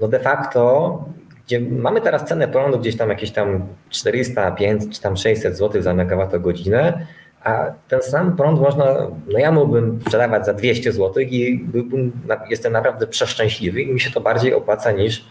[0.02, 1.06] no de facto,
[1.54, 5.82] gdzie mamy teraz cenę prądu gdzieś tam jakieś tam 400, 500 czy tam 600 zł
[5.82, 7.08] za megawattogodzinę,
[7.44, 8.86] a ten sam prąd można,
[9.28, 12.12] no ja mógłbym sprzedawać za 200 zł i byłbym,
[12.50, 15.26] jestem naprawdę przeszczęśliwy i mi się to bardziej opłaca niż,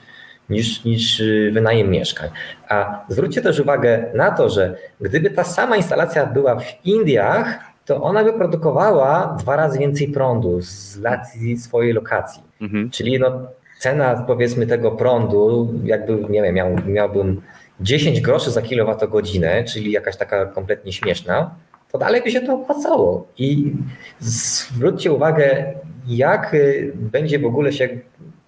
[0.51, 2.31] niż, niż y, wynajem mieszkań.
[2.69, 8.03] A zwróćcie też uwagę na to, że gdyby ta sama instalacja była w Indiach, to
[8.03, 12.43] ona by produkowała dwa razy więcej prądu z racji swojej lokacji.
[12.61, 12.91] Mhm.
[12.91, 13.49] Czyli no,
[13.83, 17.43] cena powiedzmy tego prądu, jakby, nie wiem, miał, miałbym
[17.81, 21.55] 10 groszy za kilowatogodzinę, czyli jakaś taka kompletnie śmieszna,
[21.93, 23.27] to dalej by się to opłacało.
[23.39, 23.73] I
[24.21, 25.75] zwróćcie uwagę,
[26.09, 27.89] jak y, będzie w ogóle się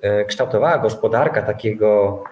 [0.00, 2.22] e, kształtowała gospodarka takiego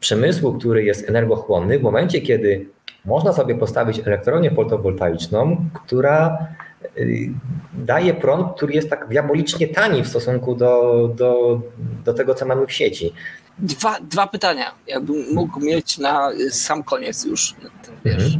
[0.00, 2.66] przemysłu, który jest energochłonny, w momencie, kiedy
[3.04, 6.65] można sobie postawić elektrownię fotowoltaiczną, która y,
[7.74, 11.60] daje prąd, który jest tak diabolicznie tani w stosunku do, do,
[12.04, 13.12] do tego, co mamy w sieci.
[13.58, 18.34] Dwa, dwa pytania, jakbym mógł mieć na sam koniec już ten wiesz.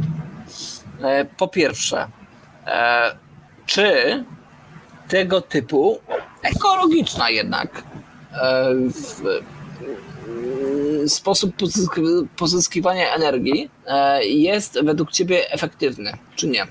[1.03, 2.07] E, Po pierwsze,
[2.67, 3.15] e,
[3.65, 4.23] czy
[5.07, 5.99] tego typu
[6.43, 7.83] ekologiczna jednak
[8.33, 9.43] e, w-
[11.07, 13.69] sposób pozysk- pozyskiwania energii
[14.21, 16.67] jest według Ciebie efektywny, czy nie?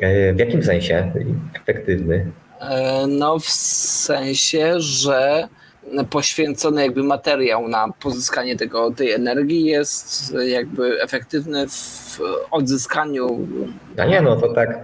[0.00, 1.12] E, W jakim sensie
[1.54, 2.26] efektywny?
[2.60, 5.48] E, No w sensie, że
[6.10, 12.18] poświęcony jakby materiał na pozyskanie tego, tej energii jest jakby efektywny w
[12.50, 13.48] odzyskaniu
[13.98, 14.78] A nie, no to tak.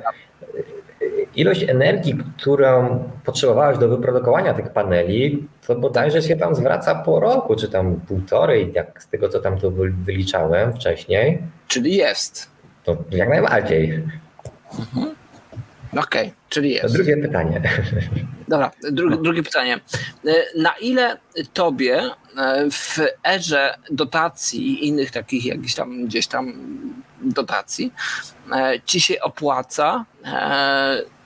[1.37, 7.57] Ilość energii, którą potrzebowałeś do wyprodukowania tych paneli, to bodajże się tam zwraca po roku,
[7.57, 11.39] czy tam półtorej, jak z tego co tam to wy- wyliczałem wcześniej,
[11.69, 12.51] Czyli jest.
[12.85, 14.03] to jak najbardziej.
[15.97, 16.95] Okej, czyli To jest.
[16.95, 17.63] drugie pytanie.
[18.49, 19.81] Dobra, dru, drugie pytanie.
[20.27, 21.17] E, Na ile
[21.53, 22.03] tobie
[22.37, 26.53] e, w erze dotacji i innych takich jakichś tam gdzieś tam
[27.23, 27.93] dotacji
[28.53, 30.05] e, ci się opłaca,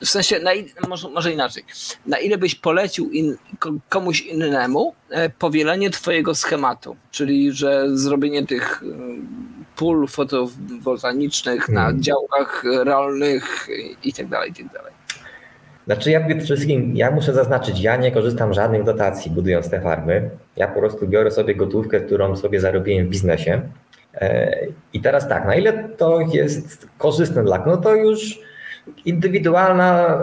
[0.00, 0.40] w sensie
[0.88, 1.64] może, może inaczej,
[2.06, 4.94] na ile byś polecił in, ko- komuś innemu
[5.38, 8.82] powielenie twojego schematu, czyli że zrobienie tych
[9.81, 12.02] pól fotowoltaicznych na Hmm.
[12.02, 13.69] działkach rolnych
[14.05, 14.93] i tak dalej, i tak dalej.
[15.86, 19.81] Znaczy ja przede wszystkim, ja muszę zaznaczyć, ja nie korzystam z żadnych dotacji budując te
[19.81, 20.31] farmy.
[20.57, 23.61] Ja po prostu biorę sobie gotówkę, którą sobie zarobiłem w biznesie.
[24.15, 24.57] E,
[24.93, 28.39] I teraz tak, na ile to jest korzystne dla no to już
[29.05, 30.23] indywidualna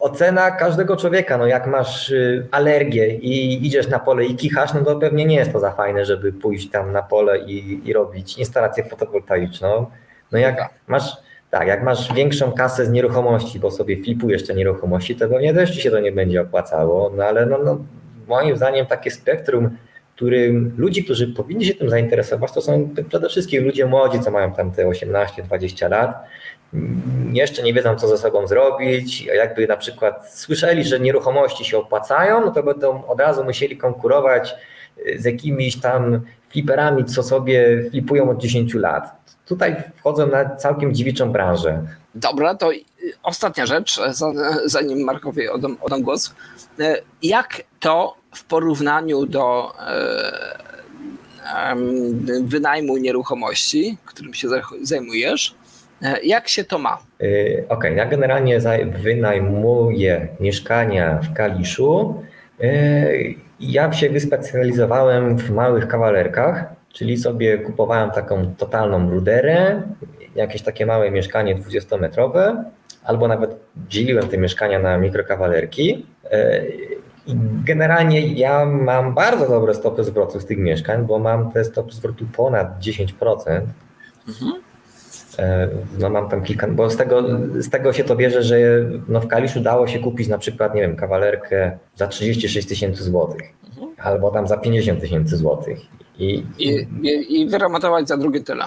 [0.00, 1.38] ocena każdego człowieka.
[1.38, 5.36] No jak masz y, alergię i idziesz na pole i kichasz, no to pewnie nie
[5.36, 9.86] jest to za fajne, żeby pójść tam na pole i, i robić instalację fotowoltaiczną.
[10.32, 11.16] No jak masz,
[11.50, 15.70] tak, jak masz większą kasę z nieruchomości, bo sobie flipujesz te nieruchomości, to pewnie też
[15.70, 17.78] ci się to nie będzie opłacało, no ale no, no,
[18.28, 19.76] moim zdaniem takie spektrum,
[20.16, 24.52] którym ludzi, którzy powinni się tym zainteresować, to są przede wszystkim ludzie młodzi, co mają
[24.52, 26.24] tam te 18-20 lat,
[27.32, 32.40] jeszcze nie wiedzą, co ze sobą zrobić, jakby na przykład słyszeli, że nieruchomości się opłacają,
[32.44, 34.54] no to będą od razu musieli konkurować
[35.06, 39.04] y, z jakimiś tam fliperami, co sobie flipują od 10 lat.
[39.46, 41.82] Tutaj wchodzą na całkiem dziewiczą branżę.
[42.14, 42.80] Dobra, to y,
[43.22, 44.32] ostatnia rzecz, e, za-
[44.64, 46.34] zanim Markowi oddam, oddam głos.
[46.80, 51.74] E, Jak to w porównaniu do e,
[52.44, 55.59] wynajmu nieruchomości, którym się zaj- zajmujesz, e,
[56.22, 56.98] jak się to ma?
[57.20, 58.58] Yy, Okej, ja generalnie
[59.02, 62.22] wynajmuję mieszkania w Kaliszu.
[62.60, 69.82] Yy, Ja się wyspecjalizowałem w małych kawalerkach, czyli sobie kupowałem taką totalną ruderę,
[70.34, 72.64] jakieś takie małe mieszkanie 20-metrowe,
[73.04, 73.56] albo nawet
[73.88, 76.06] dzieliłem te mieszkania na mikrokawalerki.
[77.64, 82.26] Generalnie ja mam bardzo dobre stopy zwrotu z tych mieszkań, bo mam te stopy zwrotu
[82.36, 83.50] ponad 10%.
[83.50, 83.60] E,
[85.98, 87.22] No mam tam kilka, bo z tego,
[87.54, 88.56] z tego się to bierze, że
[89.08, 93.42] no w Kaliszu dało się kupić na przykład, nie wiem, kawalerkę za 36 tysięcy złotych
[94.02, 95.78] albo tam za 50 tysięcy złotych.
[96.18, 98.64] I, I, i, I wyremontować za drugie tyle.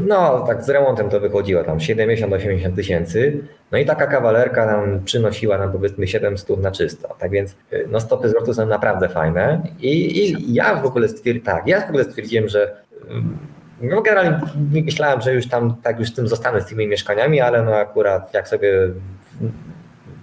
[0.00, 3.40] no tak z remontem to wychodziło tam 70-80 tysięcy.
[3.72, 7.16] No i taka kawalerka nam przynosiła nam powiedzmy 700 na czysto.
[7.18, 9.62] Tak więc y, no stopy zwrotu są naprawdę fajne.
[9.80, 12.76] I, i ja w ogóle stwierdziłem, tak, ja w ogóle stwierdziłem, że
[13.10, 13.38] ym,
[13.80, 17.62] no generalnie myślałem, że już tam tak już z tym zostanę z tymi mieszkaniami, ale
[17.62, 18.72] no akurat jak sobie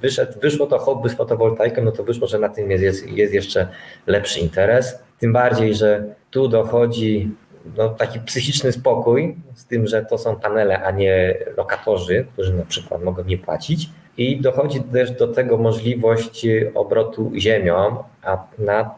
[0.02, 3.34] wyszedł, wyszło to hobby z fotowoltaiką, no to wyszło, że na tym jest, jest, jest
[3.34, 3.68] jeszcze
[4.08, 5.00] lepszy interes.
[5.20, 7.32] Tym bardziej, że tu dochodzi
[7.78, 12.66] no, taki psychiczny spokój z tym, że to są panele, a nie lokatorzy, którzy na
[12.66, 13.90] przykład mogą nie płacić.
[14.18, 18.96] I dochodzi też do tego możliwość obrotu ziemią, a, na,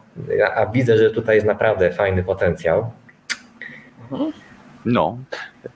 [0.56, 2.92] a widzę, że tutaj jest naprawdę fajny potencjał.
[4.86, 5.18] No,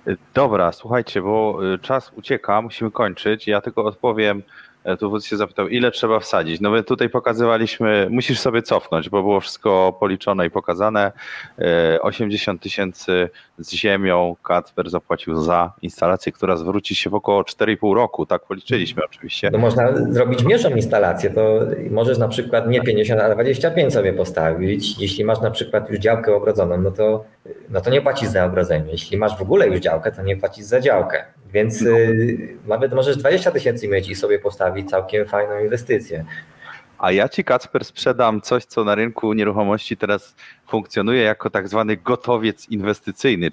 [0.08, 3.48] Y, dobra, słuchajcie, bo y, czas ucieka, musimy kończyć.
[3.48, 4.44] Ja tylko odpowiem,
[4.84, 6.62] e, tu wódz się zapytał, ile trzeba wsadzić.
[6.62, 11.12] No my tutaj pokazywaliśmy, musisz sobie cofnąć, bo było wszystko policzone i pokazane.
[11.60, 13.30] E, 80 tysięcy
[13.60, 19.06] z ziemią Kacper zapłacił za instalację, która zwróci się w około 4,5 roku, tak policzyliśmy
[19.06, 19.50] oczywiście.
[19.52, 21.60] No można zrobić mniejszą instalację, to
[21.90, 25.02] możesz na przykład nie 50, ale 25 sobie postawić.
[25.02, 27.26] Jeśli masz na przykład już działkę ogrodzoną, no to
[27.70, 28.92] no to nie płacisz za ogrodzenie.
[28.92, 31.24] Jeśli masz w ogóle już działkę, to nie płacisz za działkę.
[31.54, 36.26] Więc y, nawet możesz 20 tysięcy mieć i sobie postawić całkiem fajną inwestycję.
[37.00, 40.36] A ja ci, Kacper, sprzedam coś, co na rynku nieruchomości teraz
[40.68, 43.50] funkcjonuje jako tak zwany gotowiec inwestycyjny,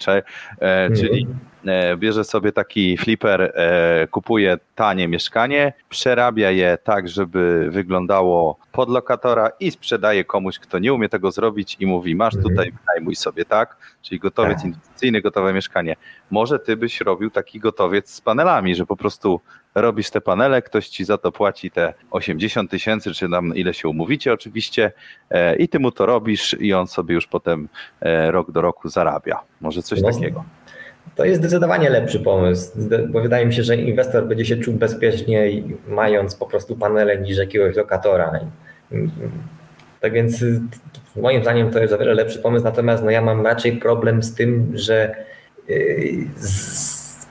[0.60, 1.55] e, czyli e,
[1.96, 9.50] bierze sobie taki flipper, e, kupuje tanie mieszkanie, przerabia je tak, żeby wyglądało pod lokatora
[9.60, 13.76] i sprzedaje komuś, kto nie umie tego zrobić i mówi, masz tutaj, wynajmuj sobie, tak?
[14.02, 14.64] Czyli gotowiec Tak.
[14.66, 15.96] inwestycyjny, gotowe mieszkanie.
[16.30, 19.40] Może ty byś robił taki gotowiec z panelami, że po prostu
[19.74, 23.88] robisz te panele, ktoś ci za to płaci te 80 tysięcy, czy tam ile się
[23.88, 24.92] umówicie oczywiście
[25.30, 27.68] e, i ty mu to robisz i on sobie już potem
[28.00, 29.40] e, rok do roku zarabia.
[29.60, 30.44] Może coś No, takiego.
[31.14, 32.72] To jest zdecydowanie lepszy pomysł,
[33.08, 37.38] bo wydaje mi się, że inwestor będzie się czuł bezpieczniej, mając po prostu panele niż
[37.38, 38.40] jakiegoś lokatora.
[40.00, 40.60] Tak więc y,
[41.16, 44.34] moim zdaniem to jest o wiele lepszy pomysł, natomiast no ja mam raczej problem z
[44.34, 45.14] tym, że
[45.70, 46.26] y,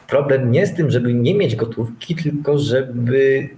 [0.07, 3.49] problem nie z tym, żeby nie mieć gotówki, tylko żeby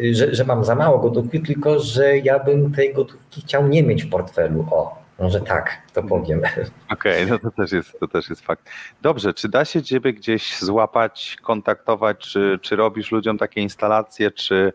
[0.00, 3.82] y, że, że mam za mało gotówki, tylko że ja bym tej gotówki chciał nie
[3.82, 4.66] mieć w portfelu.
[4.70, 6.42] O, może tak, to powiem.
[6.92, 8.70] Okej, no to też, jest, to też jest fakt.
[9.02, 14.72] Dobrze, czy da się ciebie gdzieś złapać, kontaktować, czy, czy robisz ludziom takie instalacje, czy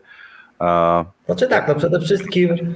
[0.60, 2.74] e, Znaczy tak, no przede wszystkim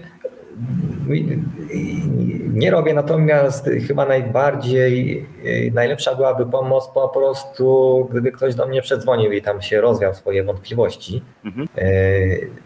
[2.53, 5.27] nie robię, natomiast chyba najbardziej,
[5.73, 10.45] najlepsza byłaby pomoc po prostu, gdyby ktoś do mnie przedzwonił i tam się rozwiał swoje
[10.45, 11.23] wątpliwości.
[11.45, 11.69] Mhm.
[11.79, 12.61] E,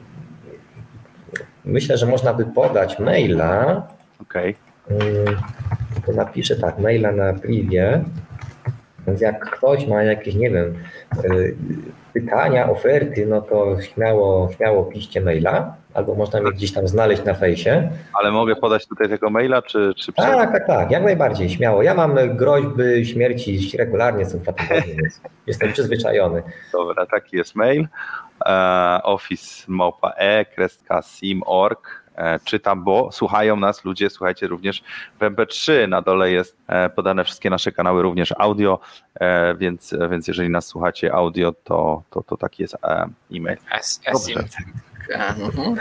[1.64, 3.86] Myślę, że można by podać maila,
[4.22, 4.63] okej, Mm,
[6.06, 8.04] to napiszę tak, maila na privie,
[9.06, 10.74] więc jak ktoś ma jakieś, nie wiem,
[11.24, 11.56] y,
[12.12, 17.34] pytania, oferty, no to śmiało, śmiało piszcie maila, albo można mnie gdzieś tam znaleźć na
[17.34, 17.90] fejsie.
[18.20, 21.82] ale mogę podać tutaj tego maila, czy, czy Tak, tak, tak, jak najbardziej, śmiało.
[21.82, 26.42] Ja mam groźby śmierci regularnie, tygodnie, więc jestem przyzwyczajony.
[26.72, 27.88] Dobra, taki jest mail.
[28.46, 32.03] E, office małpa e, krestka sim.org.
[32.14, 34.82] E, czytam, bo słuchają nas ludzie, słuchajcie również
[35.20, 35.88] w MP3.
[35.88, 38.80] Na dole jest e, podane wszystkie nasze kanały, również audio,
[39.14, 42.76] e, więc, więc jeżeli nas słuchacie audio, to, to, to taki jest
[43.32, 43.58] e-mail.
[44.12, 44.34] Dobrze.
[44.34, 44.64] Tak.
[45.38, 45.76] Mhm.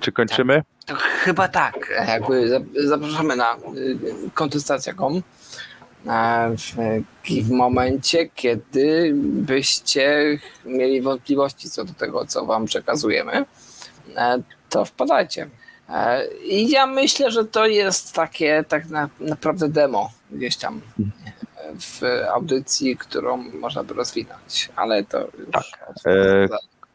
[0.00, 0.62] Czy kończymy?
[0.86, 2.04] To chyba tak.
[2.08, 5.22] Jakby zap- zapraszamy na y, kontestację.com
[6.06, 6.74] e, w,
[7.44, 13.44] w momencie, kiedy byście mieli wątpliwości co do tego, co wam przekazujemy,
[14.68, 15.48] to wpadajcie.
[15.88, 21.04] E, I ja myślę, że to jest takie tak na, naprawdę demo gdzieś tam e,
[21.80, 22.02] w
[22.34, 25.64] audycji, którą można by rozwinąć, ale to już Tak.
[26.06, 26.48] E,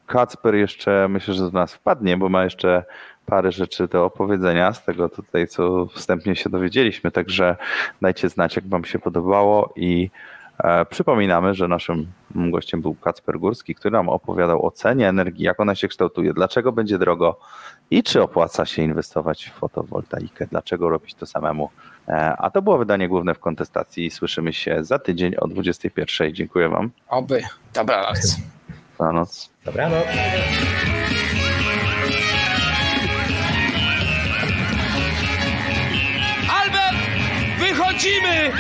[0.06, 2.84] Kacper jeszcze myślę, że do nas wpadnie, bo ma jeszcze
[3.26, 7.12] parę rzeczy do opowiedzenia z tego tutaj, co wstępnie się dowiedzieliśmy.
[7.12, 7.56] Także
[8.02, 10.10] dajcie znać, jak Wam się podobało i
[10.90, 15.76] przypominamy, że naszym gościem był Kacper Górski, który nam opowiadał o cenie energii, jak ona
[15.76, 17.40] się kształtuje, dlaczego będzie drogo
[17.92, 21.70] i czy opłaca się inwestować w fotowoltaikę, dlaczego robić to samemu.
[22.08, 24.12] E, a to było wydanie główne w kontestacji.
[24.12, 26.34] Słyszymy się za tydzień o 21.
[26.34, 26.92] Dziękuję Wam.
[27.08, 27.44] Oby.
[27.74, 28.38] Dobranoc.
[28.98, 29.50] Dobranoc.
[29.66, 30.06] Dobranoc.
[36.50, 36.98] Albert,
[37.60, 38.52] wychodzimy!